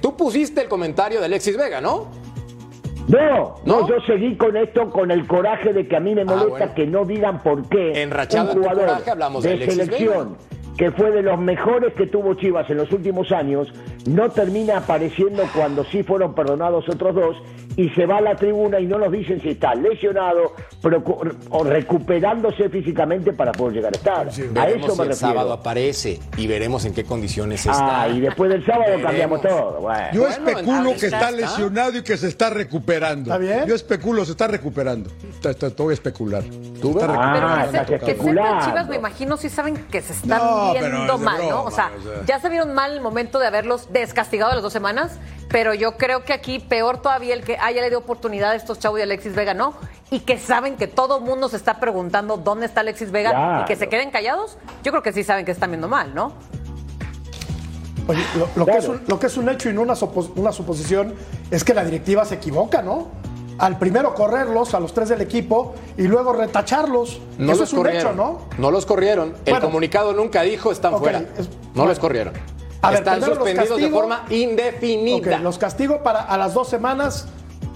tú 0.00 0.16
pusiste 0.16 0.62
el 0.62 0.68
comentario 0.68 1.20
de 1.20 1.26
Alexis 1.26 1.56
Vega, 1.56 1.80
¿no? 1.80 2.08
No, 3.08 3.54
no, 3.64 3.80
¿No? 3.80 3.88
yo 3.88 3.94
seguí 4.06 4.36
con 4.36 4.54
esto 4.56 4.90
con 4.90 5.10
el 5.10 5.26
coraje 5.26 5.72
de 5.72 5.88
que 5.88 5.96
a 5.96 6.00
mí 6.00 6.14
me 6.14 6.26
molesta 6.26 6.48
bueno. 6.50 6.74
que 6.74 6.86
no 6.86 7.04
digan 7.06 7.42
por 7.42 7.66
qué 7.66 8.02
Enrachado 8.02 8.52
un 8.52 8.58
jugador 8.58 8.84
coraje, 8.84 9.10
hablamos 9.10 9.44
de 9.44 9.56
de 9.56 9.70
selección 9.70 10.36
que 10.78 10.92
fue 10.92 11.10
de 11.10 11.22
los 11.22 11.38
mejores 11.40 11.92
que 11.94 12.06
tuvo 12.06 12.34
Chivas 12.34 12.70
en 12.70 12.76
los 12.76 12.92
últimos 12.92 13.32
años, 13.32 13.68
no 14.08 14.30
termina 14.30 14.78
apareciendo 14.78 15.44
cuando 15.54 15.84
sí 15.84 16.02
fueron 16.02 16.34
perdonados 16.34 16.88
otros 16.88 17.14
dos 17.14 17.36
y 17.76 17.88
se 17.90 18.06
va 18.06 18.18
a 18.18 18.20
la 18.20 18.34
tribuna 18.34 18.80
y 18.80 18.86
no 18.86 18.98
nos 18.98 19.12
dicen 19.12 19.40
si 19.40 19.50
está 19.50 19.74
lesionado 19.74 20.52
o 21.50 21.64
recuperándose 21.64 22.68
físicamente 22.68 23.32
para 23.32 23.52
poder 23.52 23.74
llegar 23.76 23.92
a 23.94 23.96
estar. 23.96 24.28
a 24.28 24.68
eso 24.68 24.90
si 24.90 25.00
me 25.00 25.06
el 25.06 25.14
sábado 25.14 25.52
aparece 25.52 26.18
y 26.36 26.46
veremos 26.46 26.84
en 26.84 26.94
qué 26.94 27.04
condiciones 27.04 27.60
está. 27.66 28.02
Ah, 28.02 28.08
y 28.08 28.20
después 28.20 28.50
del 28.50 28.64
sábado 28.64 28.84
Veremos. 28.86 29.06
cambiamos 29.06 29.42
todo. 29.42 29.80
Bueno. 29.80 30.08
Yo 30.12 30.26
especulo 30.28 30.90
que 30.98 31.06
está, 31.06 31.30
lesionado 31.30 31.98
y 31.98 32.02
que 32.02 32.16
se 32.16 32.28
está 32.28 32.50
recuperando. 32.50 33.30
¿Está 33.30 33.38
bien? 33.38 33.66
Yo 33.66 33.74
especulo, 33.74 34.24
se 34.24 34.32
está 34.32 34.48
recuperando. 34.48 35.10
A 35.44 35.92
especular. 35.92 36.42
¿Tú, 36.80 36.90
está 36.90 37.06
Vega? 37.06 37.62
Ah, 37.62 37.66
Pero 37.70 37.84
que, 37.86 37.98
se- 37.98 38.04
que. 38.04 38.16
Chivas, 38.18 38.88
me 38.88 38.96
imagino, 38.96 39.36
sí 39.36 39.48
saben 39.48 39.76
que 39.90 40.00
se 40.00 40.12
están 40.12 40.38
No, 40.38 40.72
viendo 40.72 41.14
es 41.14 41.20
mal, 41.20 41.40
¿no? 41.48 41.64
O 41.64 41.70
sea, 41.70 41.90
o 41.98 42.02
sea. 42.02 42.24
ya 42.26 42.40
se 42.40 42.48
vieron 42.48 42.74
mal 42.74 42.92
el 42.92 43.00
momento 43.00 43.38
de 43.38 43.46
haberlos 43.46 43.92
descastigado 44.00 44.52
las 44.52 44.62
dos 44.62 44.72
semanas, 44.72 45.12
pero 45.48 45.74
yo 45.74 45.96
creo 45.96 46.24
que 46.24 46.32
aquí 46.32 46.58
peor 46.58 47.00
todavía 47.02 47.34
el 47.34 47.42
que 47.44 47.56
haya 47.58 47.80
le 47.80 47.88
dio 47.90 47.98
oportunidad 47.98 48.50
a 48.50 48.54
estos 48.54 48.78
chavos 48.78 48.98
y 48.98 49.02
Alexis 49.02 49.34
Vega 49.34 49.54
no, 49.54 49.74
y 50.10 50.20
que 50.20 50.38
saben 50.38 50.76
que 50.76 50.86
todo 50.86 51.18
el 51.18 51.24
mundo 51.24 51.48
se 51.48 51.56
está 51.56 51.80
preguntando 51.80 52.36
dónde 52.36 52.66
está 52.66 52.80
Alexis 52.80 53.10
Vega 53.10 53.60
y 53.62 53.64
que 53.66 53.76
se 53.76 53.88
queden 53.88 54.10
callados, 54.10 54.56
yo 54.82 54.92
creo 54.92 55.02
que 55.02 55.12
sí 55.12 55.24
saben 55.24 55.44
que 55.44 55.52
están 55.52 55.70
viendo 55.70 55.88
mal, 55.88 56.14
¿no? 56.14 56.32
Oye, 58.06 58.24
lo, 58.38 58.48
lo 58.56 58.64
que 58.66 58.78
es 58.78 58.88
un, 58.88 59.00
lo 59.06 59.18
que 59.18 59.26
es 59.26 59.36
un 59.36 59.48
hecho 59.50 59.68
y 59.68 59.74
no 59.74 59.82
una, 59.82 59.94
supo- 59.94 60.32
una 60.36 60.50
suposición 60.50 61.14
es 61.50 61.62
que 61.62 61.74
la 61.74 61.84
directiva 61.84 62.24
se 62.24 62.36
equivoca, 62.36 62.80
¿no? 62.80 63.08
Al 63.58 63.78
primero 63.78 64.14
correrlos, 64.14 64.72
a 64.74 64.80
los 64.80 64.94
tres 64.94 65.08
del 65.10 65.20
equipo, 65.20 65.74
y 65.96 66.04
luego 66.04 66.32
retacharlos. 66.32 67.20
No 67.38 67.52
Eso 67.52 67.60
los 67.62 67.68
es 67.68 67.72
un 67.74 67.78
corrieron. 67.80 68.06
hecho, 68.12 68.16
¿no? 68.16 68.38
No 68.56 68.70
los 68.70 68.86
corrieron. 68.86 69.34
El 69.44 69.52
Bueno. 69.54 69.66
comunicado 69.66 70.12
nunca 70.14 70.42
dijo 70.42 70.70
están 70.72 70.96
fuera. 70.98 71.18
es- 71.36 71.48
no 71.48 71.56
bueno. 71.74 71.88
los 71.90 71.98
corrieron. 71.98 72.34
A 72.82 72.90
ver, 72.90 72.98
Están 73.00 73.22
suspendidos 73.22 73.68
de 73.68 73.74
castigo. 73.74 73.98
forma 73.98 74.24
indefinida. 74.30 75.38
Los 75.40 75.58
castigo 75.58 76.02
para 76.02 76.22
a 76.22 76.36
las 76.38 76.54
dos 76.54 76.68
semanas 76.68 77.26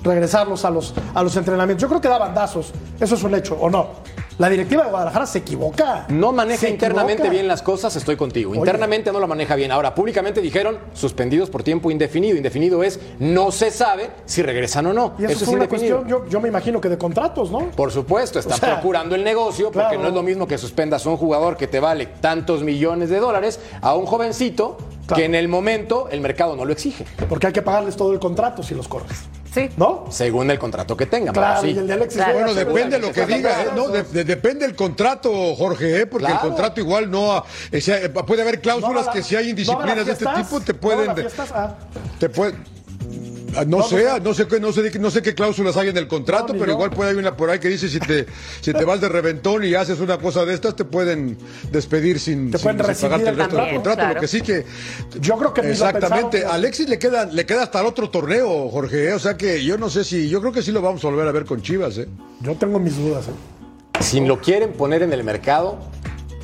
regresarlos 0.04 0.64
a 0.64 0.70
los, 0.70 0.94
a 1.14 1.22
los 1.22 1.36
entrenamientos. 1.36 1.82
Yo 1.82 1.88
creo 1.88 2.00
que 2.00 2.08
da 2.08 2.18
bandazos. 2.18 2.72
Eso 3.00 3.14
es 3.14 3.22
un 3.22 3.34
hecho, 3.34 3.56
¿o 3.60 3.70
no? 3.70 4.02
La 4.38 4.48
directiva 4.48 4.82
de 4.84 4.90
Guadalajara 4.90 5.26
se 5.26 5.38
equivoca. 5.38 6.06
No 6.08 6.32
maneja 6.32 6.66
internamente 6.66 7.22
equivoca. 7.22 7.30
bien 7.32 7.46
las 7.46 7.62
cosas, 7.62 7.94
estoy 7.94 8.16
contigo. 8.16 8.50
Oye. 8.52 8.58
Internamente 8.60 9.12
no 9.12 9.20
lo 9.20 9.28
maneja 9.28 9.54
bien. 9.54 9.70
Ahora, 9.70 9.94
públicamente 9.94 10.40
dijeron 10.40 10.78
suspendidos 10.94 11.50
por 11.50 11.62
tiempo 11.62 11.90
indefinido. 11.90 12.36
Indefinido 12.36 12.82
es 12.82 12.98
no 13.20 13.52
se 13.52 13.70
sabe 13.70 14.10
si 14.24 14.42
regresan 14.42 14.86
o 14.86 14.92
no. 14.94 15.12
Y 15.18 15.24
eso, 15.26 15.32
es 15.34 15.44
fue 15.44 15.54
una 15.54 15.64
indefinido. 15.64 15.98
cuestión, 15.98 16.22
yo, 16.24 16.28
yo 16.28 16.40
me 16.40 16.48
imagino 16.48 16.80
que 16.80 16.88
de 16.88 16.98
contratos, 16.98 17.50
¿no? 17.52 17.70
Por 17.76 17.92
supuesto, 17.92 18.38
están 18.38 18.54
O 18.54 18.56
sea, 18.56 18.72
procurando 18.74 19.14
el 19.14 19.22
negocio 19.22 19.66
porque 19.66 19.80
claro. 19.90 20.02
no 20.02 20.08
es 20.08 20.14
lo 20.14 20.22
mismo 20.22 20.48
que 20.48 20.56
suspendas 20.58 21.04
a 21.06 21.10
un 21.10 21.18
jugador 21.18 21.56
que 21.58 21.68
te 21.68 21.78
vale 21.78 22.06
tantos 22.06 22.62
millones 22.64 23.10
de 23.10 23.20
dólares 23.20 23.60
a 23.82 23.94
un 23.94 24.06
jovencito 24.06 24.78
Claro. 25.14 25.20
que 25.20 25.24
en 25.26 25.34
el 25.34 25.48
momento 25.48 26.08
el 26.10 26.20
mercado 26.20 26.56
no 26.56 26.64
lo 26.64 26.72
exige, 26.72 27.04
Porque 27.28 27.46
hay 27.48 27.52
que 27.52 27.62
pagarles 27.62 27.96
todo 27.96 28.12
el 28.12 28.18
contrato 28.18 28.62
si 28.62 28.74
los 28.74 28.88
corres. 28.88 29.18
Sí. 29.52 29.68
¿No? 29.76 30.06
según 30.08 30.50
el 30.50 30.58
contrato 30.58 30.96
que 30.96 31.04
tengan. 31.04 31.34
Claro, 31.34 31.60
sí. 31.60 31.72
y 31.72 31.78
el 31.78 31.86
de 31.86 31.92
Alexis 31.92 32.16
Claro. 32.22 32.32
Bueno, 32.38 32.54
depende 32.54 32.98
de 32.98 33.06
lo 33.06 33.12
que 33.12 33.26
diga. 33.26 33.62
¿eh? 33.62 33.66
¿no? 33.76 33.88
De- 33.88 34.02
de- 34.02 34.24
depende 34.24 34.66
del 34.66 34.74
contrato, 34.74 35.30
Jorge, 35.54 36.00
¿eh? 36.00 36.06
porque 36.06 36.24
Claro. 36.26 36.40
el 36.42 36.48
contrato 36.48 36.80
igual 36.80 37.10
no. 37.10 37.32
ha- 37.34 37.40
o 37.40 37.80
sea, 37.80 38.10
puede 38.24 38.40
haber 38.40 38.62
cláusulas 38.62 38.92
¿No 38.92 39.00
va 39.00 39.06
la- 39.06 39.12
que 39.12 39.22
si 39.22 39.36
hay 39.36 39.42
¿no 39.44 39.46
va 39.46 39.50
indisciplinas 39.50 40.06
de 40.06 40.12
este 40.12 40.24
tipo 40.24 40.60
te 40.60 40.72
¿No 40.72 40.78
va 40.78 40.80
pueden. 40.80 41.10
Ah. 41.54 41.74
te 42.18 42.28
puede- 42.30 42.52
Ah, 42.54 42.56
No 43.66 43.78
No, 43.78 43.82
sé, 43.82 44.04
no 44.04 44.14
sé. 44.14 44.20
no 44.20 44.34
sé, 44.34 44.46
qué, 44.48 44.60
no, 44.60 44.72
sé, 44.72 44.82
de 44.82 44.90
qué- 44.90 44.98
no 44.98 45.10
sé 45.10 45.22
qué 45.22 45.34
cláusulas 45.34 45.76
hay 45.76 45.88
en 45.88 45.96
el 45.96 46.08
contrato, 46.08 46.52
No, 46.52 46.58
pero 46.58 46.66
yo. 46.66 46.72
igual 46.72 46.90
puede 46.90 47.10
haber 47.10 47.20
una 47.22 47.36
por 47.36 47.50
ahí 47.50 47.58
que 47.58 47.68
dice 47.68 47.88
si 47.88 47.98
te, 48.00 48.26
si 48.60 48.72
te 48.72 48.84
vas 48.84 49.00
de 49.00 49.08
reventón 49.08 49.64
y 49.64 49.74
haces 49.74 50.00
una 50.00 50.18
cosa 50.18 50.44
de 50.44 50.54
estas, 50.54 50.74
te 50.76 50.84
pueden 50.84 51.36
despedir 51.70 52.18
sin, 52.18 52.50
Te 52.50 52.58
sin- 52.58 52.62
pueden 52.64 52.78
sin 52.78 52.86
rescindir 52.86 53.10
pagarte 53.10 53.28
el 53.30 53.34
el 53.34 53.38
resto 53.40 53.56
del 53.56 53.74
contrato. 53.74 53.98
Claro. 53.98 54.14
Lo 54.14 54.20
que 54.20 54.28
sí 54.28 54.40
que. 54.40 54.64
Yo 55.20 55.36
creo 55.36 55.52
que 55.54 55.70
Exactamente. 55.70 56.44
A 56.46 56.54
Alexis 56.54 56.88
le 56.88 56.98
queda, 56.98 57.24
le 57.26 57.44
queda 57.46 57.62
hasta 57.64 57.80
el 57.80 57.86
otro 57.86 58.08
torneo, 58.10 58.68
Jorge. 58.70 59.08
¿eh? 59.08 59.12
O 59.14 59.18
sea 59.18 59.36
que 59.36 59.64
yo 59.64 59.76
no 59.78 59.90
sé 59.90 60.04
si. 60.04 60.28
Yo 60.28 60.40
creo 60.40 60.52
que 60.52 60.62
sí 60.62 60.72
lo 60.72 60.80
vamos 60.82 61.04
a 61.04 61.08
volver 61.08 61.28
a 61.28 61.32
ver 61.32 61.44
con 61.44 61.60
Chivas, 61.62 61.98
¿eh? 61.98 62.08
Yo 62.40 62.54
tengo 62.56 62.78
mis 62.78 62.96
dudas. 62.96 63.26
¿eh? 63.28 64.00
Si 64.00 64.20
lo 64.20 64.40
quieren 64.40 64.72
poner 64.72 65.02
en 65.02 65.12
el 65.12 65.22
mercado, 65.24 65.78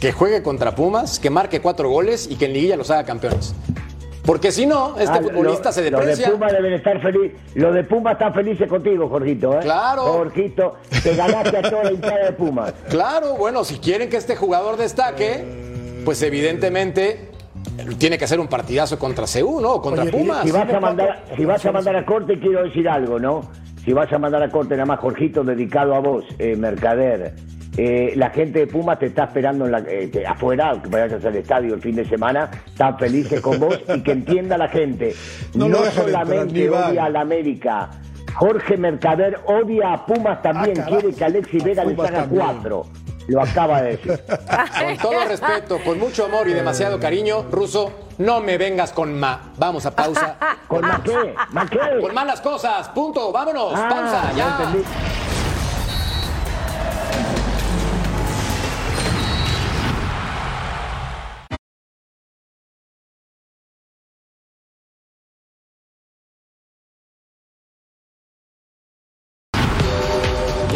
que 0.01 0.13
juegue 0.13 0.43
contra 0.43 0.75
Pumas, 0.77 1.19
que 1.19 1.31
marque 1.31 1.61
cuatro 1.61 1.89
goles 1.91 2.29
y 2.31 2.37
que 2.37 2.45
en 2.45 2.53
liguilla 2.53 2.77
los 2.77 2.91
haga 2.91 3.05
campeones. 3.05 3.55
Porque 4.29 4.53
si 4.53 4.67
no, 4.67 4.95
este 4.99 5.17
Ah, 5.21 5.23
futbolista 5.23 5.71
lo- 5.71 5.73
se 5.73 5.91
Los 5.91 6.01
de 6.03 6.07
deprecia. 6.07 6.31
Puma 6.33 6.49
deben 6.53 6.75
estar 6.75 7.01
felices. 7.01 7.41
Los 7.55 7.73
de 7.75 7.83
Puma 7.85 8.13
están 8.13 8.35
felices 8.35 8.69
contigo, 8.69 9.09
Jorgito. 9.09 9.55
¿eh? 9.55 9.61
Claro. 9.63 10.03
Jorgito, 10.03 10.75
te 11.03 11.17
ganaste 11.17 11.57
a 11.57 11.63
toda 11.63 11.85
la 11.85 11.93
hinchada 11.93 12.25
de 12.27 12.33
Pumas. 12.33 12.75
Claro, 12.91 13.37
bueno, 13.37 13.65
si 13.65 13.79
quieren 13.79 14.11
que 14.11 14.19
este 14.19 14.37
jugador 14.37 14.77
destaque, 14.77 15.47
pues 16.05 16.21
evidentemente 16.21 17.31
tiene 17.97 18.19
que 18.19 18.27
hacer 18.27 18.39
un 18.39 18.49
partidazo 18.49 18.99
contra 18.99 19.25
CU, 19.25 19.63
¿no? 19.63 19.73
O 19.77 19.81
contra 19.81 20.03
Oye, 20.03 20.13
Pumas. 20.13 20.43
Si 20.45 20.51
vas, 20.51 20.75
a 20.75 20.79
mandar, 20.79 21.25
si 21.35 21.45
vas 21.47 21.65
a 21.65 21.73
mandar 21.73 21.97
a 21.97 22.05
corte, 22.05 22.39
quiero 22.39 22.65
decir 22.65 22.87
algo, 22.87 23.19
¿no? 23.19 23.51
Si 23.83 23.95
vas 23.95 24.13
a 24.13 24.19
mandar 24.19 24.43
a 24.43 24.51
corte, 24.51 24.75
nada 24.75 24.85
más, 24.85 25.01
Jorgito, 25.01 25.43
dedicado 25.43 25.95
a 25.95 26.01
vos, 26.01 26.25
eh, 26.39 26.55
Mercader. 26.55 27.33
Eh, 27.77 28.13
la 28.17 28.31
gente 28.31 28.61
de 28.61 28.67
Pumas 28.67 28.99
te 28.99 29.07
está 29.07 29.25
esperando 29.25 29.67
en 29.67 29.73
la, 29.73 29.79
eh, 29.81 30.09
te- 30.13 30.27
afuera, 30.27 30.73
que 30.83 30.89
vayas 30.89 31.25
al 31.25 31.37
estadio 31.37 31.75
el 31.75 31.81
fin 31.81 31.95
de 31.97 32.05
semana, 32.05 32.51
están 32.67 32.99
felices 32.99 33.41
con 33.41 33.61
vos 33.61 33.79
y 33.95 34.03
que 34.03 34.13
entienda 34.13 34.57
la 34.59 34.69
gente. 34.69 35.15
No 35.55 35.67
entrar, 35.67 35.93
solamente 35.93 36.71
odia 36.71 37.05
a 37.05 37.11
la 37.11 37.21
América, 37.21 37.91
Jorge 38.35 38.77
Mercader 38.77 39.39
odia 39.47 39.93
a 39.93 40.07
Pumas 40.07 40.43
también, 40.43 40.81
Ah, 40.81 40.87
quiere 40.87 41.13
que 41.13 41.25
Alexis 41.25 41.63
Vega 41.65 41.85
les 41.85 41.95
Pumas 41.95 42.11
haga 42.11 42.21
también. 42.23 42.43
cuatro. 42.45 42.87
Lo 43.29 43.43
acaba 43.43 43.83
de 43.83 43.91
decir. 43.99 44.19
Con 44.27 44.97
todo 45.11 45.25
respeto, 45.29 45.79
con 45.85 45.99
mucho 45.99 46.25
amor 46.25 46.49
y 46.49 46.55
demasiado 46.55 46.99
cariño, 46.99 47.45
Ruso, 47.51 47.93
no 48.17 48.41
me 48.41 48.57
vengas 48.57 48.91
con 48.93 49.19
ma. 49.21 49.53
Vamos 49.59 49.85
a 49.85 49.95
pausa. 49.95 50.37
¿Con 50.67 50.81
más 50.81 51.01
qué? 51.01 51.35
¿Más 51.53 51.69
qué? 51.69 51.79
Con 52.01 52.15
malas 52.15 52.41
cosas, 52.41 52.89
punto, 52.89 53.31
vámonos, 53.31 53.75
Ah, 53.77 53.87
pausa, 53.91 54.33
ya 54.35 54.57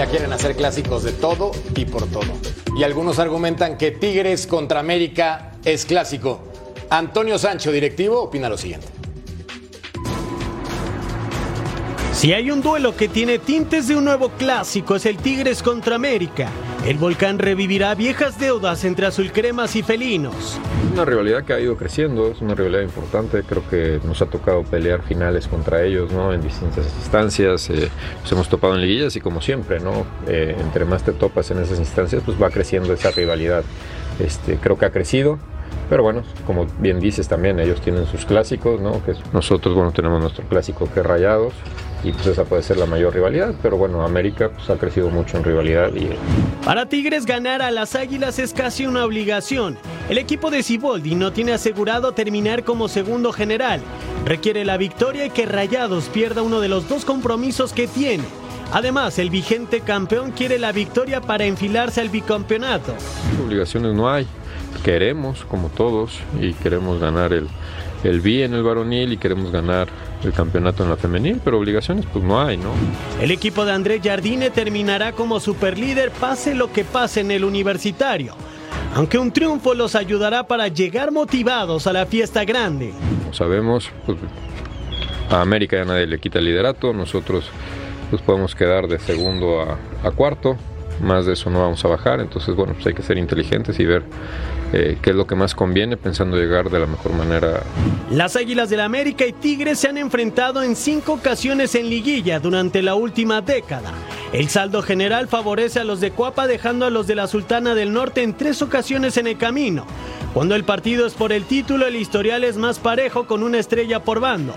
quieren 0.07 0.33
hacer 0.33 0.57
clásicos 0.57 1.03
de 1.03 1.12
todo 1.12 1.53
y 1.75 1.85
por 1.85 2.07
todo. 2.07 2.33
Y 2.77 2.83
algunos 2.85 3.19
argumentan 3.19 3.77
que 3.79 3.91
Tigres 3.91 4.47
contra 4.47 4.81
América 4.81 5.53
es 5.65 5.85
clásico. 5.85 6.41
Antonio 6.91 7.38
Sancho, 7.38 7.73
directivo, 7.73 8.23
opina 8.23 8.49
lo 8.49 8.59
siguiente. 8.59 9.02
Si 12.12 12.35
hay 12.35 12.51
un 12.51 12.61
duelo 12.61 12.94
que 12.94 13.09
tiene 13.09 13.38
tintes 13.38 13.88
de 13.88 13.96
un 13.96 14.05
nuevo 14.05 14.29
clásico 14.29 14.96
es 14.96 15.07
el 15.07 15.16
Tigres 15.16 15.62
contra 15.62 15.96
América. 15.96 16.51
El 16.87 16.98
volcán 16.98 17.38
revivirá 17.38 17.94
viejas 17.94 18.38
deudas 18.38 18.85
entre 18.85 19.07
azulcremas 19.07 19.75
y 19.77 19.83
felinos. 19.83 20.61
Una 20.92 21.07
rivalidad 21.07 21.42
que 21.42 21.55
ha 21.55 21.59
ido 21.61 21.77
creciendo, 21.77 22.31
es 22.31 22.40
una 22.42 22.55
rivalidad 22.55 22.83
importante, 22.83 23.42
creo 23.42 23.68
que 23.68 23.98
nos 24.05 24.20
ha 24.20 24.27
tocado 24.27 24.62
pelear 24.62 25.03
finales 25.03 25.48
contra 25.48 25.83
ellos, 25.83 26.12
¿no? 26.12 26.35
En 26.35 26.42
distintas 26.42 26.85
instancias, 26.98 27.70
eh, 27.70 27.88
nos 28.20 28.31
hemos 28.31 28.48
topado 28.48 28.75
en 28.75 28.83
liguillas 28.83 29.16
y 29.16 29.20
como 29.20 29.40
siempre, 29.40 29.81
¿no? 29.81 30.07
Eh, 30.29 30.55
entre 30.61 30.85
más 30.85 31.03
te 31.03 31.12
topas 31.12 31.51
en 31.51 31.61
esas 31.61 31.79
instancias, 31.79 32.22
pues 32.25 32.40
va 32.40 32.51
creciendo 32.51 32.92
esa 32.92 33.11
rivalidad. 33.11 33.64
Este, 34.20 34.59
creo 34.59 34.77
que 34.77 34.85
ha 34.85 34.90
crecido, 34.90 35.38
pero 35.88 36.03
bueno, 36.03 36.25
como 36.46 36.66
bien 36.79 37.01
dices 37.01 37.27
también, 37.27 37.59
ellos 37.59 37.81
tienen 37.81 38.07
sus 38.07 38.27
clásicos, 38.27 38.81
¿no? 38.81 39.01
Nosotros, 39.33 39.75
bueno, 39.75 39.92
tenemos 39.92 40.20
nuestro 40.20 40.44
clásico 40.44 40.88
que 40.92 41.03
Rayados 41.03 41.55
y 42.05 42.12
pues 42.12 42.27
esa 42.27 42.45
puede 42.45 42.62
ser 42.62 42.79
la 42.79 42.87
mayor 42.87 43.15
rivalidad, 43.15 43.55
pero 43.62 43.77
bueno, 43.77 44.03
América 44.03 44.51
pues 44.51 44.69
ha 44.71 44.77
crecido 44.77 45.09
mucho 45.09 45.37
en 45.37 45.45
rivalidad 45.45 45.95
y 45.95 46.11
Para 46.65 46.87
Tigres 46.87 47.27
ganar 47.27 47.62
a 47.62 47.71
las 47.71 47.95
Águilas 47.95 48.38
es 48.38 48.53
casi 48.53 48.87
una 48.87 49.05
obligación. 49.05 49.79
El 50.09 50.19
equipo 50.19 50.51
de 50.51 50.62
Ciboldi 50.62 51.15
no 51.15 51.33
tiene 51.33 51.53
asegurado 51.53 52.12
terminar 52.12 52.65
como 52.65 52.88
segundo 52.88 53.33
general. 53.33 53.81
Requiere 54.25 54.65
la 54.65 54.77
victoria 54.77 55.27
y 55.27 55.31
que 55.31 55.47
Rayados 55.47 56.09
pierda 56.09 56.43
uno 56.43 56.61
de 56.61 56.69
los 56.69 56.88
dos 56.88 57.05
compromisos 57.05 57.73
que 57.73 57.87
tiene. 57.87 58.25
Además, 58.73 59.19
el 59.19 59.31
vigente 59.31 59.81
campeón 59.81 60.33
quiere 60.33 60.59
la 60.59 60.73
victoria 60.73 61.21
para 61.21 61.45
enfilarse 61.45 62.01
al 62.01 62.09
bicampeonato. 62.09 62.95
Obligaciones 63.45 63.95
no 63.95 64.11
hay. 64.11 64.27
queremos, 64.83 65.45
como 65.45 65.69
todos, 65.69 66.19
y 66.41 66.55
queremos 66.55 66.99
ganar 66.99 67.33
el, 67.33 67.49
el 68.03 68.21
B 68.21 68.45
en 68.45 68.55
el 68.55 68.62
varonil 68.62 69.12
y 69.12 69.19
queremos 69.19 69.53
ganar 69.53 69.88
el 70.24 70.32
campeonato 70.32 70.82
en 70.82 70.90
la 70.90 70.96
femenil, 70.96 71.40
pero 71.44 71.58
obligaciones 71.58 72.06
pues 72.12 72.24
no 72.24 72.40
hay, 72.40 72.56
¿no? 72.56 72.70
El 73.20 73.30
equipo 73.30 73.64
de 73.64 73.72
Andrés 73.72 74.00
Jardine 74.02 74.50
terminará 74.50 75.12
como 75.12 75.40
superlíder 75.40 76.11
pase 76.11 76.54
lo 76.54 76.72
que 76.72 76.85
pase 76.85 77.20
en 77.20 77.30
el 77.30 77.44
universitario, 77.44 78.35
aunque 78.94 79.18
un 79.18 79.32
triunfo 79.32 79.74
los 79.74 79.94
ayudará 79.94 80.46
para 80.46 80.68
llegar 80.68 81.11
motivados 81.12 81.87
a 81.87 81.92
la 81.92 82.06
fiesta 82.06 82.44
grande. 82.44 82.92
Como 83.22 83.35
sabemos, 83.35 83.90
pues, 84.06 84.18
a 85.30 85.40
América 85.40 85.76
ya 85.76 85.85
nadie 85.85 86.06
le 86.06 86.18
quita 86.18 86.38
el 86.38 86.44
liderato, 86.44 86.92
nosotros 86.92 87.44
pues 88.11 88.20
podemos 88.20 88.54
quedar 88.54 88.88
de 88.88 88.98
segundo 88.98 89.62
a, 89.62 89.78
a 90.06 90.11
cuarto, 90.11 90.56
más 91.00 91.24
de 91.26 91.32
eso 91.32 91.48
no 91.48 91.61
vamos 91.61 91.85
a 91.85 91.88
bajar, 91.88 92.20
entonces 92.20 92.54
bueno, 92.54 92.74
pues 92.74 92.87
hay 92.87 92.94
que 92.94 93.02
ser 93.02 93.16
inteligentes 93.16 93.80
y 93.80 93.87
ver 93.87 94.04
eh, 94.72 94.98
qué 95.02 95.11
es 95.11 95.16
lo 95.16 95.26
que 95.26 95.35
más 95.35 95.54
conviene 95.54 95.96
pensando 95.96 96.37
llegar 96.37 96.70
de 96.70 96.80
la 96.80 96.87
mejor 96.87 97.12
manera. 97.12 97.62
Las 98.11 98.37
Águilas 98.37 98.70
del 98.70 98.80
América 98.80 99.26
y 99.26 99.32
Tigres 99.32 99.78
se 99.78 99.88
han 99.88 99.98
enfrentado 99.98 100.62
en 100.62 100.76
cinco 100.76 101.14
ocasiones 101.14 101.74
en 101.74 101.88
liguilla 101.90 102.40
durante 102.40 102.82
la 102.82 102.94
última 102.94 103.40
década. 103.40 103.92
El 104.32 104.48
saldo 104.48 104.82
general 104.82 105.28
favorece 105.28 105.80
a 105.80 105.85
los 105.85 106.00
de 106.00 106.11
Cuapa 106.11 106.46
dejando 106.46 106.87
a 106.87 106.90
los 106.90 107.06
de 107.06 107.14
la 107.14 107.26
Sultana 107.26 107.74
del 107.74 107.92
Norte 107.92 108.22
en 108.22 108.35
tres 108.35 108.62
ocasiones 108.62 109.16
en 109.18 109.26
el 109.26 109.37
camino. 109.37 109.87
Cuando 110.32 110.54
el 110.54 110.64
partido 110.64 111.06
es 111.06 111.12
por 111.12 111.32
el 111.32 111.44
título, 111.44 111.87
el 111.87 111.96
historial 111.96 112.42
es 112.44 112.56
más 112.56 112.78
parejo 112.78 113.26
con 113.26 113.42
una 113.42 113.58
estrella 113.58 114.02
por 114.02 114.20
bando. 114.20 114.54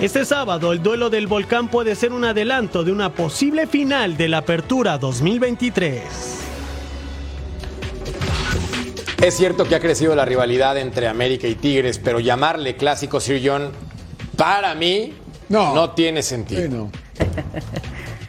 Este 0.00 0.24
sábado 0.24 0.72
el 0.72 0.82
duelo 0.82 1.10
del 1.10 1.26
volcán 1.26 1.68
puede 1.68 1.94
ser 1.94 2.12
un 2.12 2.24
adelanto 2.24 2.84
de 2.84 2.92
una 2.92 3.10
posible 3.10 3.66
final 3.66 4.16
de 4.16 4.28
la 4.28 4.38
Apertura 4.38 4.96
2023. 4.96 6.47
Es 9.22 9.36
cierto 9.36 9.64
que 9.64 9.74
ha 9.74 9.80
crecido 9.80 10.14
la 10.14 10.24
rivalidad 10.24 10.78
entre 10.78 11.08
América 11.08 11.48
y 11.48 11.54
Tigres, 11.56 11.98
pero 11.98 12.20
llamarle 12.20 12.76
clásico 12.76 13.18
Sir 13.20 13.40
John, 13.44 13.70
para 14.36 14.74
mí, 14.74 15.12
no, 15.48 15.90
tiene 15.90 16.22
sentido. 16.22 16.68
no. 16.68 16.90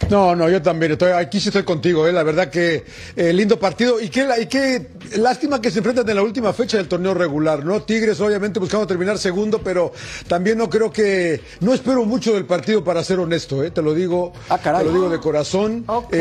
No, 0.09 0.35
no, 0.35 0.49
yo 0.49 0.59
también 0.59 0.93
estoy, 0.93 1.11
aquí 1.11 1.39
sí 1.39 1.49
estoy 1.49 1.61
contigo, 1.61 2.07
eh, 2.07 2.11
la 2.11 2.23
verdad 2.23 2.49
que 2.49 2.83
eh, 3.15 3.31
lindo 3.31 3.59
partido 3.59 4.01
y 4.01 4.09
qué, 4.09 4.27
y 4.41 4.47
qué 4.47 4.87
lástima 5.17 5.61
que 5.61 5.69
se 5.69 5.77
enfrentan 5.77 6.09
en 6.09 6.15
la 6.15 6.23
última 6.23 6.51
fecha 6.51 6.77
del 6.77 6.87
torneo 6.87 7.13
regular, 7.13 7.63
¿no? 7.63 7.83
Tigres 7.83 8.19
obviamente 8.19 8.59
buscando 8.59 8.87
terminar 8.87 9.19
segundo, 9.19 9.61
pero 9.63 9.91
también 10.27 10.57
no 10.57 10.67
creo 10.67 10.91
que, 10.91 11.41
no 11.59 11.75
espero 11.75 12.05
mucho 12.05 12.33
del 12.33 12.45
partido 12.45 12.83
para 12.83 13.03
ser 13.03 13.19
honesto, 13.19 13.63
eh, 13.63 13.69
te 13.69 13.83
lo 13.83 13.93
digo, 13.93 14.33
Ah, 14.49 14.57
caray. 14.57 14.79
te 14.83 14.87
lo 14.87 14.93
digo 14.93 15.09
de 15.11 15.19
corazón. 15.19 15.83
Ok. 15.85 16.15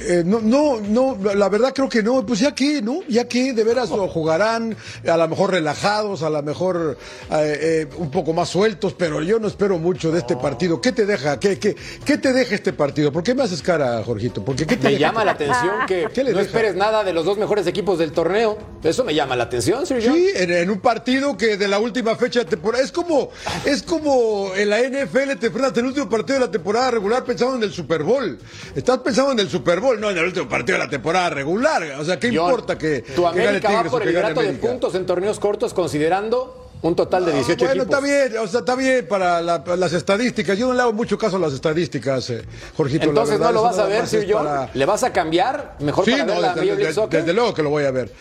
Eh, 0.00 0.22
no, 0.24 0.40
no, 0.40 0.80
no, 0.80 1.18
la 1.34 1.48
verdad 1.48 1.72
creo 1.74 1.88
que 1.88 2.02
no, 2.02 2.24
pues 2.24 2.40
ya 2.40 2.54
que, 2.54 2.80
¿no? 2.82 3.00
Ya 3.08 3.26
que 3.26 3.52
de 3.52 3.64
veras 3.64 3.90
lo 3.90 4.06
jugarán, 4.08 4.76
a 5.06 5.16
lo 5.16 5.28
mejor 5.28 5.50
relajados, 5.50 6.22
a 6.22 6.30
lo 6.30 6.42
mejor 6.42 6.96
eh, 7.30 7.58
eh, 7.60 7.88
un 7.96 8.10
poco 8.10 8.32
más 8.32 8.48
sueltos, 8.48 8.94
pero 8.94 9.20
yo 9.22 9.38
no 9.38 9.48
espero 9.48 9.78
mucho 9.78 10.10
de 10.12 10.18
este 10.20 10.36
partido. 10.36 10.80
¿Qué 10.80 10.92
te 10.92 11.06
deja? 11.06 11.40
¿Qué, 11.40 11.58
qué, 11.58 11.76
qué 12.04 12.18
te 12.18 12.32
deja 12.32 12.54
este 12.54 12.72
partido? 12.72 13.10
¿Por 13.12 13.22
qué 13.22 13.34
me 13.34 13.42
haces 13.42 13.62
cara, 13.62 14.02
Jorgito? 14.04 14.44
Porque 14.44 14.66
¿qué 14.66 14.76
te 14.76 14.84
Me 14.84 14.90
deja 14.90 15.00
llama 15.00 15.24
la 15.24 15.32
atención 15.32 15.86
que 15.86 16.08
¿Qué 16.12 16.24
le 16.24 16.32
no 16.32 16.38
deja? 16.38 16.48
esperes 16.48 16.76
nada 16.76 17.02
de 17.04 17.12
los 17.12 17.24
dos 17.24 17.38
mejores 17.38 17.66
equipos 17.66 17.98
del 17.98 18.12
torneo. 18.12 18.58
Eso 18.82 19.04
me 19.04 19.14
llama 19.14 19.34
la 19.36 19.44
atención, 19.44 19.84
Sir 19.86 20.02
John. 20.04 20.14
Sí, 20.14 20.28
en, 20.34 20.52
en 20.52 20.70
un 20.70 20.80
partido 20.80 21.36
que 21.36 21.56
de 21.56 21.68
la 21.68 21.78
última 21.78 22.14
fecha 22.16 22.40
de 22.40 22.44
temporada. 22.46 22.84
Es 22.84 22.92
como, 22.92 23.30
es 23.64 23.82
como 23.82 24.52
en 24.54 24.70
la 24.70 24.80
NFL 24.80 25.38
te 25.40 25.46
enfrentas 25.46 25.72
en 25.72 25.78
el 25.80 25.86
último 25.86 26.08
partido 26.08 26.38
de 26.38 26.46
la 26.46 26.50
temporada 26.50 26.90
regular 26.92 27.24
pensando 27.24 27.56
en 27.56 27.62
el 27.62 27.72
Super 27.72 28.02
Bowl. 28.02 28.38
Estás 28.74 28.98
pensando 28.98 29.32
en 29.32 29.40
el 29.40 29.48
Super 29.48 29.80
Bowl, 29.80 29.87
no 29.96 30.10
en 30.10 30.18
el 30.18 30.24
último 30.24 30.48
partido 30.48 30.78
de 30.78 30.84
la 30.84 30.90
temporada 30.90 31.30
regular. 31.30 31.82
O 31.98 32.04
sea, 32.04 32.18
¿qué 32.18 32.28
John, 32.28 32.48
importa 32.50 32.76
que, 32.76 33.00
Tu 33.02 33.14
que 33.14 33.22
gane 33.22 33.42
América 33.48 33.70
va 33.72 33.84
por 33.84 34.02
el 34.02 34.08
liderato 34.08 34.40
de 34.42 34.52
puntos 34.54 34.94
en 34.94 35.06
torneos 35.06 35.38
cortos 35.40 35.72
considerando 35.74 36.64
un 36.80 36.94
total 36.94 37.24
de 37.24 37.32
Ah, 37.32 37.34
18 37.34 37.64
bueno, 37.64 37.82
equipos. 37.82 37.98
está 37.98 38.06
bien, 38.28 38.38
o 38.40 38.46
sea, 38.46 38.60
está 38.60 38.74
bien 38.76 39.08
para 39.08 39.40
la- 39.42 39.64
las 39.76 39.92
estadísticas. 39.92 40.56
Yo 40.56 40.68
no 40.68 40.74
le 40.74 40.82
hago 40.82 40.92
mucho 40.92 41.18
caso 41.18 41.34
a 41.36 41.40
las 41.40 41.52
estadísticas, 41.52 42.30
eh, 42.30 42.42
Jorgito. 42.76 43.06
la 43.06 43.08
Entonces 43.10 43.32
verdad, 43.38 43.46
no 43.52 43.52
lo 43.54 43.62
vas 43.64 43.78
a 43.78 43.86
ver, 43.86 44.04
John. 44.30 44.44
para- 44.44 44.70
¿Le 44.72 44.86
vas 44.86 45.02
a 45.02 45.12
cambiar? 45.12 45.74
Mejor 45.80 46.04
Sí, 46.04 46.12
para 46.12 46.24
no, 46.24 46.32
ver 46.34 46.40
la 46.42 46.54
desde, 46.54 46.76
desde- 46.76 46.92
Soccer. 46.92 47.20
desde 47.20 47.32
luego 47.34 47.52
que 47.52 47.62
lo 47.64 47.70
voy 47.70 47.84
a 47.84 47.90
ver. 47.90 48.12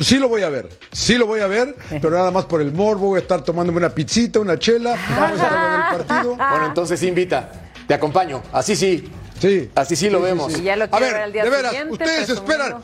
Sí 0.00 0.18
lo 0.18 0.28
voy 0.28 0.42
a 0.42 0.50
ver, 0.50 0.68
sí 0.92 1.14
lo 1.16 1.26
voy 1.26 1.40
a 1.40 1.46
ver, 1.46 1.74
pero 2.02 2.10
nada 2.10 2.30
más 2.30 2.44
por 2.44 2.60
el 2.60 2.72
morbo, 2.72 3.06
voy 3.08 3.16
a 3.20 3.22
estar 3.22 3.42
tomándome 3.42 3.78
una 3.78 3.88
pizzita, 3.88 4.38
una 4.38 4.58
chela, 4.58 4.96
vamos 5.18 5.40
a 5.40 5.50
ver 5.50 5.98
el 6.00 6.04
partido. 6.06 6.36
Bueno, 6.36 6.66
entonces 6.66 7.02
invita. 7.02 7.50
Te 7.88 7.94
acompaño. 7.94 8.42
Así 8.52 8.76
sí. 8.76 9.10
Sí. 9.38 9.70
Así 9.74 9.96
sí 9.96 10.10
lo 10.10 10.18
Sí, 10.18 10.24
vemos. 10.24 10.52
sí. 10.52 10.60
Y 10.60 10.64
ya 10.64 10.76
lo 10.76 10.84
A 10.90 10.98
ver, 11.00 11.12
ver 11.12 11.22
al 11.22 11.32
día 11.32 11.44
de 11.44 11.50
veras, 11.50 11.70
siguiente, 11.72 11.92
¿ustedes 11.92 12.28
esperan, 12.30 12.76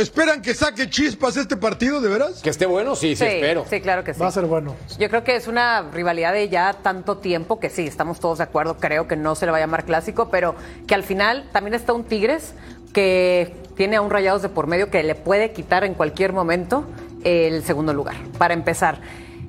esperan 0.00 0.42
que 0.42 0.54
saque 0.54 0.90
chispas 0.90 1.36
este 1.36 1.56
partido, 1.56 2.00
de 2.00 2.08
veras? 2.08 2.40
Que 2.42 2.50
esté 2.50 2.66
bueno, 2.66 2.94
sí, 2.96 3.14
sí, 3.16 3.24
Sí, 3.24 3.30
espero. 3.34 3.64
sí, 3.70 3.80
claro 3.80 4.04
que 4.04 4.12
sí. 4.14 4.20
Va 4.20 4.26
a 4.28 4.32
ser 4.32 4.44
bueno. 4.46 4.74
Yo 4.98 5.08
creo 5.08 5.24
que 5.24 5.36
es 5.36 5.46
una 5.48 5.82
rivalidad 5.92 6.32
de 6.32 6.48
ya 6.48 6.74
tanto 6.82 7.18
tiempo 7.18 7.60
que 7.60 7.70
sí, 7.70 7.86
estamos 7.86 8.20
todos 8.20 8.38
de 8.38 8.44
acuerdo, 8.44 8.76
creo 8.78 9.06
que 9.08 9.16
no 9.16 9.34
se 9.34 9.46
le 9.46 9.52
va 9.52 9.58
a 9.58 9.60
llamar 9.60 9.84
clásico, 9.84 10.28
pero 10.30 10.54
que 10.86 10.94
al 10.94 11.04
final 11.04 11.48
también 11.52 11.74
está 11.74 11.92
un 11.92 12.04
Tigres 12.04 12.52
que 12.92 13.54
tiene 13.76 13.96
a 13.96 14.00
un 14.02 14.10
Rayados 14.10 14.42
de 14.42 14.48
por 14.48 14.66
medio 14.66 14.90
que 14.90 15.02
le 15.02 15.14
puede 15.14 15.52
quitar 15.52 15.84
en 15.84 15.94
cualquier 15.94 16.32
momento 16.32 16.84
el 17.24 17.62
segundo 17.64 17.94
lugar, 17.94 18.16
para 18.38 18.52
empezar. 18.54 19.00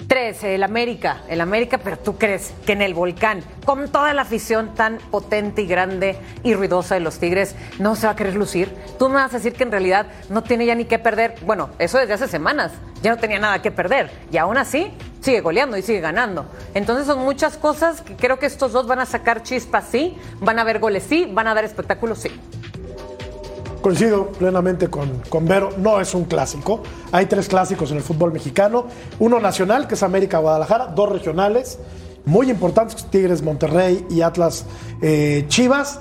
Tres, 0.07 0.43
el 0.43 0.63
América, 0.63 1.21
el 1.29 1.41
América, 1.41 1.77
pero 1.77 1.97
tú 1.97 2.17
crees 2.17 2.53
que 2.65 2.73
en 2.73 2.81
el 2.81 2.93
volcán, 2.93 3.41
con 3.65 3.89
toda 3.89 4.13
la 4.13 4.23
afición 4.23 4.75
tan 4.75 4.97
potente 4.97 5.61
y 5.61 5.67
grande 5.67 6.17
y 6.43 6.53
ruidosa 6.53 6.95
de 6.95 7.01
los 7.01 7.19
Tigres, 7.19 7.55
no 7.79 7.95
se 7.95 8.07
va 8.07 8.13
a 8.13 8.15
querer 8.15 8.35
lucir. 8.35 8.73
Tú 8.99 9.07
me 9.09 9.15
vas 9.15 9.33
a 9.33 9.37
decir 9.37 9.53
que 9.53 9.63
en 9.63 9.71
realidad 9.71 10.07
no 10.29 10.43
tiene 10.43 10.65
ya 10.65 10.75
ni 10.75 10.85
qué 10.85 10.99
perder. 10.99 11.35
Bueno, 11.45 11.69
eso 11.79 11.97
desde 11.97 12.13
hace 12.13 12.27
semanas, 12.27 12.71
ya 13.01 13.11
no 13.11 13.17
tenía 13.17 13.39
nada 13.39 13.61
que 13.61 13.71
perder. 13.71 14.11
Y 14.31 14.37
aún 14.37 14.57
así, 14.57 14.91
sigue 15.21 15.41
goleando 15.41 15.77
y 15.77 15.81
sigue 15.81 16.01
ganando. 16.01 16.45
Entonces 16.73 17.07
son 17.07 17.19
muchas 17.19 17.57
cosas 17.57 18.01
que 18.01 18.15
creo 18.15 18.39
que 18.39 18.45
estos 18.45 18.71
dos 18.71 18.87
van 18.87 18.99
a 18.99 19.05
sacar 19.05 19.43
chispas, 19.43 19.85
sí, 19.89 20.17
van 20.39 20.59
a 20.59 20.63
ver 20.63 20.79
goles, 20.79 21.03
sí, 21.07 21.29
van 21.31 21.47
a 21.47 21.53
dar 21.53 21.63
espectáculos, 21.63 22.19
sí. 22.19 22.31
Coincido 23.83 24.27
plenamente 24.27 24.89
con, 24.89 25.09
con 25.27 25.45
Vero, 25.45 25.71
no 25.77 25.99
es 25.99 26.13
un 26.13 26.23
clásico. 26.23 26.83
Hay 27.11 27.25
tres 27.25 27.49
clásicos 27.49 27.91
en 27.91 27.97
el 27.97 28.03
fútbol 28.03 28.31
mexicano. 28.31 28.85
Uno 29.19 29.41
nacional, 29.41 29.89
que 29.89 29.95
es 29.95 30.03
América 30.03 30.37
Guadalajara, 30.37 30.85
dos 30.87 31.09
regionales, 31.09 31.79
muy 32.23 32.49
importantes, 32.49 33.05
Tigres 33.09 33.41
Monterrey 33.41 34.05
y 34.09 34.21
Atlas 34.21 34.63
eh, 35.01 35.43
Chivas. 35.49 35.99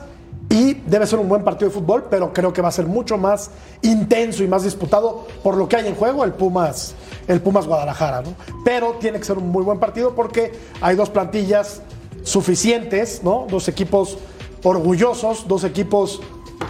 Y 0.48 0.74
debe 0.74 1.08
ser 1.08 1.18
un 1.18 1.28
buen 1.28 1.42
partido 1.42 1.70
de 1.70 1.74
fútbol, 1.74 2.04
pero 2.08 2.32
creo 2.32 2.52
que 2.52 2.62
va 2.62 2.68
a 2.68 2.72
ser 2.72 2.86
mucho 2.86 3.18
más 3.18 3.50
intenso 3.82 4.44
y 4.44 4.46
más 4.46 4.62
disputado 4.62 5.26
por 5.42 5.56
lo 5.56 5.68
que 5.68 5.74
hay 5.74 5.88
en 5.88 5.96
juego, 5.96 6.22
el 6.22 6.34
Pumas, 6.34 6.94
el 7.26 7.40
Pumas 7.40 7.66
Guadalajara, 7.66 8.22
¿no? 8.22 8.36
Pero 8.64 8.92
tiene 9.00 9.18
que 9.18 9.24
ser 9.24 9.38
un 9.38 9.48
muy 9.48 9.64
buen 9.64 9.80
partido 9.80 10.14
porque 10.14 10.52
hay 10.80 10.94
dos 10.94 11.10
plantillas 11.10 11.82
suficientes, 12.22 13.24
¿no? 13.24 13.48
Dos 13.50 13.66
equipos 13.66 14.18
orgullosos, 14.62 15.48
dos 15.48 15.64
equipos 15.64 16.20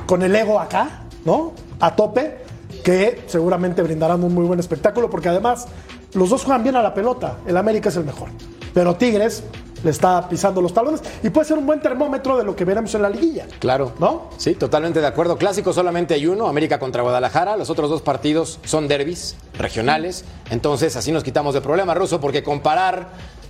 con 0.07 0.23
el 0.23 0.35
ego 0.35 0.61
acá, 0.61 1.05
¿no? 1.25 1.53
A 1.81 1.95
tope, 1.95 2.39
que 2.85 3.25
seguramente 3.27 3.83
brindarán 3.83 4.23
un 4.25 4.35
muy 4.35 4.45
buen 4.45 4.61
espectáculo, 4.61 5.09
porque 5.11 5.29
además 5.29 5.67
los 6.15 6.31
dos 6.31 6.45
juegan 6.45 6.63
bien 6.63 6.77
a 6.77 6.83
la 6.83 6.95
pelota. 6.95 7.39
El 7.47 7.57
América 7.57 7.89
es 7.89 7.97
el 7.97 8.05
mejor. 8.05 8.29
Pero 8.75 8.97
Tigres 8.97 9.45
le 9.83 9.91
está 9.91 10.29
pisando 10.29 10.61
los 10.61 10.73
talones 10.73 11.03
y 11.23 11.31
puede 11.31 11.47
ser 11.47 11.59
un 11.59 11.67
buen 11.67 11.81
termómetro 11.81 12.37
de 12.37 12.45
lo 12.45 12.55
que 12.55 12.65
veremos 12.65 12.95
en 12.95 13.03
la 13.03 13.11
liguilla. 13.11 13.47
Claro. 13.59 13.93
¿No? 13.99 14.31
Sí, 14.37 14.55
totalmente 14.55 15.01
de 15.01 15.07
acuerdo. 15.07 15.37
Clásico 15.37 15.73
solamente 15.73 16.15
hay 16.15 16.27
uno, 16.27 16.49
América 16.49 16.79
contra 16.79 17.03
Guadalajara. 17.03 17.57
Los 17.57 17.71
otros 17.71 17.91
dos 17.91 18.03
partidos 18.03 18.61
son 18.65 18.89
derbis 18.89 19.37
regionales. 19.59 20.25
Entonces, 20.51 20.97
así 20.97 21.13
nos 21.13 21.25
quitamos 21.25 21.55
de 21.55 21.61
problema, 21.61 21.95
Ruso, 21.95 22.21
porque 22.21 22.43
comparar 22.43 23.09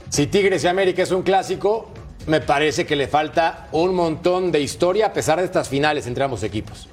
si 0.08 0.26
Tigres 0.26 0.64
y 0.64 0.68
América 0.68 1.02
es 1.02 1.10
un 1.10 1.22
clásico, 1.22 1.88
me 2.26 2.40
parece 2.40 2.86
que 2.86 2.96
le 2.96 3.08
falta 3.08 3.68
un 3.72 3.94
montón 3.94 4.52
de 4.52 4.60
historia 4.60 5.06
a 5.06 5.12
pesar 5.12 5.38
de 5.38 5.44
estas 5.44 5.68
finales 5.68 6.06
entre 6.06 6.24
ambos 6.24 6.42
equipos. 6.42 6.88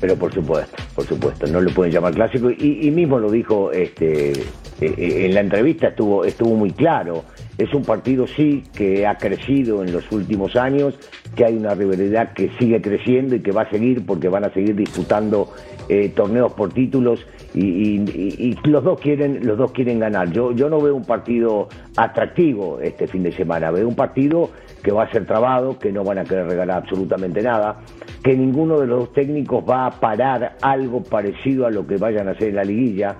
Pero 0.00 0.16
por 0.16 0.32
supuesto, 0.32 0.76
por 0.94 1.06
supuesto, 1.06 1.46
no 1.46 1.60
le 1.60 1.70
pueden 1.72 1.92
llamar 1.92 2.14
clásico. 2.14 2.50
Y, 2.50 2.86
y 2.86 2.90
mismo 2.90 3.18
lo 3.18 3.30
dijo 3.30 3.70
este, 3.70 4.32
eh, 4.32 4.94
eh, 4.96 5.26
en 5.26 5.34
la 5.34 5.40
entrevista, 5.40 5.88
estuvo, 5.88 6.24
estuvo 6.24 6.54
muy 6.54 6.70
claro. 6.70 7.24
Es 7.58 7.74
un 7.74 7.84
partido, 7.84 8.26
sí, 8.26 8.64
que 8.74 9.06
ha 9.06 9.18
crecido 9.18 9.82
en 9.84 9.92
los 9.92 10.10
últimos 10.10 10.56
años, 10.56 10.94
que 11.36 11.44
hay 11.44 11.54
una 11.54 11.74
rivalidad 11.74 12.32
que 12.32 12.50
sigue 12.58 12.80
creciendo 12.80 13.36
y 13.36 13.40
que 13.40 13.52
va 13.52 13.62
a 13.62 13.70
seguir 13.70 14.06
porque 14.06 14.28
van 14.28 14.44
a 14.44 14.54
seguir 14.54 14.74
disputando 14.74 15.52
eh, 15.92 16.08
torneos 16.14 16.52
por 16.52 16.72
títulos 16.72 17.26
y, 17.52 17.60
y- 17.98 18.56
los 18.64 18.84
dos 18.84 19.00
quieren 19.00 19.44
los 19.44 19.58
dos 19.58 19.72
quieren 19.72 19.98
ganar. 19.98 20.30
Yo, 20.30 20.52
yo 20.52 20.70
no 20.70 20.80
veo 20.80 20.94
un 20.94 21.04
partido 21.04 21.66
atractivo 21.96 22.78
este 22.80 23.08
fin 23.08 23.24
de 23.24 23.32
semana, 23.32 23.72
veo 23.72 23.88
un 23.88 23.96
partido 23.96 24.50
que 24.84 24.92
va 24.92 25.02
a 25.02 25.10
ser 25.10 25.26
trabado, 25.26 25.78
que 25.80 25.90
no 25.90 26.04
van 26.04 26.18
a 26.18 26.24
querer 26.24 26.46
regalar 26.46 26.78
absolutamente 26.84 27.42
nada, 27.42 27.80
que 28.22 28.36
ninguno 28.36 28.78
de 28.78 28.86
los 28.86 29.00
dos 29.00 29.12
técnicos 29.12 29.64
va 29.68 29.86
a 29.86 29.90
parar 29.90 30.56
algo 30.62 31.02
parecido 31.02 31.66
a 31.66 31.70
lo 31.70 31.84
que 31.88 31.96
vayan 31.96 32.28
a 32.28 32.30
hacer 32.32 32.50
en 32.50 32.56
la 32.56 32.64
liguilla, 32.64 33.16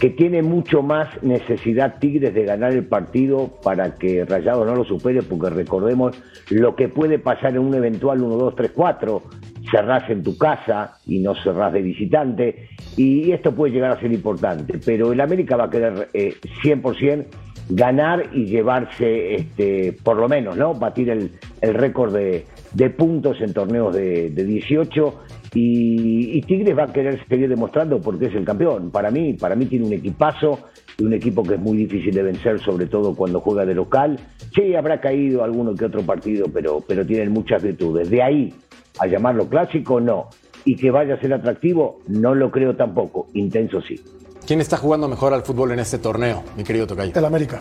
que 0.00 0.10
tiene 0.10 0.42
mucho 0.42 0.82
más 0.82 1.08
necesidad 1.22 1.98
Tigres 2.00 2.34
de 2.34 2.44
ganar 2.44 2.72
el 2.72 2.86
partido 2.86 3.50
para 3.62 3.94
que 3.94 4.24
Rayados 4.24 4.66
no 4.66 4.74
lo 4.74 4.84
supere, 4.84 5.22
porque 5.22 5.50
recordemos 5.50 6.20
lo 6.50 6.74
que 6.74 6.88
puede 6.88 7.18
pasar 7.20 7.52
en 7.52 7.60
un 7.60 7.74
eventual 7.74 8.20
1, 8.20 8.34
2, 8.36 8.54
3, 8.56 8.70
4, 8.74 9.22
cerrás 9.70 10.08
en 10.10 10.22
tu 10.22 10.36
casa 10.36 10.98
y 11.06 11.18
no 11.18 11.34
cerrás 11.34 11.72
de 11.72 11.82
visitante, 11.82 12.68
y 12.96 13.32
esto 13.32 13.54
puede 13.54 13.72
llegar 13.72 13.92
a 13.92 14.00
ser 14.00 14.12
importante, 14.12 14.78
pero 14.84 15.12
el 15.12 15.20
América 15.20 15.56
va 15.56 15.64
a 15.64 15.70
querer 15.70 16.08
eh, 16.12 16.34
100% 16.62 17.26
ganar 17.70 18.30
y 18.32 18.46
llevarse, 18.46 19.34
este, 19.34 19.96
por 20.02 20.16
lo 20.16 20.28
menos, 20.28 20.56
¿no? 20.56 20.74
Batir 20.74 21.10
el, 21.10 21.30
récord 21.62 22.14
de, 22.14 22.90
puntos 22.90 23.40
en 23.40 23.52
torneos 23.52 23.94
de, 23.94 24.30
de 24.30 24.44
18 24.44 25.20
y, 25.54 26.38
y 26.38 26.42
Tigres 26.42 26.76
va 26.76 26.84
a 26.84 26.92
querer 26.92 27.24
seguir 27.28 27.48
demostrando 27.48 28.00
porque 28.00 28.26
es 28.26 28.34
el 28.34 28.44
campeón. 28.44 28.90
Para 28.90 29.10
mí, 29.10 29.34
para 29.34 29.54
mí 29.54 29.66
tiene 29.66 29.86
un 29.86 29.92
equipazo 29.92 30.58
y 30.98 31.04
un 31.04 31.12
equipo 31.12 31.42
que 31.42 31.54
es 31.54 31.60
muy 31.60 31.76
difícil 31.78 32.14
de 32.14 32.22
vencer, 32.22 32.60
sobre 32.60 32.86
todo 32.86 33.14
cuando 33.14 33.40
juega 33.40 33.64
de 33.64 33.74
local. 33.74 34.18
Sí, 34.54 34.74
habrá 34.74 35.00
caído 35.00 35.44
alguno 35.44 35.74
que 35.74 35.84
otro 35.84 36.02
partido, 36.02 36.46
pero, 36.52 36.80
pero 36.86 37.06
tienen 37.06 37.32
muchas 37.32 37.62
virtudes. 37.62 38.10
De 38.10 38.22
ahí 38.22 38.54
a 39.00 39.06
llamarlo 39.06 39.48
clásico, 39.48 40.00
no. 40.00 40.28
Y 40.64 40.76
que 40.76 40.90
vaya 40.90 41.14
a 41.14 41.20
ser 41.20 41.32
atractivo, 41.32 42.00
no 42.06 42.34
lo 42.34 42.50
creo 42.50 42.76
tampoco. 42.76 43.28
Intenso 43.32 43.80
sí. 43.80 43.98
¿Quién 44.46 44.60
está 44.60 44.76
jugando 44.76 45.08
mejor 45.08 45.32
al 45.32 45.42
fútbol 45.42 45.72
en 45.72 45.80
este 45.80 45.98
torneo, 45.98 46.42
mi 46.56 46.64
querido 46.64 46.86
Tocayo? 46.86 47.12
El 47.14 47.24
América. 47.24 47.60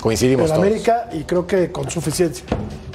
Coincidimos 0.00 0.50
El 0.50 0.56
todos. 0.56 0.66
América 0.66 1.08
y 1.12 1.24
creo 1.24 1.46
que 1.46 1.70
con 1.70 1.90
suficiencia. 1.90 2.46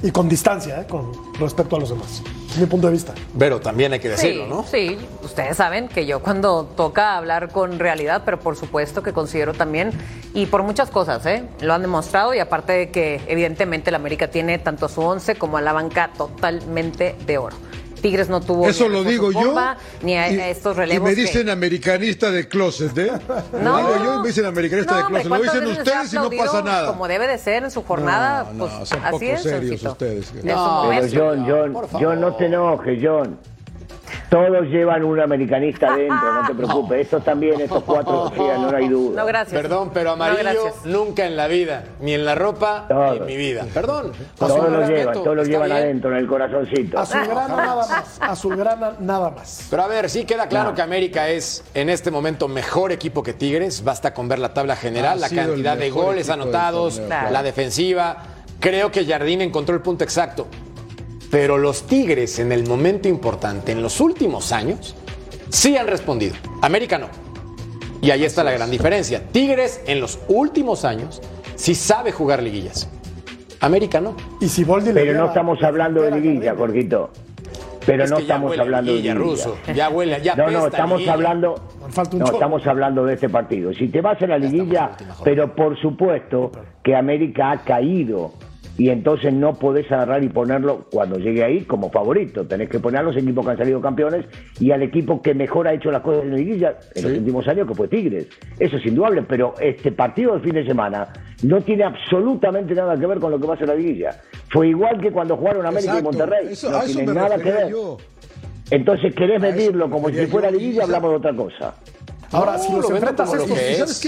Y 0.01 0.11
con 0.11 0.27
distancia, 0.27 0.81
¿eh? 0.81 0.87
con 0.89 1.11
respecto 1.39 1.75
a 1.75 1.79
los 1.79 1.89
demás. 1.89 2.23
Es 2.53 2.59
mi 2.59 2.67
punto 2.67 2.85
de 2.85 2.93
vista. 2.93 3.13
Pero 3.39 3.59
también 3.59 3.93
hay 3.93 3.99
que 3.99 4.09
decirlo, 4.09 4.43
sí, 4.43 4.49
¿no? 4.49 4.63
Sí, 4.63 5.07
ustedes 5.23 5.57
saben 5.57 5.87
que 5.87 6.05
yo 6.05 6.21
cuando 6.21 6.65
toca 6.65 7.17
hablar 7.17 7.49
con 7.51 7.79
realidad, 7.79 8.21
pero 8.25 8.39
por 8.39 8.55
supuesto 8.55 9.01
que 9.01 9.11
considero 9.11 9.53
también, 9.55 9.89
y 10.35 10.45
por 10.45 10.61
muchas 10.61 10.91
cosas, 10.91 11.25
¿eh? 11.25 11.45
lo 11.61 11.73
han 11.73 11.81
demostrado, 11.81 12.31
y 12.35 12.39
aparte 12.39 12.73
de 12.73 12.91
que 12.91 13.21
evidentemente 13.25 13.89
el 13.89 13.95
América 13.95 14.27
tiene 14.27 14.59
tanto 14.59 14.85
a 14.85 14.89
su 14.89 15.01
once 15.01 15.33
como 15.33 15.57
a 15.57 15.61
la 15.61 15.73
banca 15.73 16.11
totalmente 16.15 17.15
de 17.25 17.39
oro. 17.39 17.55
Tigres 18.03 18.27
no 18.29 18.41
tuvo 18.41 18.67
Eso 18.67 18.83
ni 18.83 18.89
a 18.89 18.93
lo 18.99 19.03
digo 19.05 19.31
yo. 19.31 19.55
Ni 20.03 20.15
a, 20.17 20.29
y- 20.29 20.39
a 20.39 20.49
estos 20.49 20.75
Y 20.75 20.79
relevos. 20.79 21.09
me 21.09 21.15
que- 21.15 21.21
dicen 21.21 21.49
americanista 21.49 22.29
de 22.29 22.47
closet, 22.49 22.95
¿eh? 22.97 23.11
No. 23.61 23.81
Lo 23.81 23.87
digo 23.93 24.03
yo 24.03 24.15
y 24.15 24.21
me 24.21 24.27
dicen 24.27 24.45
americanista 24.45 24.95
de 24.95 24.99
No, 25.01 25.07
hombre, 25.07 25.21
closet. 25.23 25.39
Lo 25.39 25.45
¿cuántas 25.47 25.53
dicen 25.69 25.81
ustedes 25.81 26.13
y 26.13 26.15
no 26.17 26.29
pasa 26.45 26.61
nada. 26.61 26.87
Como 26.87 27.07
debe 27.07 27.27
de 27.27 27.37
ser 27.37 27.63
en 27.63 27.71
su 27.71 27.81
jornada, 27.83 28.43
No, 28.43 28.53
no, 28.53 28.57
pues 28.77 28.89
son 28.89 28.99
así 29.03 29.11
poco 29.11 29.23
es. 29.25 29.41
serios 29.41 29.83
ustedes. 29.83 30.25
Su 30.27 30.33
Pero. 30.43 31.09
John, 31.13 31.45
John, 31.47 31.87
John, 31.93 32.21
no 32.21 32.35
te 32.35 32.45
enojes, 32.47 32.99
John. 33.01 33.39
Todos 34.33 34.65
llevan 34.67 35.03
un 35.03 35.19
americanista 35.19 35.93
adentro, 35.93 36.33
no 36.41 36.47
te 36.47 36.53
preocupes. 36.57 37.01
Estos 37.01 37.23
también, 37.23 37.61
estos 37.61 37.83
cuatro, 37.83 38.31
sí, 38.33 38.39
no 38.41 38.75
hay 38.75 38.87
duda. 38.87 39.21
No, 39.21 39.27
gracias. 39.27 39.61
Perdón, 39.61 39.91
pero 39.93 40.09
amarillo 40.13 40.71
No, 40.85 40.91
nunca 41.05 41.27
en 41.27 41.37
la 41.37 41.45
vida, 41.47 41.83
ni 41.99 42.13
en 42.15 42.25
la 42.25 42.33
ropa, 42.33 42.87
ni 42.89 43.17
en 43.17 43.25
mi 43.27 43.37
vida. 43.37 43.63
Perdón. 43.71 44.11
Todos 44.39 44.71
lo 44.71 44.87
llevan, 44.87 45.13
todos 45.13 45.35
lo 45.35 45.43
llevan 45.43 45.67
bien. 45.69 45.77
adentro, 45.77 46.09
en 46.11 46.17
el 46.17 46.27
corazoncito. 46.27 46.97
Azulgrana 46.97 47.47
nada 47.55 47.75
más. 47.75 48.17
Azulgrana 48.19 48.93
nada 48.99 49.29
más. 49.29 49.67
Pero 49.69 49.83
a 49.83 49.87
ver, 49.87 50.09
sí 50.09 50.25
queda 50.25 50.47
claro 50.47 50.69
No. 50.71 50.75
que 50.75 50.81
América 50.81 51.29
es 51.29 51.63
en 51.75 51.89
este 51.91 52.09
momento 52.09 52.47
mejor 52.47 52.91
equipo 52.91 53.21
que 53.21 53.33
Tigres. 53.33 53.83
Basta 53.83 54.15
con 54.15 54.27
ver 54.27 54.39
la 54.39 54.51
tabla 54.51 54.75
general, 54.75 55.19
Ha 55.23 55.29
la 55.29 55.29
cantidad 55.29 55.77
de 55.77 55.91
goles 55.91 56.31
anotados, 56.31 56.99
la 57.07 57.43
defensiva. 57.43 58.17
Creo 58.59 58.91
que 58.91 59.05
Jardín 59.05 59.41
encontró 59.41 59.75
el 59.75 59.81
punto 59.81 60.03
exacto. 60.03 60.47
Pero 61.33 61.57
los 61.57 61.87
Tigres 61.87 62.37
en 62.37 62.51
el 62.51 62.67
momento 62.67 63.07
importante, 63.07 63.71
en 63.71 63.81
los 63.81 63.99
últimos 63.99 64.51
años, 64.51 64.95
sí 65.49 65.75
han 65.75 65.87
respondido. 65.87 66.35
América 66.61 66.99
no. 66.99 67.07
Y 68.01 68.11
ahí 68.11 68.23
está 68.23 68.43
la 68.43 68.51
gran 68.51 68.69
diferencia. 68.69 69.23
Tigres 69.31 69.81
en 69.87 69.99
los 69.99 70.19
últimos 70.27 70.85
años 70.85 71.23
sí 71.55 71.73
sabe 71.73 72.11
jugar 72.11 72.43
liguillas. 72.43 72.87
América 73.61 73.99
no. 73.99 74.15
Y 74.41 74.47
si 74.47 74.63
Boldi 74.63 74.93
le 74.93 75.01
Pero 75.05 75.17
no 75.21 75.25
estamos 75.29 75.63
hablando 75.63 76.03
de 76.03 76.11
liguilla, 76.11 76.53
Jorgito. 76.55 77.09
Pero 77.83 78.03
Es 78.03 78.11
no 78.11 78.19
estamos 78.19 78.55
hablando 78.59 78.91
liguilla, 78.91 79.13
de 79.15 79.19
liguilla. 79.19 79.33
ruso. 79.35 79.57
Ya 79.73 79.89
huele, 79.89 80.21
ya 80.21 80.35
No, 80.35 80.51
no, 80.51 80.67
estamos 80.67 80.99
liguilla. 80.99 81.13
hablando. 81.13 81.55
Falta 81.89 82.15
un 82.15 82.19
No, 82.19 82.25
estamos 82.27 82.67
hablando 82.67 83.05
de 83.05 83.15
este 83.15 83.27
partido. 83.29 83.73
Si 83.73 83.87
te 83.87 84.01
vas 84.01 84.21
a 84.21 84.27
la 84.27 84.37
liguilla, 84.37 84.91
pero 85.23 85.55
por 85.55 85.81
supuesto 85.81 86.51
que 86.83 86.95
América 86.95 87.49
ha 87.51 87.57
caído 87.63 88.33
y 88.77 88.89
entonces 88.89 89.31
no 89.33 89.53
podés 89.53 89.91
agarrar 89.91 90.23
y 90.23 90.29
ponerlo 90.29 90.87
cuando 90.91 91.17
llegue 91.19 91.43
ahí 91.43 91.61
como 91.65 91.91
favorito. 91.91 92.45
Tenés 92.47 92.69
que 92.69 92.79
poner 92.79 93.01
a 93.01 93.03
los 93.03 93.15
equipos 93.15 93.45
que 93.45 93.51
han 93.51 93.57
salido 93.57 93.79
campeones 93.81 94.25
y 94.59 94.71
al 94.71 94.81
equipo 94.81 95.21
que 95.21 95.33
mejor 95.35 95.67
ha 95.67 95.73
hecho 95.73 95.91
las 95.91 96.01
cosas 96.01 96.23
en 96.23 96.31
la 96.31 96.37
liguilla 96.37 96.77
en 96.95 97.03
los 97.03 97.17
últimos 97.19 97.47
años, 97.47 97.67
que 97.67 97.75
fue 97.75 97.87
Tigres. 97.87 98.27
Eso 98.59 98.77
es 98.77 98.85
indudable, 98.85 99.21
pero 99.23 99.53
este 99.59 99.91
partido 99.91 100.33
del 100.33 100.41
fin 100.41 100.53
de 100.53 100.65
semana 100.65 101.07
no 101.43 101.61
tiene 101.61 101.83
absolutamente 101.83 102.73
nada 102.73 102.97
que 102.97 103.05
ver 103.05 103.19
con 103.19 103.29
lo 103.31 103.39
que 103.39 103.45
va 103.47 103.53
a 103.53 103.57
ser 103.57 103.67
la 103.67 103.75
liguilla. 103.75 104.19
Fue 104.49 104.69
igual 104.69 104.99
que 104.99 105.11
cuando 105.11 105.37
jugaron 105.37 105.65
América 105.65 105.97
Exacto. 105.97 105.99
y 105.99 106.17
Monterrey. 106.17 106.47
Eso- 106.53 106.71
no 106.71 106.79
tiene 106.81 107.13
nada 107.13 107.37
que 107.37 107.51
ver. 107.51 107.69
yo. 107.69 107.97
Entonces 108.71 109.13
querés 109.13 109.39
medirlo 109.39 109.87
me 109.87 109.93
como 109.93 110.09
si 110.09 110.25
fuera 110.25 110.49
liguilla, 110.49 110.81
Y- 110.81 110.83
hablamos 110.83 111.11
de 111.11 111.17
otra 111.17 111.35
cosa. 111.35 111.75
Ahora, 112.31 112.53
No, 112.53 112.59
si 112.59 112.71
los 112.73 112.89
lo 112.89 112.95
enfrentas 112.95 113.31
estos. 113.33 113.47
que 113.51 113.53
¿Y 113.53 113.71
es. 113.73 113.77
sabes 113.77 113.99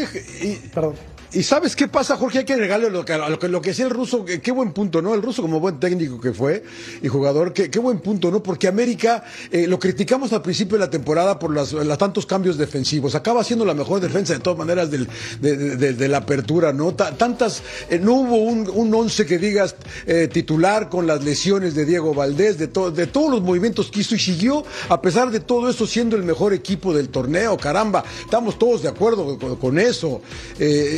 qué? 0.41 0.47
Y- 0.47 0.69
Perdón. 0.73 0.93
¿Y 1.35 1.43
sabes 1.43 1.75
qué 1.75 1.89
pasa, 1.89 2.15
Jorge? 2.15 2.39
Hay 2.39 2.45
que 2.45 2.55
regalarle 2.55 2.89
lo 2.89 3.03
que, 3.03 3.17
lo 3.17 3.37
que, 3.37 3.49
lo 3.49 3.59
decía 3.59 3.83
el 3.83 3.91
ruso, 3.91 4.23
qué 4.23 4.51
buen 4.51 4.71
punto, 4.71 5.01
¿no? 5.01 5.13
El 5.13 5.21
ruso 5.21 5.41
como 5.41 5.59
buen 5.59 5.81
técnico 5.81 6.17
que 6.19 6.31
fue 6.31 6.63
y 7.01 7.09
jugador, 7.09 7.51
qué, 7.51 7.67
buen 7.77 7.99
punto, 7.99 8.31
¿no? 8.31 8.41
Porque 8.41 8.69
América 8.69 9.25
eh, 9.51 9.67
lo 9.67 9.77
criticamos 9.77 10.31
al 10.31 10.41
principio 10.41 10.77
de 10.77 10.85
la 10.85 10.89
temporada 10.89 11.37
por 11.37 11.53
las, 11.53 11.75
tantos 11.97 12.25
cambios 12.25 12.57
defensivos. 12.57 13.15
Acaba 13.15 13.43
siendo 13.43 13.65
la 13.65 13.73
mejor 13.73 13.99
defensa 13.99 14.31
de 14.31 14.39
todas 14.39 14.57
maneras 14.57 14.89
de, 14.89 16.07
la 16.07 16.17
apertura, 16.19 16.71
¿no? 16.71 16.93
Ta- 16.95 17.17
tantas, 17.17 17.61
eh, 17.89 17.99
no 17.99 18.13
hubo 18.13 18.37
un, 18.37 18.93
once 18.93 19.25
que 19.25 19.37
digas 19.37 19.75
eh, 20.07 20.29
titular 20.31 20.87
con 20.87 21.05
las 21.05 21.21
lesiones 21.21 21.75
de 21.75 21.83
Diego 21.83 22.13
Valdés, 22.13 22.57
de, 22.57 22.69
to- 22.69 22.91
de 22.91 23.07
todos 23.07 23.29
los 23.29 23.41
movimientos 23.41 23.91
que 23.91 23.99
hizo 23.99 24.15
y 24.15 24.19
siguió, 24.19 24.63
a 24.87 25.01
pesar 25.01 25.31
de 25.31 25.41
todo 25.41 25.69
eso, 25.69 25.85
siendo 25.85 26.15
el 26.15 26.23
mejor 26.23 26.53
equipo 26.53 26.93
del 26.93 27.09
torneo, 27.09 27.57
caramba. 27.57 28.05
Estamos 28.23 28.57
todos 28.57 28.83
de 28.83 28.87
acuerdo 28.87 29.37
con, 29.37 29.57
con 29.57 29.79
eso. 29.79 30.21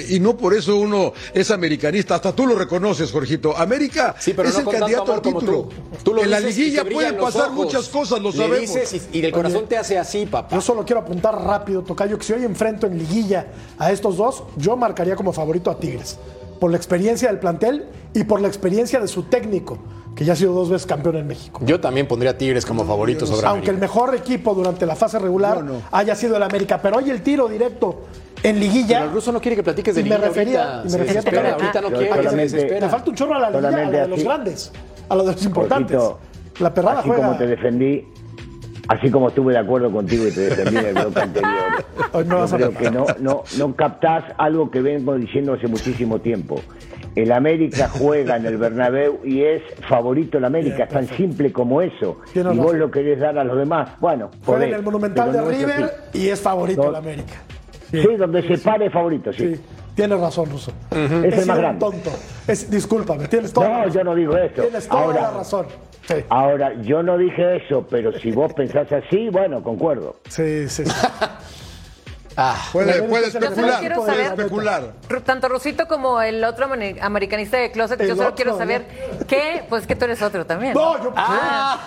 Y 0.09 0.19
no 0.19 0.26
por 0.35 0.53
eso 0.55 0.75
uno 0.75 1.13
es 1.33 1.51
americanista, 1.51 2.15
hasta 2.15 2.33
tú 2.35 2.47
lo 2.47 2.55
reconoces, 2.55 3.11
Jorgito. 3.11 3.55
América 3.55 4.15
Sí, 4.19 4.33
pero 4.35 4.49
es 4.49 4.55
no 4.63 4.69
el 4.71 4.77
candidato 4.79 5.13
al 5.13 5.21
título. 5.21 5.51
tú. 5.51 5.69
Tú 6.03 6.13
lo 6.15 6.23
en 6.23 6.31
la 6.31 6.39
liguilla 6.39 6.83
pueden 6.83 7.17
pasar 7.17 7.43
ojos. 7.51 7.53
muchas 7.53 7.87
cosas, 7.89 8.19
lo 8.19 8.31
Le 8.31 8.37
sabemos. 8.37 8.93
y, 9.13 9.19
y 9.19 9.25
el 9.25 9.31
corazón 9.31 9.67
te 9.67 9.77
hace 9.77 9.97
así, 9.97 10.25
papá. 10.25 10.55
Yo 10.55 10.61
solo 10.61 10.83
quiero 10.83 11.01
apuntar 11.01 11.39
rápido, 11.41 11.83
Tocayo, 11.83 12.17
que 12.17 12.23
si 12.25 12.33
hoy 12.33 12.43
enfrento 12.43 12.87
en 12.87 12.97
liguilla 12.97 13.47
a 13.77 13.91
estos 13.91 14.17
dos, 14.17 14.43
yo 14.57 14.75
marcaría 14.75 15.15
como 15.15 15.31
favorito 15.31 15.69
a 15.69 15.77
Tigres. 15.79 16.17
Por 16.59 16.71
la 16.71 16.77
experiencia 16.77 17.27
del 17.29 17.37
plantel 17.39 17.85
y 18.15 18.23
por 18.23 18.41
la 18.41 18.47
experiencia 18.47 18.99
de 18.99 19.07
su 19.07 19.23
técnico, 19.23 19.77
que 20.15 20.25
ya 20.25 20.33
ha 20.33 20.35
sido 20.35 20.53
dos 20.53 20.69
veces 20.71 20.87
campeón 20.87 21.17
en 21.17 21.27
México. 21.27 21.59
Yo 21.63 21.79
también 21.79 22.07
pondría 22.07 22.31
a 22.31 22.37
Tigres 22.37 22.65
como 22.65 22.83
favorito 22.83 23.27
sobre 23.27 23.45
Aunque 23.45 23.69
el 23.69 23.77
mejor 23.77 24.15
equipo 24.15 24.55
durante 24.55 24.87
la 24.87 24.95
fase 24.95 25.19
regular 25.19 25.63
haya 25.91 26.15
sido 26.15 26.35
el 26.35 26.41
América. 26.41 26.81
Pero 26.81 26.97
hoy 26.97 27.11
el 27.11 27.21
tiro 27.21 27.47
directo 27.47 28.01
en 28.43 28.59
liguilla. 28.59 28.97
Pero 28.99 29.09
el 29.09 29.13
ruso 29.15 29.31
no 29.31 29.41
quiere 29.41 29.55
que 29.55 29.63
platiques 29.63 29.95
de 29.95 30.01
y 30.01 30.03
me 30.03 30.09
liguilla 30.11 30.27
refería, 30.27 30.77
ahorita. 30.79 30.87
y 30.87 30.91
me 30.91 30.97
refería 30.97 31.53
ahorita 31.53 31.81
no 31.81 31.89
quiere, 31.89 32.49
se. 32.49 32.79
Me 32.81 32.89
falta 32.89 33.09
un 33.09 33.15
chorro 33.15 33.35
a 33.35 33.39
la 33.39 33.49
liguilla, 33.49 33.67
a 33.67 33.71
Solamente 33.71 33.97
la 33.97 34.03
de 34.03 34.07
los 34.09 34.23
grandes, 34.23 34.71
a 35.09 35.15
la 35.15 35.23
de 35.23 35.31
los 35.33 35.45
importantes. 35.45 36.01
La 36.59 36.73
perrada 36.73 36.99
así 36.99 37.09
juega. 37.09 37.25
como 37.25 37.37
te 37.37 37.47
defendí, 37.47 38.07
así 38.87 39.11
como 39.11 39.27
estuve 39.29 39.53
de 39.53 39.59
acuerdo 39.59 39.91
contigo 39.91 40.27
y 40.27 40.31
te 40.31 40.41
defendí 40.41 40.77
en 40.77 40.85
el 40.87 40.93
bloque 40.93 41.19
anterior. 41.21 41.53
Hoy 42.13 42.23
vas 42.23 42.53
a 42.53 42.57
matar. 42.57 42.77
que 42.81 42.91
no, 42.91 43.05
no, 43.19 43.43
no 43.57 43.75
captás 43.75 44.23
algo 44.37 44.71
que 44.71 44.81
vengo 44.81 45.15
diciendo 45.15 45.53
hace 45.53 45.67
muchísimo 45.67 46.19
tiempo. 46.19 46.59
El 47.15 47.31
América 47.31 47.89
juega 47.89 48.37
en 48.37 48.45
el 48.45 48.57
Bernabéu 48.57 49.19
y 49.25 49.41
es 49.41 49.63
favorito 49.87 50.37
el 50.37 50.45
América, 50.45 50.83
es 50.83 50.89
tan 50.89 51.07
simple 51.07 51.51
como 51.51 51.81
eso. 51.81 52.19
Y 52.35 52.39
vos 52.41 52.75
lo 52.75 52.91
querés 52.91 53.19
dar 53.19 53.37
a 53.39 53.43
los 53.43 53.57
demás. 53.57 53.89
Bueno, 53.99 54.29
Juega 54.45 54.65
en 54.65 54.73
el 54.75 54.83
Monumental 54.83 55.31
de 55.31 55.39
no 55.39 55.49
River 55.49 55.93
y 56.13 56.27
es 56.27 56.39
favorito 56.39 56.83
No. 56.83 56.89
el 56.89 56.95
América. 56.95 57.33
Sí, 57.91 58.15
donde 58.17 58.41
se 58.47 58.57
pare 58.57 58.87
es 58.87 58.93
favorito, 58.93 59.31
sí. 59.33 59.55
Sí, 59.55 59.61
tienes 59.95 60.19
razón, 60.19 60.49
Ruso. 60.49 60.71
Es 60.91 61.11
He 61.11 61.39
el 61.41 61.45
más 61.45 61.57
grande. 61.57 61.79
tonto. 61.79 62.11
Es, 62.47 62.69
discúlpame, 62.69 63.27
tienes 63.27 63.53
toda 63.53 63.69
la 63.69 63.85
No, 63.85 63.93
yo 63.93 64.03
no 64.03 64.15
digo 64.15 64.35
eso. 64.37 64.61
Tienes 64.61 64.87
toda 64.87 65.01
Ahora, 65.03 65.21
la 65.21 65.31
razón. 65.31 65.65
Sí, 66.07 66.15
ahora, 66.29 66.73
yo 66.81 67.03
no 67.03 67.17
dije 67.17 67.57
eso, 67.65 67.85
pero 67.89 68.11
si 68.19 68.31
vos 68.31 68.53
pensás 68.55 68.91
así, 68.91 69.29
bueno, 69.29 69.61
concuerdo. 69.63 70.17
sí, 70.29 70.67
sí. 70.69 70.85
sí. 70.85 70.91
Ah, 72.39 72.55
Puede, 72.71 73.01
puede 73.01 73.27
especular, 73.29 73.79
quiero 73.79 73.95
puede 73.95 74.11
saber- 74.11 74.25
especular. 74.39 74.93
Tanto 75.25 75.49
Rusito 75.49 75.87
como 75.87 76.21
el 76.21 76.43
otro 76.43 76.67
ameri- 76.69 76.99
americanista 77.01 77.57
de 77.57 77.71
closet, 77.71 77.99
El 77.99 78.09
yo 78.09 78.15
solo 78.15 78.27
otro, 78.27 78.35
quiero 78.35 78.51
¿no? 78.51 78.57
saber 78.59 78.85
qué, 79.27 79.65
pues 79.67 79.87
que 79.87 79.95
tú 79.95 80.05
eres 80.05 80.21
otro 80.21 80.45
también. 80.45 80.73
No, 80.75 81.03
yo. 81.03 81.11
Ah. 81.15 81.79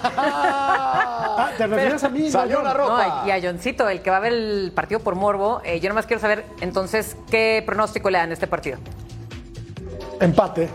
Ah, 1.38 1.50
¿Te 1.56 1.66
refieres 1.68 2.02
a 2.02 2.08
mí? 2.08 2.22
no, 2.24 2.30
Salió 2.30 2.56
yo. 2.58 2.62
la 2.64 2.74
ropa. 2.74 3.22
No, 3.22 3.28
y 3.28 3.30
a 3.30 3.40
Johncito, 3.40 3.88
el 3.88 4.02
que 4.02 4.10
va 4.10 4.16
a 4.16 4.20
ver 4.20 4.32
el 4.32 4.72
partido 4.74 4.98
por 5.00 5.14
morbo, 5.14 5.60
eh, 5.64 5.78
yo 5.78 5.88
nomás 5.88 6.06
quiero 6.06 6.20
saber 6.20 6.44
entonces 6.60 7.16
qué 7.30 7.62
pronóstico 7.64 8.10
le 8.10 8.18
dan 8.18 8.30
a 8.30 8.32
este 8.32 8.48
partido. 8.48 8.78
Empate. 10.20 10.68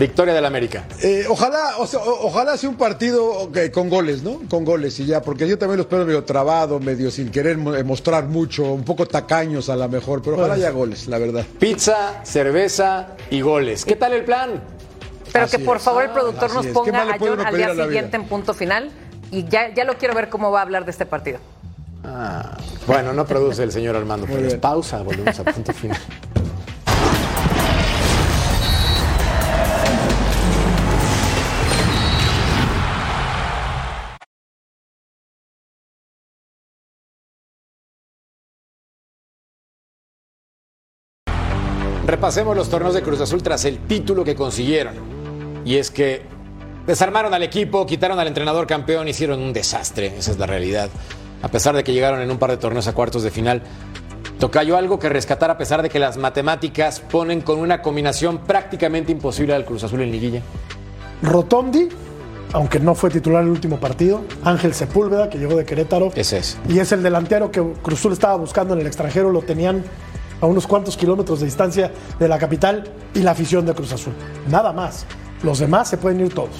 Victoria 0.00 0.34
del 0.34 0.44
América. 0.44 0.84
Eh, 1.02 1.26
ojalá, 1.28 1.76
o 1.78 1.86
sea, 1.86 2.00
o- 2.00 2.26
ojalá 2.26 2.56
sea 2.56 2.68
un 2.70 2.76
partido 2.76 3.50
con 3.72 3.88
goles, 3.88 4.22
¿no? 4.22 4.40
Con 4.48 4.64
goles 4.64 4.98
y 4.98 5.06
ya, 5.06 5.22
porque 5.22 5.46
yo 5.46 5.58
también 5.58 5.76
lo 5.76 5.82
espero 5.82 6.04
medio 6.04 6.24
trabado, 6.24 6.80
medio 6.80 7.10
sin 7.10 7.30
querer 7.30 7.56
eh, 7.76 7.84
mostrar 7.84 8.24
mucho, 8.26 8.64
un 8.72 8.82
poco 8.84 9.06
tacaños 9.06 9.68
a 9.68 9.76
lo 9.76 9.88
mejor, 9.88 10.22
pero 10.22 10.36
ojalá 10.36 10.54
haya 10.54 10.70
goles, 10.70 11.06
la 11.06 11.18
verdad. 11.18 11.44
Pizza, 11.60 12.24
cerveza 12.24 13.08
y 13.30 13.42
goles. 13.42 13.84
¿Qué 13.84 13.94
tal 13.96 14.12
el 14.14 14.24
plan? 14.24 14.60
Pero 15.32 15.44
Así 15.44 15.58
que 15.58 15.64
por 15.64 15.76
es. 15.76 15.82
favor 15.84 16.02
el 16.04 16.10
productor 16.10 16.44
Así 16.46 16.54
nos 16.56 16.64
es. 16.66 16.72
¿Qué 16.72 16.74
ponga 16.74 17.02
a 17.02 17.18
John 17.18 17.40
al 17.46 17.56
día 17.56 17.74
siguiente 17.74 18.16
en 18.16 18.24
punto 18.24 18.52
final 18.54 18.90
y 19.30 19.44
ya, 19.44 19.72
ya 19.72 19.84
lo 19.84 19.94
quiero 19.98 20.14
ver 20.14 20.28
cómo 20.28 20.50
va 20.50 20.58
a 20.58 20.62
hablar 20.62 20.84
de 20.84 20.90
este 20.90 21.06
partido. 21.06 21.38
Ah, 22.02 22.56
bueno, 22.86 23.12
no 23.12 23.26
produce 23.26 23.62
el 23.62 23.70
señor 23.70 23.94
Armando 23.94 24.26
Pérez. 24.26 24.56
Pausa, 24.56 25.02
volvemos 25.02 25.38
a 25.38 25.44
punto 25.44 25.72
final. 25.74 25.98
Repasemos 42.20 42.54
los 42.54 42.68
torneos 42.68 42.92
de 42.92 43.00
Cruz 43.00 43.18
Azul 43.22 43.42
tras 43.42 43.64
el 43.64 43.78
título 43.78 44.24
que 44.24 44.34
consiguieron. 44.34 44.92
Y 45.64 45.76
es 45.76 45.90
que 45.90 46.20
desarmaron 46.86 47.32
al 47.32 47.42
equipo, 47.42 47.86
quitaron 47.86 48.20
al 48.20 48.28
entrenador 48.28 48.66
campeón, 48.66 49.08
hicieron 49.08 49.40
un 49.40 49.54
desastre, 49.54 50.18
esa 50.18 50.32
es 50.32 50.38
la 50.38 50.44
realidad. 50.44 50.90
A 51.40 51.48
pesar 51.48 51.74
de 51.74 51.82
que 51.82 51.94
llegaron 51.94 52.20
en 52.20 52.30
un 52.30 52.36
par 52.36 52.50
de 52.50 52.58
torneos 52.58 52.86
a 52.88 52.92
cuartos 52.92 53.22
de 53.22 53.30
final, 53.30 53.62
Tocayo 54.38 54.76
algo 54.76 54.98
que 54.98 55.08
rescatar 55.08 55.50
a 55.50 55.56
pesar 55.56 55.80
de 55.80 55.88
que 55.88 55.98
las 55.98 56.18
matemáticas 56.18 57.00
ponen 57.00 57.40
con 57.40 57.58
una 57.58 57.80
combinación 57.80 58.40
prácticamente 58.40 59.10
imposible 59.12 59.54
al 59.54 59.64
Cruz 59.64 59.84
Azul 59.84 60.02
en 60.02 60.12
liguilla. 60.12 60.42
Rotondi, 61.22 61.88
aunque 62.52 62.80
no 62.80 62.94
fue 62.94 63.08
titular 63.08 63.42
el 63.44 63.48
último 63.48 63.80
partido. 63.80 64.20
Ángel 64.44 64.74
Sepúlveda, 64.74 65.30
que 65.30 65.38
llegó 65.38 65.56
de 65.56 65.64
Querétaro. 65.64 66.12
Ese 66.14 66.36
es. 66.36 66.58
Y 66.68 66.80
es 66.80 66.92
el 66.92 67.02
delantero 67.02 67.50
que 67.50 67.62
Cruz 67.80 67.98
Azul 67.98 68.12
estaba 68.12 68.36
buscando 68.36 68.74
en 68.74 68.80
el 68.80 68.86
extranjero. 68.86 69.30
Lo 69.30 69.40
tenían 69.40 69.84
a 70.40 70.46
unos 70.46 70.66
cuantos 70.66 70.96
kilómetros 70.96 71.40
de 71.40 71.46
distancia 71.46 71.90
de 72.18 72.28
la 72.28 72.38
capital 72.38 72.84
y 73.14 73.20
la 73.20 73.32
afición 73.32 73.66
de 73.66 73.74
Cruz 73.74 73.92
Azul. 73.92 74.12
Nada 74.48 74.72
más. 74.72 75.06
Los 75.42 75.58
demás 75.58 75.88
se 75.88 75.96
pueden 75.96 76.20
ir 76.20 76.34
todos. 76.34 76.50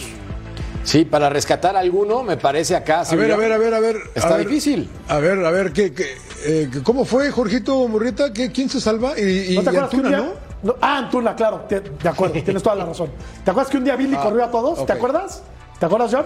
Sí, 0.85 1.05
para 1.05 1.28
rescatar 1.28 1.76
a 1.76 1.81
alguno, 1.81 2.22
me 2.22 2.37
parece 2.39 2.74
acá. 2.74 3.03
A 3.03 3.14
ver, 3.14 3.31
a 3.33 3.37
ver, 3.37 3.53
a 3.53 3.59
ver, 3.59 3.74
a 3.74 3.81
ver. 3.81 3.97
Está 4.14 4.35
a 4.35 4.37
ver, 4.39 4.49
difícil. 4.49 4.89
A 5.09 5.18
ver, 5.18 5.45
a 5.45 5.51
ver, 5.51 5.72
¿qué, 5.72 5.93
qué, 5.93 6.07
eh, 6.47 6.70
¿cómo 6.83 7.05
fue, 7.05 7.31
Jorgito 7.31 7.87
Murrieta? 7.87 8.33
¿Qué, 8.33 8.51
¿Quién 8.51 8.70
se 8.70 8.81
salva? 8.81 9.12
Y, 9.18 9.53
y- 9.53 9.55
¿No 9.57 9.61
te 9.62 9.66
y 9.66 9.68
acuerdas 9.68 9.91
que 9.91 9.97
un 9.97 10.07
Antuna, 10.07 10.22
día- 10.22 10.33
¿no? 10.62 10.72
no, 10.72 10.76
Ah, 10.81 10.97
Antuna, 10.99 11.37
claro. 11.37 11.66
te- 11.68 11.81
De 11.81 12.09
acuerdo, 12.09 12.41
tienes 12.43 12.62
toda 12.62 12.76
la 12.76 12.87
razón. 12.87 13.11
¿Te 13.45 13.51
acuerdas 13.51 13.70
que 13.70 13.76
un 13.76 13.85
día 13.85 13.97
Billy 13.97 14.16
Ah, 14.18 14.22
corrió 14.22 14.45
a 14.45 14.51
todos? 14.51 14.87
¿Te 14.87 14.93
acuerdas? 14.95 15.43
¿Te 15.78 15.85
acuerdas, 15.87 16.11
John? 16.14 16.24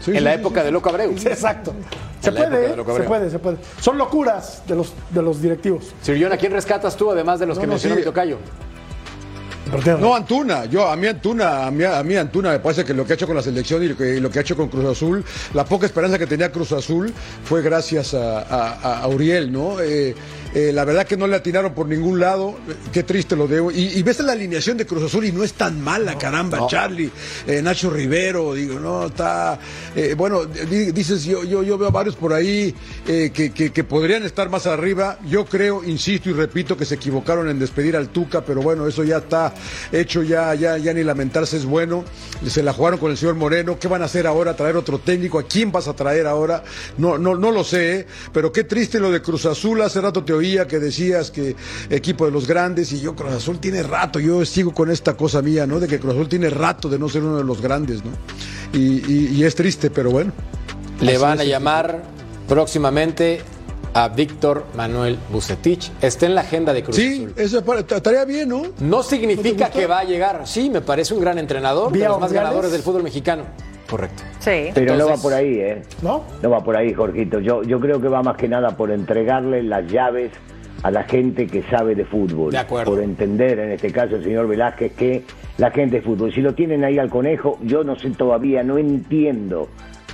Sí, 0.00 0.10
en 0.12 0.18
sí, 0.18 0.22
la 0.24 0.34
sí, 0.34 0.40
época 0.40 0.60
sí. 0.60 0.66
de 0.66 0.72
Loco 0.72 0.88
Abreu. 0.90 1.18
Sí, 1.18 1.28
exacto. 1.28 1.74
Se 2.20 2.28
En 2.30 2.34
la 2.34 2.40
época 2.40 2.48
puede, 2.50 2.60
de 2.60 2.72
¿eh? 2.72 2.84
Se 2.96 3.02
puede, 3.04 3.30
se 3.30 3.38
puede. 3.38 3.56
Son 3.80 3.98
locuras 3.98 4.62
de 4.66 4.74
los, 4.74 4.92
de 5.10 5.22
los 5.22 5.40
directivos. 5.42 5.84
Sir 6.02 6.18
John, 6.22 6.32
¿a 6.32 6.36
quién 6.36 6.52
rescatas 6.52 6.96
tú, 6.96 7.10
además 7.10 7.38
de 7.40 7.46
los 7.46 7.56
No, 7.56 7.60
que 7.60 7.66
no, 7.66 7.72
mencionó 7.74 7.96
mi 7.96 8.02
tocayo? 8.02 8.38
No, 10.00 10.14
Antuna. 10.14 10.64
Yo, 10.64 10.88
a 10.88 10.96
mí 10.96 11.06
Antuna, 11.06 11.66
a 11.66 11.70
mí, 11.70 11.84
a 11.84 12.02
mí 12.02 12.16
Antuna 12.16 12.52
me 12.52 12.58
parece 12.58 12.86
que 12.86 12.94
lo 12.94 13.04
que 13.04 13.12
ha 13.12 13.16
hecho 13.16 13.26
con 13.26 13.36
la 13.36 13.42
selección 13.42 13.82
y 13.82 13.88
lo 13.88 13.96
que, 13.98 14.16
y 14.16 14.20
lo 14.20 14.30
que 14.30 14.38
ha 14.38 14.42
hecho 14.42 14.56
con 14.56 14.68
Cruz 14.68 14.86
Azul, 14.86 15.22
la 15.52 15.66
poca 15.66 15.84
esperanza 15.84 16.18
que 16.18 16.26
tenía 16.26 16.50
Cruz 16.50 16.72
Azul 16.72 17.12
fue 17.44 17.60
gracias 17.60 18.14
a, 18.14 18.40
a- 18.40 19.00
a 19.02 19.08
Uriel, 19.08 19.52
¿no? 19.52 19.78
Eh, 19.80 20.14
eh, 20.54 20.70
la 20.72 20.84
verdad 20.84 21.06
que 21.06 21.16
no 21.16 21.26
le 21.26 21.36
atinaron 21.36 21.74
por 21.74 21.86
ningún 21.88 22.20
lado, 22.20 22.56
eh, 22.68 22.74
qué 22.92 23.02
triste 23.02 23.36
lo 23.36 23.46
de 23.46 23.58
y, 23.74 23.98
y 23.98 24.02
ves 24.02 24.20
la 24.20 24.32
alineación 24.32 24.76
de 24.76 24.86
Cruz 24.86 25.02
Azul 25.04 25.24
y 25.24 25.32
no 25.32 25.42
es 25.44 25.52
tan 25.54 25.80
mala, 25.80 26.16
caramba, 26.18 26.66
Charlie, 26.68 27.10
eh, 27.46 27.60
Nacho 27.62 27.90
Rivero, 27.90 28.54
digo, 28.54 28.78
no, 28.80 29.06
está, 29.06 29.58
eh, 29.94 30.14
bueno, 30.16 30.44
di- 30.46 30.92
dices, 30.92 31.24
yo, 31.24 31.44
yo, 31.44 31.62
yo 31.62 31.76
veo 31.78 31.90
varios 31.90 32.16
por 32.16 32.32
ahí 32.32 32.74
que, 33.06 33.30
que- 33.32 33.72
que 33.72 33.84
podrían 33.84 34.22
estar 34.24 34.48
más 34.48 34.66
arriba, 34.66 35.18
yo 35.28 35.44
creo, 35.44 35.84
insisto 35.84 36.30
y 36.30 36.32
repito, 36.32 36.76
que 36.76 36.84
se 36.84 36.94
equivocaron 36.96 37.48
en 37.48 37.58
despedir 37.58 37.96
al 37.96 38.08
Tuca, 38.08 38.42
pero 38.44 38.60
bueno, 38.62 38.86
eso 38.86 39.04
ya 39.04 39.18
está 39.18 39.52
hecho, 39.92 40.22
ya, 40.22 40.54
ya, 40.54 40.78
ya 40.78 40.92
ni 40.94 41.02
lamentarse 41.04 41.56
es 41.56 41.64
bueno, 41.64 42.04
se 42.46 42.62
la 42.62 42.72
jugaron 42.72 42.98
con 42.98 43.10
el 43.10 43.16
señor 43.16 43.34
Moreno, 43.34 43.78
¿qué 43.78 43.88
van 43.88 44.02
a 44.02 44.06
hacer 44.06 44.26
ahora? 44.26 44.54
¿Traer 44.56 44.76
otro 44.76 44.98
técnico? 44.98 45.38
¿A 45.38 45.42
quién 45.46 45.70
vas 45.72 45.88
a 45.88 45.94
traer 45.94 46.26
ahora? 46.26 46.62
No, 46.96 47.18
no, 47.18 47.34
no 47.36 47.50
lo 47.50 47.64
sé, 47.64 48.00
¿eh? 48.00 48.06
pero 48.32 48.52
qué 48.52 48.64
triste 48.64 48.98
lo 49.00 49.10
de 49.10 49.20
Cruz 49.22 49.46
Azul, 49.46 49.80
hace 49.82 50.00
rato 50.00 50.24
te 50.24 50.32
oía 50.38 50.66
que 50.66 50.78
decías 50.78 51.30
que 51.30 51.54
equipo 51.90 52.24
de 52.24 52.32
los 52.32 52.46
grandes 52.48 52.90
y 52.92 53.00
yo 53.00 53.14
Cruz 53.14 53.32
Azul 53.32 53.58
tiene 53.60 53.82
rato, 53.82 54.18
yo 54.18 54.44
sigo 54.44 54.72
con 54.72 54.90
esta 54.90 55.14
cosa 55.16 55.42
mía, 55.42 55.66
¿no? 55.66 55.78
De 55.78 55.86
que 55.86 55.98
Cruz 56.00 56.14
Azul 56.14 56.28
tiene 56.28 56.48
rato 56.50 56.88
de 56.88 56.98
no 56.98 57.08
ser 57.08 57.22
uno 57.22 57.36
de 57.36 57.44
los 57.44 57.60
grandes, 57.60 58.02
¿no? 58.04 58.10
Y, 58.72 59.02
y- 59.12 59.28
y 59.36 59.44
es 59.44 59.54
triste, 59.54 59.90
pero 59.90 60.10
bueno. 60.10 60.32
Le 61.00 61.16
van 61.18 61.38
a 61.40 61.44
llamar 61.44 62.02
próximamente 62.48 63.40
a 63.94 64.08
Víctor 64.08 64.66
Manuel 64.76 65.18
Bucetich. 65.32 65.90
Está 66.02 66.26
en 66.26 66.34
la 66.34 66.42
agenda 66.42 66.72
de 66.74 66.82
Cruz 66.82 66.96
Sí, 66.96 67.14
Azul. 67.24 67.32
eso 67.36 67.64
para- 67.64 67.80
estaría 67.80 68.24
bien, 68.24 68.48
¿no? 68.48 68.62
No 68.80 69.02
significa 69.02 69.70
que 69.70 69.86
va 69.86 70.00
a 70.00 70.04
llegar. 70.04 70.42
Sí, 70.46 70.68
me 70.70 70.80
parece 70.80 71.14
un 71.14 71.20
gran 71.20 71.38
entrenador, 71.38 71.92
de 71.92 71.98
¿Vía 71.98 72.08
los 72.08 72.20
más 72.20 72.32
ganadores 72.32 72.70
del 72.72 72.82
fútbol 72.82 73.02
mexicano. 73.02 73.44
Correcto. 73.88 74.22
Sí. 74.40 74.70
Pero 74.74 74.96
no 74.96 75.08
va 75.08 75.16
por 75.16 75.32
ahí, 75.32 75.58
¿eh? 75.60 75.82
¿No? 76.02 76.24
No 76.42 76.50
va 76.50 76.62
por 76.62 76.76
ahí, 76.76 76.92
Jorgito. 76.92 77.40
Yo, 77.40 77.62
yo 77.62 77.80
creo 77.80 78.00
que 78.00 78.08
va 78.08 78.22
más 78.22 78.36
que 78.36 78.48
nada 78.48 78.76
por 78.76 78.90
entregarle 78.90 79.62
las 79.62 79.86
llaves 79.90 80.30
a 80.82 80.90
la 80.90 81.02
gente 81.04 81.46
que 81.46 81.62
sabe 81.64 81.94
de 81.94 82.04
fútbol. 82.04 82.52
De 82.52 82.58
acuerdo. 82.58 82.92
Por 82.92 83.02
entender, 83.02 83.58
en 83.58 83.72
este 83.72 83.90
caso, 83.90 84.16
el 84.16 84.24
señor 84.24 84.46
Velázquez, 84.46 84.92
que 84.92 85.22
la 85.56 85.70
gente 85.70 85.96
de 85.96 86.02
fútbol. 86.02 86.32
Si 86.32 86.40
lo 86.40 86.54
tienen 86.54 86.84
ahí 86.84 86.98
al 86.98 87.08
conejo, 87.10 87.58
yo 87.62 87.82
no 87.82 87.96
sé 87.96 88.10
todavía, 88.10 88.62
no 88.62 88.78
entiendo 88.78 89.68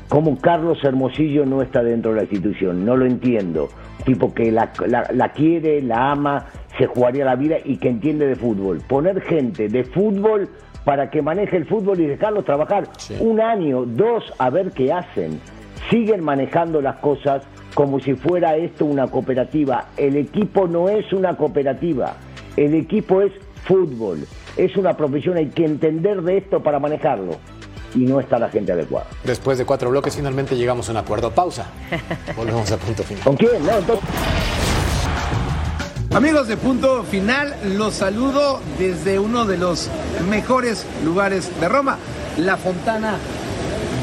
cómo 0.08 0.38
Carlos 0.40 0.78
Hermosillo 0.84 1.44
no 1.44 1.60
está 1.60 1.82
dentro 1.82 2.12
de 2.12 2.18
la 2.18 2.22
institución. 2.22 2.84
No 2.84 2.96
lo 2.96 3.04
entiendo. 3.06 3.68
Tipo 4.06 4.32
que 4.32 4.52
la, 4.52 4.70
la- 4.86 5.10
la 5.12 5.32
quiere, 5.32 5.82
la 5.82 6.12
ama, 6.12 6.46
se 6.78 6.86
jugaría 6.86 7.24
la 7.24 7.36
vida 7.36 7.56
y 7.64 7.76
que 7.78 7.88
entiende 7.88 8.26
de 8.26 8.36
fútbol. 8.36 8.80
Poner 8.88 9.20
gente 9.22 9.68
de 9.68 9.84
fútbol 9.84 10.48
para 10.84 11.10
que 11.10 11.22
maneje 11.22 11.56
el 11.56 11.66
fútbol 11.66 12.00
y 12.00 12.06
dejarlos 12.06 12.44
trabajar 12.44 12.88
un 13.20 13.40
año, 13.40 13.84
dos, 13.86 14.24
a 14.38 14.50
ver 14.50 14.70
qué 14.72 14.92
hacen. 14.92 15.40
Siguen 15.90 16.22
manejando 16.22 16.80
las 16.80 16.96
cosas 16.96 17.42
como 17.74 18.00
si 18.00 18.14
fuera 18.14 18.56
esto 18.56 18.84
una 18.84 19.08
cooperativa. 19.08 19.86
El 19.96 20.16
equipo 20.16 20.66
no 20.66 20.88
es 20.88 21.12
una 21.12 21.36
cooperativa, 21.36 22.14
el 22.56 22.74
equipo 22.74 23.20
es 23.20 23.32
fútbol, 23.64 24.26
es 24.56 24.76
una 24.76 24.96
profesión, 24.96 25.36
hay 25.36 25.48
que 25.48 25.64
entender 25.64 26.22
de 26.22 26.38
esto 26.38 26.62
para 26.62 26.78
manejarlo. 26.78 27.36
Y 27.94 27.98
no 27.98 28.18
está 28.18 28.40
la 28.40 28.48
gente 28.48 28.72
adecuada. 28.72 29.06
Después 29.22 29.56
de 29.56 29.64
cuatro 29.64 29.88
bloques, 29.88 30.16
finalmente 30.16 30.56
llegamos 30.56 30.88
a 30.88 30.92
un 30.92 30.98
acuerdo. 30.98 31.30
Pausa. 31.30 31.70
Volvemos 32.36 32.70
a 32.72 32.76
punto 32.76 33.04
final. 33.04 33.22
¿Con 33.22 33.36
quién? 33.36 33.64
No, 33.64 33.78
entonces... 33.78 34.43
Amigos 36.14 36.46
de 36.46 36.56
Punto 36.56 37.02
Final, 37.02 37.56
los 37.76 37.94
saludo 37.94 38.60
desde 38.78 39.18
uno 39.18 39.46
de 39.46 39.56
los 39.56 39.90
mejores 40.30 40.86
lugares 41.04 41.50
de 41.58 41.68
Roma, 41.68 41.98
la 42.36 42.56
Fontana 42.56 43.16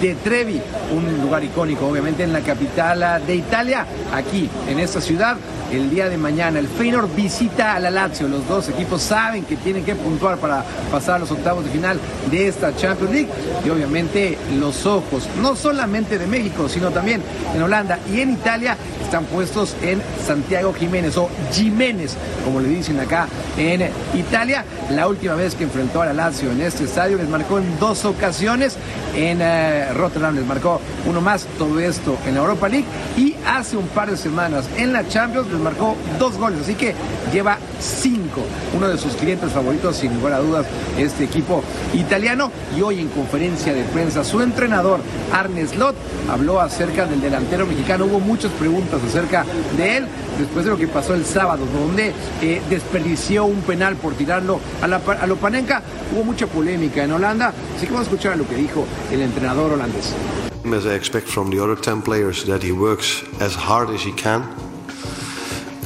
de 0.01 0.15
Trevi, 0.15 0.59
un 0.95 1.21
lugar 1.21 1.43
icónico 1.43 1.87
obviamente 1.87 2.23
en 2.23 2.33
la 2.33 2.41
capital 2.41 3.23
de 3.25 3.35
Italia, 3.35 3.85
aquí 4.13 4.49
en 4.67 4.79
esta 4.79 4.99
ciudad. 4.99 5.37
El 5.71 5.89
día 5.89 6.09
de 6.09 6.17
mañana 6.17 6.59
el 6.59 6.67
Feyenoord 6.67 7.15
visita 7.15 7.75
a 7.75 7.79
la 7.79 7.89
Lazio. 7.89 8.27
Los 8.27 8.45
dos 8.45 8.67
equipos 8.67 9.01
saben 9.01 9.45
que 9.45 9.55
tienen 9.55 9.85
que 9.85 9.95
puntuar 9.95 10.37
para 10.37 10.65
pasar 10.91 11.15
a 11.15 11.19
los 11.19 11.31
octavos 11.31 11.63
de 11.63 11.71
final 11.71 11.97
de 12.29 12.47
esta 12.49 12.75
Champions 12.75 13.13
League. 13.13 13.29
Y 13.65 13.69
obviamente 13.69 14.37
los 14.59 14.85
ojos, 14.85 15.29
no 15.41 15.55
solamente 15.55 16.19
de 16.19 16.27
México, 16.27 16.67
sino 16.67 16.89
también 16.89 17.21
en 17.55 17.61
Holanda 17.61 17.99
y 18.11 18.19
en 18.19 18.31
Italia, 18.31 18.75
están 19.01 19.23
puestos 19.25 19.75
en 19.81 20.01
Santiago 20.25 20.73
Jiménez 20.73 21.15
o 21.17 21.29
Jiménez, 21.53 22.17
como 22.43 22.59
le 22.59 22.67
dicen 22.67 22.99
acá 22.99 23.27
en 23.57 23.89
Italia. 24.13 24.65
La 24.89 25.07
última 25.07 25.35
vez 25.35 25.55
que 25.55 25.63
enfrentó 25.63 26.01
a 26.01 26.07
la 26.07 26.13
Lazio 26.13 26.51
en 26.51 26.61
este 26.61 26.83
estadio 26.83 27.15
les 27.17 27.29
marcó 27.29 27.59
en 27.59 27.79
dos 27.79 28.03
ocasiones. 28.03 28.75
En 29.15 29.39
eh, 29.41 29.90
Rotterdam 29.93 30.35
les 30.35 30.45
marcó 30.45 30.79
uno 31.05 31.21
más, 31.21 31.45
todo 31.57 31.79
esto 31.79 32.17
en 32.25 32.35
la 32.35 32.41
Europa 32.41 32.69
League. 32.69 32.85
Y 33.17 33.35
hace 33.45 33.77
un 33.77 33.87
par 33.87 34.09
de 34.09 34.17
semanas 34.17 34.69
en 34.77 34.93
la 34.93 35.07
Champions 35.07 35.47
les 35.51 35.59
marcó 35.59 35.95
dos 36.19 36.37
goles, 36.37 36.61
así 36.61 36.75
que 36.75 36.93
lleva 37.31 37.57
cinco. 37.79 38.41
Uno 38.75 38.87
de 38.87 38.97
sus 38.97 39.13
clientes 39.13 39.51
favoritos, 39.51 39.97
sin 39.97 40.13
lugar 40.15 40.33
a 40.33 40.39
dudas, 40.39 40.65
este 40.97 41.23
equipo 41.23 41.63
italiano. 41.93 42.51
Y 42.77 42.81
hoy 42.81 42.99
en 42.99 43.09
conferencia 43.09 43.73
de 43.73 43.83
prensa, 43.83 44.23
su 44.23 44.41
entrenador, 44.41 44.99
Arne 45.33 45.65
Slot, 45.67 45.95
habló 46.31 46.59
acerca 46.61 47.05
del 47.05 47.21
delantero 47.21 47.65
mexicano. 47.65 48.05
Hubo 48.05 48.19
muchas 48.19 48.51
preguntas 48.53 48.99
acerca 49.07 49.45
de 49.77 49.97
él 49.97 50.07
después 50.39 50.65
de 50.65 50.71
lo 50.71 50.77
que 50.77 50.87
pasó 50.87 51.13
el 51.13 51.25
sábado, 51.25 51.65
donde 51.71 52.13
eh, 52.41 52.61
desperdició 52.69 53.45
un 53.45 53.61
penal 53.61 53.95
por 53.95 54.13
tirarlo 54.13 54.59
a, 54.81 54.87
la, 54.87 55.01
a 55.19 55.27
Lopanenka. 55.27 55.81
Hubo 56.13 56.23
mucha 56.23 56.47
polémica 56.47 57.03
en 57.03 57.11
Holanda, 57.11 57.53
así 57.75 57.85
que 57.85 57.93
vamos 57.93 58.07
a 58.07 58.09
escuchar 58.11 58.37
lo 58.37 58.47
que 58.47 58.55
dijo 58.55 58.85
el 59.11 59.21
entrenador 59.21 59.73
holandés. 59.73 59.80
As 59.81 60.85
I 60.85 60.93
expect 60.93 61.27
from 61.27 61.49
the 61.49 61.63
other 61.63 61.75
10 61.75 62.03
players, 62.03 62.45
that 62.45 62.61
he 62.61 62.71
works 62.71 63.23
as 63.39 63.55
hard 63.55 63.89
as 63.89 64.03
he 64.03 64.11
can 64.11 64.43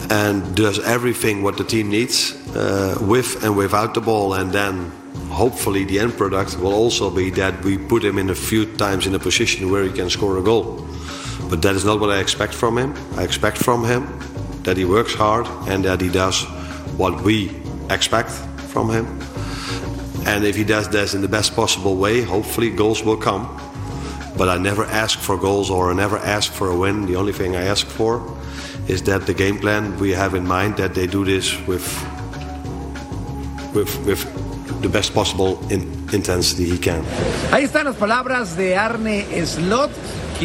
and 0.10 0.56
does 0.56 0.80
everything 0.80 1.44
what 1.44 1.58
the 1.58 1.64
team 1.64 1.90
needs 1.90 2.36
uh, 2.56 2.98
with 3.02 3.44
and 3.44 3.56
without 3.56 3.94
the 3.94 4.02
ball, 4.02 4.34
and 4.34 4.52
then 4.52 4.92
hopefully 5.30 5.86
the 5.86 6.00
end 6.00 6.14
product 6.18 6.60
will 6.60 6.74
also 6.74 7.10
be 7.10 7.30
that 7.32 7.64
we 7.64 7.78
put 7.78 8.04
him 8.04 8.18
in 8.18 8.30
a 8.30 8.36
few 8.36 8.66
times 8.76 9.08
in 9.08 9.16
a 9.16 9.20
position 9.20 9.72
where 9.72 9.84
he 9.84 9.92
can 9.92 10.10
score 10.10 10.38
a 10.38 10.42
goal. 10.42 10.86
But 11.50 11.62
that 11.62 11.76
is 11.76 11.86
not 11.86 12.00
what 12.00 12.10
I 12.10 12.20
expect 12.20 12.54
from 12.54 12.78
him. 12.78 12.94
I 13.16 13.24
expect 13.24 13.58
from 13.58 13.86
him 13.86 14.20
that 14.64 14.78
he 14.78 14.86
works 14.86 15.14
hard 15.14 15.48
and 15.68 15.86
that 15.86 16.02
he 16.02 16.10
does 16.10 16.44
what 16.98 17.22
we 17.22 17.52
expect 17.90 18.32
from 18.72 18.90
him. 18.90 19.06
And 20.26 20.44
if 20.44 20.56
he 20.56 20.64
does 20.64 20.90
this 20.90 21.14
in 21.14 21.22
the 21.22 21.28
best 21.28 21.56
possible 21.56 21.96
way, 21.96 22.22
hopefully 22.22 22.72
goals 22.72 23.04
will 23.04 23.18
come. 23.18 23.62
But 24.38 24.50
I 24.50 24.58
never 24.58 24.86
ask 24.86 25.20
for 25.20 25.38
goals 25.38 25.70
or 25.70 25.92
I 25.92 25.96
never 25.96 26.18
ask 26.18 26.52
for 26.52 26.70
a 26.70 26.76
win. 26.76 27.06
The 27.06 27.16
only 27.16 27.34
thing 27.34 27.56
I 27.56 27.64
ask 27.64 27.88
for 27.88 28.22
is 28.88 29.02
that 29.04 29.26
the 29.26 29.34
game 29.34 29.58
plan 29.58 29.98
we 30.00 30.12
have 30.12 30.36
in 30.36 30.46
mind 30.48 30.78
that 30.78 30.94
they 30.94 31.08
do 31.08 31.26
this 31.26 31.56
with 31.68 31.86
with 33.74 33.92
with 34.06 34.22
the 34.82 34.90
best 34.90 35.14
possible 35.14 35.60
in, 35.70 35.82
intensity 36.14 36.66
he 36.66 36.78
can. 36.78 37.04
Ahí 37.52 37.64
están 37.64 37.86
las 37.86 37.96
palabras 37.96 38.56
de 38.56 38.76
Arne 38.76 39.26
Slot, 39.46 39.92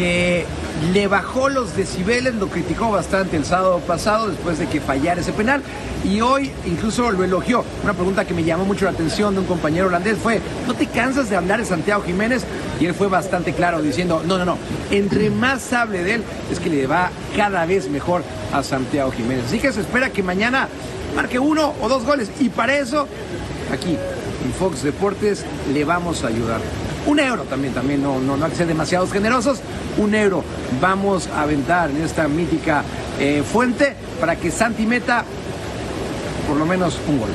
que 0.01 0.45
le 0.93 1.05
bajó 1.05 1.47
los 1.47 1.75
decibeles, 1.75 2.33
lo 2.33 2.47
criticó 2.47 2.89
bastante 2.89 3.37
el 3.37 3.45
sábado 3.45 3.77
pasado 3.81 4.29
después 4.29 4.57
de 4.57 4.65
que 4.65 4.81
fallara 4.81 5.21
ese 5.21 5.31
penal 5.31 5.61
y 6.03 6.21
hoy 6.21 6.51
incluso 6.65 7.11
lo 7.11 7.23
elogió. 7.23 7.63
Una 7.83 7.93
pregunta 7.93 8.25
que 8.25 8.33
me 8.33 8.43
llamó 8.43 8.65
mucho 8.65 8.85
la 8.85 8.91
atención 8.91 9.35
de 9.35 9.41
un 9.41 9.45
compañero 9.45 9.89
holandés 9.89 10.17
fue, 10.17 10.41
¿no 10.65 10.73
te 10.73 10.87
cansas 10.87 11.29
de 11.29 11.35
hablar 11.35 11.59
de 11.59 11.67
Santiago 11.67 12.01
Jiménez? 12.01 12.43
Y 12.79 12.85
él 12.85 12.95
fue 12.95 13.09
bastante 13.09 13.53
claro 13.53 13.79
diciendo, 13.79 14.23
no, 14.25 14.39
no, 14.39 14.45
no, 14.45 14.57
entre 14.89 15.29
más 15.29 15.71
hable 15.71 16.03
de 16.03 16.15
él 16.15 16.23
es 16.51 16.59
que 16.59 16.71
le 16.71 16.87
va 16.87 17.11
cada 17.37 17.67
vez 17.67 17.87
mejor 17.87 18.23
a 18.51 18.63
Santiago 18.63 19.11
Jiménez. 19.11 19.45
Así 19.49 19.59
que 19.59 19.71
se 19.71 19.81
espera 19.81 20.09
que 20.09 20.23
mañana 20.23 20.67
marque 21.15 21.37
uno 21.37 21.75
o 21.79 21.89
dos 21.89 22.05
goles 22.05 22.31
y 22.39 22.49
para 22.49 22.75
eso, 22.75 23.07
aquí 23.71 23.99
en 24.43 24.53
Fox 24.53 24.81
Deportes 24.81 25.45
le 25.71 25.85
vamos 25.85 26.23
a 26.23 26.29
ayudar. 26.29 26.59
Un 27.05 27.19
euro 27.19 27.43
también, 27.43 27.73
también 27.73 28.03
no, 28.03 28.19
no, 28.19 28.37
no 28.37 28.45
hay 28.45 28.51
que 28.51 28.57
ser 28.57 28.67
demasiados 28.67 29.11
generosos. 29.11 29.59
Un 29.97 30.13
euro 30.13 30.43
vamos 30.79 31.27
a 31.27 31.41
aventar 31.41 31.89
en 31.89 32.03
esta 32.03 32.27
mítica 32.27 32.83
eh, 33.19 33.43
fuente 33.43 33.95
para 34.19 34.35
que 34.35 34.51
Santi 34.51 34.85
meta 34.85 35.25
por 36.47 36.57
lo 36.57 36.65
menos 36.65 36.99
un 37.07 37.19
gol. 37.19 37.29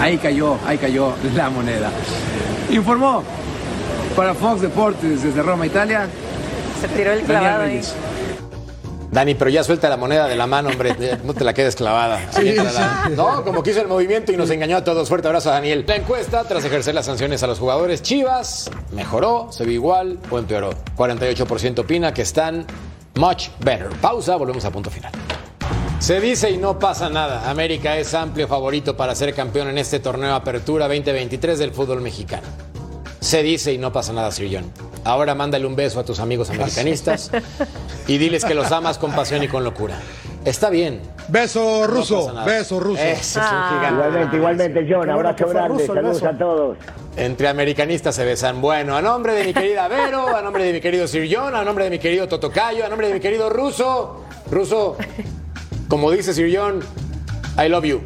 Ahí 0.00 0.18
cayó, 0.18 0.58
ahí 0.66 0.76
cayó 0.76 1.14
la 1.34 1.48
moneda. 1.48 1.90
Informó 2.70 3.22
para 4.14 4.34
Fox 4.34 4.60
Deportes 4.60 5.22
desde 5.22 5.42
Roma, 5.42 5.66
Italia. 5.66 6.08
Se 6.80 6.88
tiró 6.88 7.12
el 7.12 7.22
clavado 7.22 7.62
ahí. 7.64 7.80
Dani, 9.16 9.34
pero 9.34 9.48
ya 9.48 9.64
suelta 9.64 9.88
la 9.88 9.96
moneda 9.96 10.28
de 10.28 10.36
la 10.36 10.46
mano, 10.46 10.68
hombre. 10.68 10.94
No 11.24 11.32
te 11.32 11.42
la 11.42 11.54
quedes 11.54 11.74
clavada. 11.74 12.30
Sí. 12.32 12.54
No, 13.16 13.42
como 13.44 13.62
quiso 13.62 13.80
el 13.80 13.88
movimiento 13.88 14.30
y 14.30 14.36
nos 14.36 14.50
engañó 14.50 14.76
a 14.76 14.84
todos. 14.84 15.08
Fuerte 15.08 15.26
abrazo 15.26 15.50
a 15.50 15.54
Daniel. 15.54 15.84
La 15.88 15.96
encuesta, 15.96 16.44
tras 16.44 16.62
ejercer 16.66 16.94
las 16.94 17.06
sanciones 17.06 17.42
a 17.42 17.46
los 17.46 17.58
jugadores, 17.58 18.02
Chivas 18.02 18.70
mejoró, 18.92 19.48
se 19.50 19.64
vio 19.64 19.72
igual 19.72 20.18
o 20.28 20.38
empeoró. 20.38 20.70
48% 20.98 21.78
opina 21.78 22.12
que 22.12 22.20
están 22.20 22.66
much 23.14 23.48
better. 23.60 23.88
Pausa, 24.02 24.36
volvemos 24.36 24.66
a 24.66 24.70
punto 24.70 24.90
final. 24.90 25.12
Se 25.98 26.20
dice 26.20 26.50
y 26.50 26.58
no 26.58 26.78
pasa 26.78 27.08
nada. 27.08 27.50
América 27.50 27.96
es 27.96 28.12
amplio 28.12 28.46
favorito 28.46 28.98
para 28.98 29.14
ser 29.14 29.34
campeón 29.34 29.68
en 29.68 29.78
este 29.78 29.98
torneo 29.98 30.34
Apertura 30.34 30.88
2023 30.88 31.58
del 31.58 31.70
fútbol 31.70 32.02
mexicano. 32.02 32.46
Se 33.20 33.42
dice 33.42 33.72
y 33.72 33.78
no 33.78 33.92
pasa 33.92 34.12
nada, 34.12 34.30
Sir 34.30 34.50
John. 34.52 34.85
Ahora 35.06 35.36
mándale 35.36 35.64
un 35.66 35.76
beso 35.76 36.00
a 36.00 36.04
tus 36.04 36.18
amigos 36.18 36.50
americanistas 36.50 37.30
y 38.08 38.18
diles 38.18 38.44
que 38.44 38.54
los 38.54 38.72
amas 38.72 38.98
con 38.98 39.12
pasión 39.12 39.40
y 39.44 39.46
con 39.48 39.62
locura. 39.62 40.00
Está 40.44 40.68
bien. 40.68 41.00
Beso 41.28 41.86
ruso, 41.86 42.34
beso 42.44 42.80
ruso. 42.80 43.00
Ese 43.00 43.38
es 43.38 43.46
un 43.46 43.68
gigante. 43.68 43.94
Igualmente, 43.94 44.36
igualmente, 44.36 44.86
John. 44.88 45.08
Abrazo 45.08 45.48
grande. 45.48 45.86
Saludos 45.86 46.22
a 46.24 46.36
todos. 46.36 46.78
Entre 47.16 47.46
americanistas 47.46 48.16
se 48.16 48.24
besan. 48.24 48.60
Bueno, 48.60 48.96
a 48.96 49.02
nombre 49.02 49.34
de 49.34 49.44
mi 49.44 49.54
querida 49.54 49.86
Vero, 49.86 50.36
a 50.36 50.42
nombre 50.42 50.64
de 50.64 50.72
mi 50.72 50.80
querido 50.80 51.06
Sir 51.06 51.28
John, 51.32 51.54
a 51.54 51.64
nombre 51.64 51.84
de 51.84 51.90
mi 51.90 51.98
querido 52.00 52.26
Totocayo, 52.26 52.84
a 52.84 52.88
nombre 52.88 53.06
de 53.06 53.14
mi 53.14 53.20
querido 53.20 53.48
Ruso. 53.48 54.24
Ruso, 54.50 54.96
como 55.88 56.10
dice 56.10 56.34
Sir 56.34 56.52
John, 56.52 56.80
I 57.64 57.68
love 57.68 57.84
you. 57.84 58.00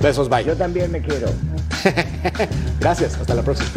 Besos, 0.00 0.30
bye. 0.30 0.42
Yo 0.42 0.56
también 0.56 0.90
me 0.90 1.02
quiero. 1.02 1.28
Gracias, 2.80 3.16
hasta 3.18 3.34
la 3.34 3.42
próxima. 3.42 3.68